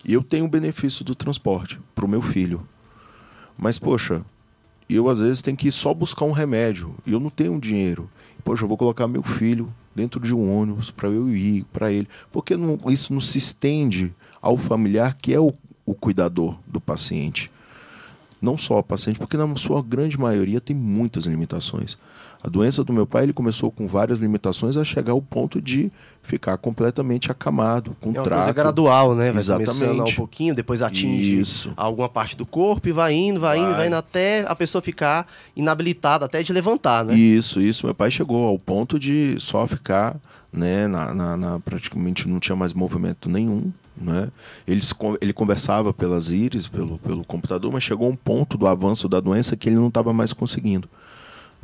e 0.06 0.14
eu 0.14 0.22
tenho 0.22 0.46
o 0.46 0.50
benefício 0.50 1.04
do 1.04 1.16
transporte 1.16 1.80
para 1.94 2.06
o 2.06 2.08
meu 2.08 2.22
filho. 2.22 2.68
Mas, 3.58 3.80
poxa, 3.80 4.24
eu 4.90 5.10
às 5.10 5.20
vezes 5.20 5.42
tenho 5.42 5.58
que 5.58 5.70
ir 5.70 5.72
só 5.72 5.94
buscar 5.94 6.26
um 6.26 6.32
remédio 6.32 6.96
e 7.06 7.12
eu 7.12 7.20
não 7.20 7.30
tenho 7.30 7.60
dinheiro. 7.60 8.10
Poxa, 8.44 8.64
eu 8.64 8.68
vou 8.68 8.78
colocar 8.78 9.08
meu 9.08 9.24
filho 9.24 9.74
dentro 9.96 10.20
de 10.20 10.36
um 10.36 10.56
ônibus 10.56 10.92
para 10.92 11.10
eu 11.10 11.30
ir 11.30 11.66
para 11.74 11.92
ele. 11.92 12.08
Porque 12.32 12.56
não, 12.56 12.80
isso 12.92 13.14
não 13.14 13.22
se 13.22 13.40
estende 13.40 14.14
ao 14.42 14.58
familiar 14.58 15.18
que 15.20 15.34
é 15.34 15.40
o, 15.40 15.52
o 15.86 15.96
cuidador 15.96 16.58
do 16.68 16.80
paciente. 16.80 17.52
Não 18.40 18.58
só 18.58 18.78
o 18.78 18.84
paciente, 18.84 19.18
porque 19.18 19.38
na 19.38 19.56
sua 19.56 19.82
grande 19.82 20.20
maioria 20.20 20.62
tem 20.62 20.76
muitas 20.76 21.26
limitações. 21.26 21.98
A 22.46 22.50
doença 22.50 22.84
do 22.84 22.94
meu 22.94 23.08
pai 23.08 23.24
ele 23.24 23.34
começou 23.34 23.72
com 23.72 23.88
várias 23.88 24.20
limitações 24.20 24.78
a 24.78 24.84
chegar 24.84 25.14
ao 25.14 25.22
ponto 25.22 25.60
de 25.60 25.92
ficar 26.22 26.58
completamente 26.58 27.32
acamado, 27.32 27.96
com 28.00 28.10
é 28.10 28.14
uma 28.20 28.24
trato. 28.24 28.40
coisa 28.42 28.54
gradual, 28.54 29.16
né? 29.16 29.32
Vai 29.32 29.40
Exatamente. 29.42 29.72
começando 29.80 30.08
um 30.08 30.14
pouquinho, 30.16 30.54
depois 30.54 30.84
atinge 30.84 31.40
Isso. 31.40 31.74
alguma 31.76 32.08
parte 32.08 32.38
do 32.38 32.46
corpo 32.46 32.88
e 32.88 32.92
vai 32.92 33.14
indo, 33.16 33.40
vai, 33.40 33.58
Vai. 33.58 33.68
indo, 33.68 33.76
vai 33.78 33.88
indo 33.88 33.96
até 33.96 34.46
a 34.48 34.56
pessoa 34.56 34.80
ficar 34.80 35.28
inabilitada 35.56 36.26
até 36.26 36.44
de 36.44 36.54
levantar, 36.54 37.04
né? 37.06 37.16
Isso, 37.16 37.60
isso. 37.60 37.88
Meu 37.88 37.96
pai 37.96 38.12
chegou 38.12 38.46
ao 38.48 38.60
ponto 38.60 39.00
de 39.00 39.36
só 39.40 39.66
ficar, 39.66 40.16
né, 40.54 40.88
na, 40.88 41.14
na- 41.16 41.38
na- 41.38 41.60
praticamente 41.60 42.28
não 42.28 42.40
tinha 42.40 42.56
mais 42.56 42.74
movimento 42.74 43.28
nenhum, 43.28 43.72
né? 44.00 44.28
Ele, 44.68 44.82
ele 45.20 45.34
conversava 45.34 45.92
pelas 45.94 46.30
íris, 46.32 46.68
pelo, 46.68 47.00
pelo 47.00 47.26
computador, 47.26 47.72
mas 47.74 47.82
chegou 47.82 48.08
um 48.08 48.16
ponto 48.16 48.56
do 48.56 48.68
avanço 48.68 49.10
da 49.10 49.20
doença 49.20 49.56
que 49.56 49.68
ele 49.68 49.78
não 49.78 49.88
estava 49.88 50.14
mais 50.14 50.32
conseguindo. 50.32 50.88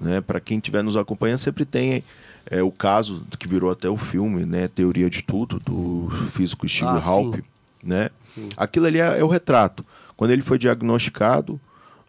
Né? 0.02 0.20
Para 0.20 0.40
quem 0.40 0.58
estiver 0.58 0.84
nos 0.84 0.96
acompanhando, 0.96 1.38
sempre 1.38 1.64
tem 1.64 2.04
é, 2.50 2.64
o 2.64 2.72
caso 2.72 3.24
que 3.38 3.48
virou 3.48 3.70
até 3.70 3.88
o 3.88 3.96
filme, 3.96 4.46
né? 4.46 4.68
Teoria 4.68 5.10
de 5.10 5.22
Tudo, 5.22 5.60
do 5.60 6.10
físico 6.32 6.68
Steve 6.68 6.90
Ah, 6.90 7.02
Halp. 7.04 7.36
sim. 7.36 7.42
Né? 7.84 8.10
Aquilo 8.58 8.88
ali 8.88 9.00
é, 9.00 9.20
é 9.20 9.24
o 9.24 9.28
retrato. 9.28 9.86
Quando 10.18 10.32
ele 10.32 10.42
foi 10.42 10.58
diagnosticado, 10.58 11.60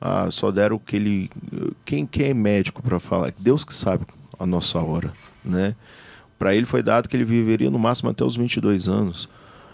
ah, 0.01 0.31
só 0.31 0.51
deram 0.51 0.79
que 0.79 0.97
ele. 0.97 1.31
Quem, 1.85 2.07
quem 2.07 2.31
é 2.31 2.35
médico 2.35 2.83
para 2.83 2.99
falar? 2.99 3.33
Deus 3.39 3.65
que 3.65 3.75
sabe 3.75 4.07
a 4.39 4.47
nossa 4.47 4.79
hora. 4.81 5.13
Né? 5.45 5.75
Para 6.39 6.55
ele 6.55 6.67
foi 6.67 6.83
dado 6.83 7.09
que 7.09 7.17
ele 7.17 7.25
viveria 7.25 7.71
no 7.71 7.79
máximo 7.79 8.11
até 8.11 8.25
os 8.25 8.37
22 8.37 8.89
anos. 8.89 9.29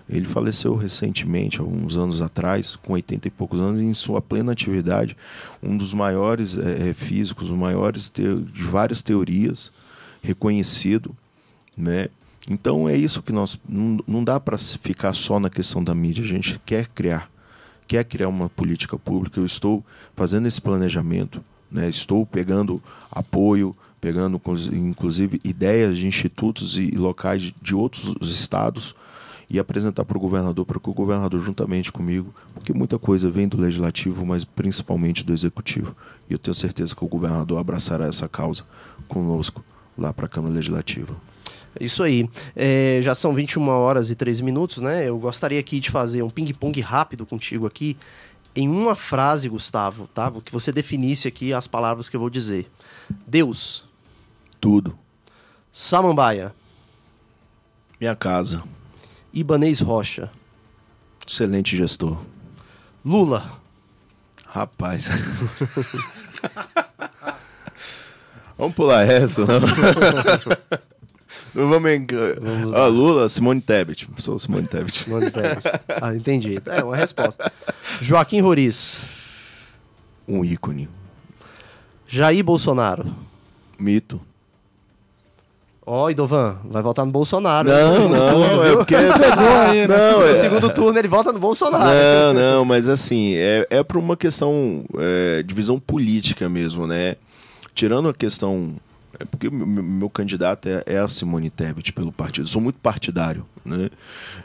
Ele 0.09 0.25
faleceu 0.25 0.75
recentemente, 0.75 1.61
alguns 1.61 1.99
anos 1.99 2.23
atrás, 2.23 2.77
com 2.77 2.95
80 2.95 3.29
e 3.29 3.31
poucos 3.31 3.61
anos, 3.61 3.81
e 3.81 3.85
em 3.85 3.93
sua 3.93 4.23
plena 4.23 4.53
atividade, 4.53 5.17
um 5.63 5.77
dos 5.77 5.93
maiores 5.93 6.57
eh, 6.57 6.95
físicos, 6.95 7.51
os 7.51 7.57
maiores 7.57 8.11
de 8.11 8.25
várias 8.63 9.03
teorias, 9.03 9.71
reconhecido, 10.23 11.15
né? 11.77 12.09
Então 12.51 12.89
é 12.89 12.97
isso 12.97 13.23
que 13.23 13.33
nós 13.33 13.59
não, 13.69 13.99
não 14.07 14.25
dá 14.25 14.41
para 14.41 14.57
ficar 14.57 15.13
só 15.13 15.39
na 15.39 15.51
questão 15.51 15.85
da 15.85 15.95
mídia. 15.95 16.25
A 16.25 16.27
gente 16.27 16.59
quer 16.65 16.89
criar, 16.89 17.31
quer 17.87 18.03
criar 18.05 18.29
uma 18.29 18.49
política 18.49 18.99
pública. 18.99 19.39
Eu 19.39 19.45
estou 19.45 19.85
fazendo 20.17 20.49
esse 20.49 20.61
planejamento, 20.61 21.45
né? 21.71 21.87
Estou 21.89 22.25
pegando 22.25 22.83
apoio, 23.11 23.77
pegando 24.01 24.37
inclus- 24.37 24.69
inclusive 24.73 25.39
ideias 25.45 25.99
de 25.99 26.07
institutos 26.07 26.79
e 26.79 26.91
locais 26.93 27.53
de 27.61 27.75
outros 27.75 28.17
estados 28.23 28.95
e 29.51 29.59
apresentar 29.59 30.05
para 30.05 30.17
o 30.17 30.21
governador, 30.21 30.67
para 30.67 30.79
que 30.79 30.91
o 30.91 30.93
governador, 30.93 31.41
juntamente 31.41 31.91
comigo, 31.91 32.35
porque 32.53 32.73
muita 32.73 32.99
coisa 32.99 33.31
vem 33.31 33.49
do 33.49 33.59
legislativo, 33.59 34.25
mas 34.27 34.45
principalmente 34.45 35.25
do 35.25 35.33
executivo. 35.33 35.97
E 36.29 36.35
eu 36.35 36.39
tenho 36.39 36.55
certeza 36.55 36.95
que 36.95 37.05
o 37.05 37.09
governador 37.09 37.59
abraçará 37.59 38.07
essa 38.07 38.29
causa 38.29 38.65
conosco 39.07 39.65
lá 39.97 40.13
para 40.13 40.27
a 40.27 40.29
Câmara 40.29 40.55
Legislativa. 40.55 41.17
Isso 41.81 42.03
aí. 42.03 42.29
É, 42.55 43.01
já 43.03 43.15
são 43.15 43.35
21 43.35 43.69
horas 43.69 44.11
e 44.11 44.15
13 44.15 44.43
minutos, 44.43 44.79
né? 44.79 45.09
Eu 45.09 45.19
gostaria 45.19 45.61
aqui 45.61 45.81
de 45.81 45.91
fazer 45.91 46.23
um 46.23 46.31
ping-pong 46.31 46.81
rápido 46.81 47.25
contigo 47.25 47.67
aqui. 47.67 47.97
Em 48.55 48.69
uma 48.69 48.97
frase, 48.97 49.49
Gustavo, 49.49 50.09
tá? 50.13 50.33
Que 50.45 50.53
você 50.53 50.73
definisse 50.73 51.29
aqui 51.29 51.53
as 51.53 51.69
palavras 51.69 52.09
que 52.09 52.17
eu 52.17 52.21
vou 52.21 52.31
dizer. 52.31 52.69
Deus, 53.27 53.85
Tudo. 54.61 54.99
Samambaia, 55.73 56.53
Minha 58.01 58.17
casa. 58.17 58.63
Ibanês 59.33 59.81
Rocha, 59.81 60.31
Excelente 61.27 61.77
gestor. 61.77 62.19
Lula, 63.05 63.51
Rapaz. 64.47 65.07
vamos 68.57 68.75
pular 68.75 69.07
essa, 69.09 69.45
não? 69.47 69.61
não 71.55 71.69
vamos. 71.71 71.91
enca- 71.91 72.37
Ah, 72.75 72.87
Lula, 72.87 73.29
Simone 73.29 73.61
Tebet. 73.61 74.09
Sou 74.19 74.39
Simone 74.39 74.67
Tebet. 74.67 75.09
Nome 75.09 75.31
dele. 75.31 75.57
Ah, 76.01 76.15
entendi. 76.15 76.59
É 76.67 76.83
uma 76.83 76.97
resposta. 76.97 77.53
Joaquim 78.01 78.41
Roriz, 78.41 78.99
Um 80.27 80.45
ícone. 80.45 80.89
Jair 82.07 82.43
Bolsonaro. 82.43 83.05
Mito. 83.79 84.21
Ó, 85.91 86.11
Idovan, 86.11 86.59
vai 86.65 86.83
votar 86.83 87.07
no 87.07 87.11
Bolsonaro. 87.11 87.67
Não, 87.67 88.09
não, 88.11 88.31
turno, 88.49 88.63
é 88.63 88.77
porque- 88.77 88.95
Pegou 88.95 89.57
aí? 89.57 89.89
Não, 89.89 90.21
No 90.21 90.27
é- 90.27 90.35
segundo 90.35 90.69
turno 90.69 90.99
ele 90.99 91.09
vota 91.09 91.33
no 91.33 91.39
Bolsonaro. 91.39 91.85
Não, 91.87 92.35
não, 92.35 92.65
mas 92.67 92.91
assim, 92.91 93.35
é, 93.37 93.67
é 93.71 93.83
por 93.83 93.97
uma 93.97 94.15
questão 94.15 94.85
é, 94.99 95.43
de 95.43 95.55
visão 95.55 95.79
política 95.79 96.47
mesmo, 96.47 96.87
né? 96.87 97.17
Tirando 97.75 98.07
a 98.09 98.13
questão. 98.13 98.75
É 99.19 99.25
porque 99.25 99.49
meu, 99.49 99.67
meu 99.67 100.11
candidato 100.11 100.69
é, 100.69 100.83
é 100.85 100.99
a 100.99 101.09
Simone 101.09 101.49
Tebet 101.49 101.91
pelo 101.95 102.13
partido. 102.13 102.45
Eu 102.45 102.49
sou 102.49 102.61
muito 102.61 102.79
partidário, 102.81 103.47
né? 103.65 103.89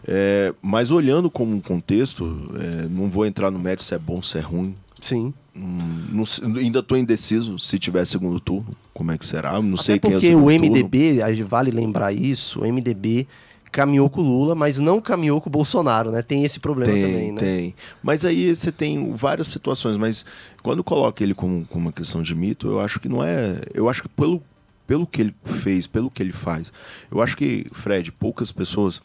É, 0.07 0.53
mas 0.61 0.91
olhando 0.91 1.29
como 1.29 1.53
um 1.53 1.59
contexto, 1.59 2.49
é, 2.57 2.87
não 2.89 3.09
vou 3.09 3.25
entrar 3.25 3.51
no 3.51 3.59
mérito 3.59 3.83
se 3.83 3.93
é 3.93 3.99
bom, 3.99 4.21
se 4.23 4.37
é 4.37 4.41
ruim. 4.41 4.73
Sim. 5.01 5.33
Hum, 5.53 6.05
não 6.11 6.23
ainda 6.57 6.79
estou 6.79 6.97
indeciso 6.97 7.59
se 7.59 7.77
tiver 7.77 8.05
segundo 8.05 8.39
turno, 8.39 8.65
como 9.03 9.11
é 9.11 9.17
que 9.17 9.25
será. 9.25 9.61
Não 9.61 9.75
sei 9.75 9.95
Até 9.95 10.07
quem 10.07 10.13
é 10.13 10.17
o 10.17 10.19
porque 10.21 10.35
o. 10.35 10.45
MDB, 10.45 11.19
vale 11.43 11.69
lembrar 11.71 12.13
isso, 12.13 12.61
o 12.61 12.63
MDB 12.65 13.27
caminhou 13.69 14.07
com 14.07 14.21
o 14.21 14.23
Lula, 14.23 14.55
mas 14.55 14.77
não 14.77 15.01
caminhou 15.01 15.41
com 15.41 15.49
o 15.49 15.51
Bolsonaro, 15.51 16.11
né? 16.11 16.21
Tem 16.21 16.43
esse 16.43 16.59
problema 16.59 16.93
Tem, 16.93 17.03
também, 17.03 17.31
né? 17.31 17.39
tem. 17.39 17.75
Mas 18.03 18.23
aí 18.23 18.55
você 18.55 18.71
tem 18.71 19.15
várias 19.15 19.47
situações, 19.47 19.97
mas 19.97 20.25
quando 20.61 20.83
coloca 20.83 21.23
ele 21.23 21.33
como, 21.33 21.65
como 21.65 21.85
uma 21.85 21.91
questão 21.91 22.21
de 22.21 22.35
mito, 22.35 22.67
eu 22.67 22.79
acho 22.79 22.99
que 22.99 23.09
não 23.09 23.23
é. 23.23 23.59
Eu 23.73 23.89
acho 23.89 24.03
que 24.03 24.09
pelo, 24.09 24.41
pelo 24.85 25.07
que 25.07 25.21
ele 25.21 25.35
fez, 25.43 25.87
pelo 25.87 26.09
que 26.09 26.21
ele 26.21 26.31
faz, 26.31 26.71
eu 27.11 27.19
acho 27.19 27.35
que, 27.35 27.65
Fred, 27.71 28.11
poucas 28.11 28.51
pessoas, 28.51 29.01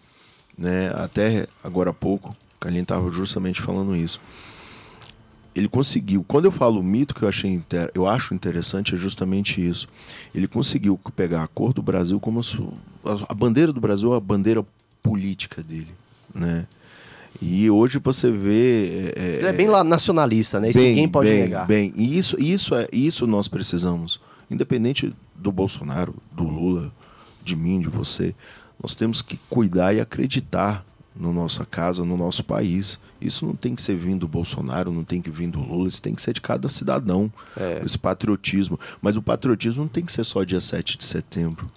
né, 0.57 0.93
até 0.95 1.47
agora 1.65 1.91
há 1.91 1.95
pouco, 1.95 2.31
o 2.31 2.61
Carlinhos 2.61 2.85
estava 2.85 3.11
justamente 3.11 3.63
falando 3.63 3.97
isso. 3.97 4.21
Ele 5.59 5.69
conseguiu. 5.69 6.25
Quando 6.27 6.45
eu 6.45 6.53
falo 6.53 6.83
mito 6.83 7.15
que 7.15 7.23
eu 7.23 7.29
achei 7.29 7.51
inter- 7.51 7.91
eu 7.95 8.07
acho 8.07 8.33
interessante 8.33 8.95
é 8.95 8.97
justamente 8.97 9.61
isso. 9.67 9.89
Ele 10.35 10.47
conseguiu 10.47 10.99
pegar 11.17 11.43
a 11.43 11.49
cor 11.49 11.73
do 11.73 11.83
Brasil 11.83 12.19
como 12.21 12.41
a, 13.05 13.33
a 13.33 13.35
bandeira 13.35 13.73
do 13.73 13.81
Brasil, 13.81 14.15
é 14.15 14.17
a 14.17 14.21
bandeira 14.21 14.65
política 15.03 15.63
dele, 15.63 15.91
né? 16.35 16.67
E 17.41 17.71
hoje 17.71 17.99
você 18.03 18.31
vê 18.31 19.13
é, 19.17 19.37
Ele 19.39 19.47
é 19.47 19.53
bem 19.53 19.69
lá 19.69 19.85
nacionalista, 19.85 20.59
né? 20.59 20.71
Isso 20.71 20.79
bem, 20.79 20.89
ninguém 20.91 21.09
pode 21.09 21.29
bem, 21.29 21.41
negar. 21.43 21.67
Bem, 21.67 21.93
e 21.97 22.19
isso, 22.19 22.41
isso, 22.41 22.75
é, 22.75 22.89
isso 22.93 23.27
nós 23.27 23.49
precisamos. 23.49 24.21
Independente 24.51 25.13
do 25.37 25.53
Bolsonaro, 25.53 26.15
do 26.33 26.43
Lula, 26.45 26.91
de 27.45 27.55
mim, 27.55 27.81
de 27.81 27.89
você, 27.89 28.35
nós 28.83 28.95
temos 28.95 29.23
que 29.23 29.39
cuidar 29.49 29.95
e 29.95 30.01
acreditar 30.01 30.85
na 31.19 31.33
nossa 31.33 31.65
casa, 31.67 32.05
no 32.05 32.17
nosso 32.17 32.45
país. 32.45 32.99
Isso 33.21 33.45
não 33.45 33.55
tem 33.55 33.75
que 33.75 33.83
ser 33.83 33.97
vindo 33.97 34.21
do 34.21 34.29
Bolsonaro, 34.29 34.93
não 34.93 35.03
tem 35.05 35.21
que 35.21 35.31
vir 35.31 35.49
do 35.49 35.61
Lula, 35.61 35.89
isso 35.89 36.01
tem 36.01 36.15
que 36.15 36.23
ser 36.23 36.33
de 36.33 36.41
cada 36.41 36.69
cidadão. 36.69 37.31
É. 37.57 37.83
Esse 37.85 37.99
patriotismo. 37.99 38.79
Mas 39.03 39.17
o 39.17 39.23
patriotismo 39.23 39.83
não 39.83 39.89
tem 39.89 40.05
que 40.05 40.13
ser 40.13 40.25
só 40.25 40.45
dia 40.45 40.61
7 40.61 40.97
de 40.97 41.05
setembro. 41.05 41.71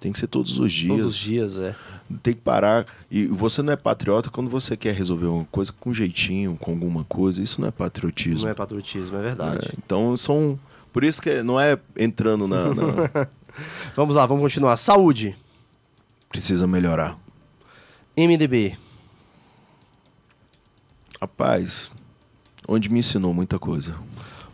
Tem 0.00 0.12
que 0.12 0.18
ser 0.18 0.28
todos 0.28 0.58
os 0.58 0.72
dias. 0.72 0.88
Todos 0.96 1.06
os 1.06 1.16
dias, 1.16 1.56
é. 1.58 1.74
Tem 2.22 2.32
que 2.34 2.40
parar. 2.40 2.86
E 3.10 3.26
você 3.26 3.60
não 3.62 3.72
é 3.72 3.76
patriota 3.76 4.30
quando 4.30 4.48
você 4.48 4.74
quer 4.76 4.94
resolver 4.94 5.26
uma 5.26 5.44
coisa 5.46 5.72
com 5.78 5.92
jeitinho, 5.92 6.56
com 6.58 6.70
alguma 6.72 7.04
coisa. 7.04 7.42
Isso 7.42 7.60
não 7.60 7.68
é 7.68 7.70
patriotismo. 7.70 8.42
Não 8.42 8.48
é 8.48 8.54
patriotismo, 8.54 9.16
é 9.18 9.22
verdade. 9.22 9.66
É, 9.70 9.74
então 9.84 10.16
são. 10.16 10.58
Por 10.90 11.04
isso 11.04 11.20
que 11.20 11.42
não 11.42 11.60
é 11.60 11.78
entrando 11.98 12.48
na. 12.48 12.74
na- 12.74 13.28
Vamos 13.94 14.14
lá, 14.14 14.24
vamos 14.24 14.42
continuar. 14.42 14.76
Saúde, 14.78 15.36
precisa 16.30 16.66
melhorar. 16.66 17.18
MDB, 18.26 18.76
Rapaz, 21.20 21.90
onde 22.66 22.88
me 22.88 22.98
ensinou 23.00 23.34
muita 23.34 23.58
coisa. 23.58 23.94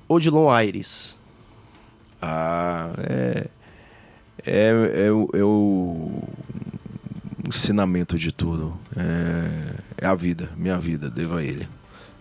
Odilon 0.08 0.50
Aires, 0.50 1.16
Ah, 2.20 2.92
é. 2.98 3.46
É, 4.44 5.06
é, 5.06 5.12
o- 5.12 5.28
é 5.34 5.44
o 5.44 6.22
ensinamento 7.46 8.18
de 8.18 8.32
tudo. 8.32 8.76
É, 8.96 10.04
é 10.04 10.06
a 10.06 10.14
vida, 10.14 10.50
minha 10.56 10.78
vida, 10.78 11.10
devo 11.10 11.36
a 11.36 11.42
ele. 11.44 11.68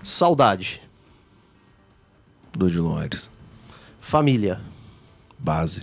Saudade, 0.03 0.81
Do 2.51 2.69
de 2.69 2.77
Loares. 2.79 3.29
Família. 4.01 4.59
Base. 5.39 5.81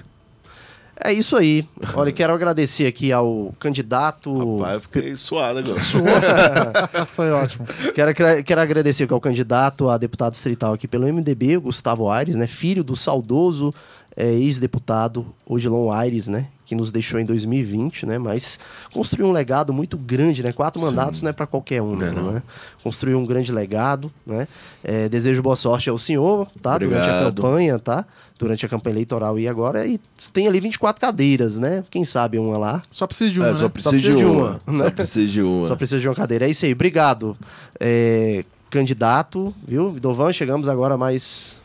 É 1.05 1.13
isso 1.13 1.37
aí. 1.37 1.67
Olha, 1.95 2.13
quero 2.13 2.33
agradecer 2.33 2.87
aqui 2.87 3.11
ao 3.11 3.53
candidato. 3.59 4.57
Rapaz, 4.59 4.75
eu 4.75 4.81
fiquei 4.83 5.17
suado 5.17 5.59
agora. 5.59 5.79
Foi 7.09 7.31
ótimo. 7.33 7.67
Quero, 7.93 8.15
quero 8.45 8.61
agradecer 8.61 9.05
aqui 9.05 9.13
ao 9.13 9.21
candidato 9.21 9.89
a 9.89 9.99
deputado 9.99 10.33
distrital 10.33 10.75
aqui 10.75 10.87
pelo 10.87 11.13
MDB, 11.13 11.57
o 11.57 11.63
Gustavo 11.63 12.09
Aires, 12.09 12.37
né? 12.37 12.47
Filho 12.47 12.85
do 12.85 12.95
saudoso 12.95 13.75
eh, 14.17 14.33
ex-deputado 14.33 15.27
Odilon 15.45 15.91
Aires, 15.91 16.29
né? 16.29 16.47
Que 16.73 16.77
nos 16.77 16.91
deixou 16.91 17.21
em 17.21 17.25
2020, 17.27 18.07
né? 18.07 18.17
Mas 18.17 18.59
construiu 18.95 19.27
um 19.27 19.33
legado 19.33 19.75
muito 19.75 19.99
grande, 19.99 20.43
né? 20.43 20.53
Quatro 20.55 20.81
Sim. 20.81 20.87
mandatos 20.87 21.21
não 21.21 21.29
é 21.29 21.33
para 21.35 21.47
qualquer 21.47 21.83
um, 21.83 21.95
Não 21.95 22.07
é 22.07 22.11
não. 22.11 22.33
né? 22.33 22.43
Construiu 22.83 23.19
um 23.19 23.27
grande 23.27 23.53
legado, 23.53 24.11
né? 24.27 24.49
Eh, 24.83 25.07
desejo 25.11 25.43
boa 25.43 25.55
sorte 25.55 25.91
ao 25.91 25.99
senhor, 25.99 26.49
tá? 26.63 26.79
Durante 26.79 26.97
a 26.97 27.13
Obrigado. 27.13 27.43
campanha, 27.43 27.79
tá? 27.79 28.07
Durante 28.39 28.65
a 28.65 28.71
campanha 28.71 28.95
eleitoral 28.95 29.39
e 29.39 29.47
agora. 29.47 29.87
E 29.87 30.01
tem 30.33 30.49
ali 30.49 30.61
24 30.61 30.99
cadeiras, 30.99 31.59
né? 31.59 31.85
Quem 31.91 32.07
sabe 32.07 32.39
uma 32.39 32.57
lá. 32.57 32.81
Só 32.91 33.07
precisa 33.07 33.31
de 33.31 33.39
uma, 33.39 33.49
É, 33.49 33.51
né? 33.53 33.57
só 33.59 33.69
precisa 33.69 33.97
de 33.99 34.03
precisa 34.03 34.17
de 34.19 34.25
uma. 34.25 34.61
uma, 34.67 34.79
Só 34.79 34.85
né? 34.85 34.91
precisa 34.91 35.27
de 35.31 35.43
uma. 35.43 35.67
Só 35.67 35.77
precisa 35.77 36.01
de 36.01 36.09
uma 36.09 36.15
cadeira. 36.15 36.47
É 36.47 36.49
isso 36.49 36.65
aí. 36.65 36.73
Obrigado, 36.73 37.37
é, 37.79 38.47
candidato, 38.71 39.55
viu? 39.69 39.91
Dovan, 39.93 40.33
chegamos 40.33 40.71
agora 40.71 40.97
mais 40.97 41.61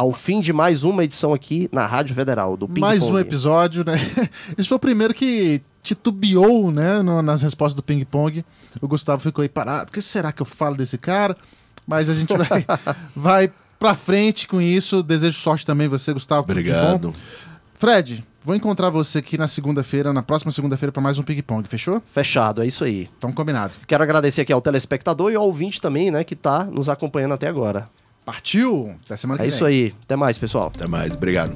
ao 0.00 0.12
fim 0.12 0.40
de 0.40 0.50
mais 0.50 0.82
uma 0.82 1.04
edição 1.04 1.34
aqui 1.34 1.68
na 1.70 1.84
Rádio 1.86 2.14
Federal 2.14 2.56
do 2.56 2.66
Ping 2.66 2.80
Mais 2.80 3.00
Pong. 3.00 3.12
um 3.12 3.18
episódio, 3.18 3.84
né? 3.84 3.96
Esse 4.56 4.66
foi 4.66 4.76
o 4.76 4.80
primeiro 4.80 5.12
que 5.12 5.60
titubeou, 5.82 6.72
né, 6.72 7.02
no- 7.02 7.20
nas 7.20 7.42
respostas 7.42 7.74
do 7.74 7.82
ping-pong. 7.82 8.42
O 8.80 8.88
Gustavo 8.88 9.20
ficou 9.20 9.42
aí 9.42 9.48
parado. 9.48 9.90
O 9.90 9.92
que 9.92 10.00
será 10.00 10.32
que 10.32 10.40
eu 10.40 10.46
falo 10.46 10.74
desse 10.74 10.96
cara? 10.96 11.36
Mas 11.86 12.08
a 12.08 12.14
gente 12.14 12.32
vai, 12.34 12.64
vai 13.14 13.52
pra 13.78 13.94
frente 13.94 14.48
com 14.48 14.58
isso. 14.58 15.02
Desejo 15.02 15.38
sorte 15.38 15.66
também 15.66 15.86
você, 15.86 16.14
Gustavo. 16.14 16.46
tudo 16.46 16.62
de 16.62 16.70
bom. 16.72 16.78
Obrigado. 16.78 17.14
Fred, 17.78 18.24
vou 18.42 18.56
encontrar 18.56 18.88
você 18.88 19.18
aqui 19.18 19.36
na 19.36 19.48
segunda-feira, 19.48 20.14
na 20.14 20.22
próxima 20.22 20.50
segunda-feira, 20.50 20.90
pra 20.92 21.02
mais 21.02 21.18
um 21.18 21.22
ping-pong, 21.22 21.68
fechou? 21.68 22.02
Fechado, 22.12 22.62
é 22.62 22.66
isso 22.66 22.84
aí. 22.84 23.10
Então, 23.18 23.32
combinado. 23.32 23.74
Quero 23.86 24.02
agradecer 24.02 24.40
aqui 24.40 24.52
ao 24.52 24.62
telespectador 24.62 25.30
e 25.30 25.34
ao 25.34 25.44
ouvinte 25.44 25.78
também, 25.78 26.10
né, 26.10 26.24
que 26.24 26.34
tá 26.34 26.64
nos 26.64 26.88
acompanhando 26.88 27.34
até 27.34 27.48
agora. 27.48 27.86
Partiu? 28.30 28.94
Até 29.04 29.16
semana 29.16 29.40
É 29.40 29.42
que 29.42 29.48
isso 29.48 29.64
vem. 29.64 29.74
aí. 29.86 29.94
Até 30.04 30.14
mais, 30.14 30.38
pessoal. 30.38 30.70
Até 30.72 30.86
mais. 30.86 31.16
Obrigado. 31.16 31.52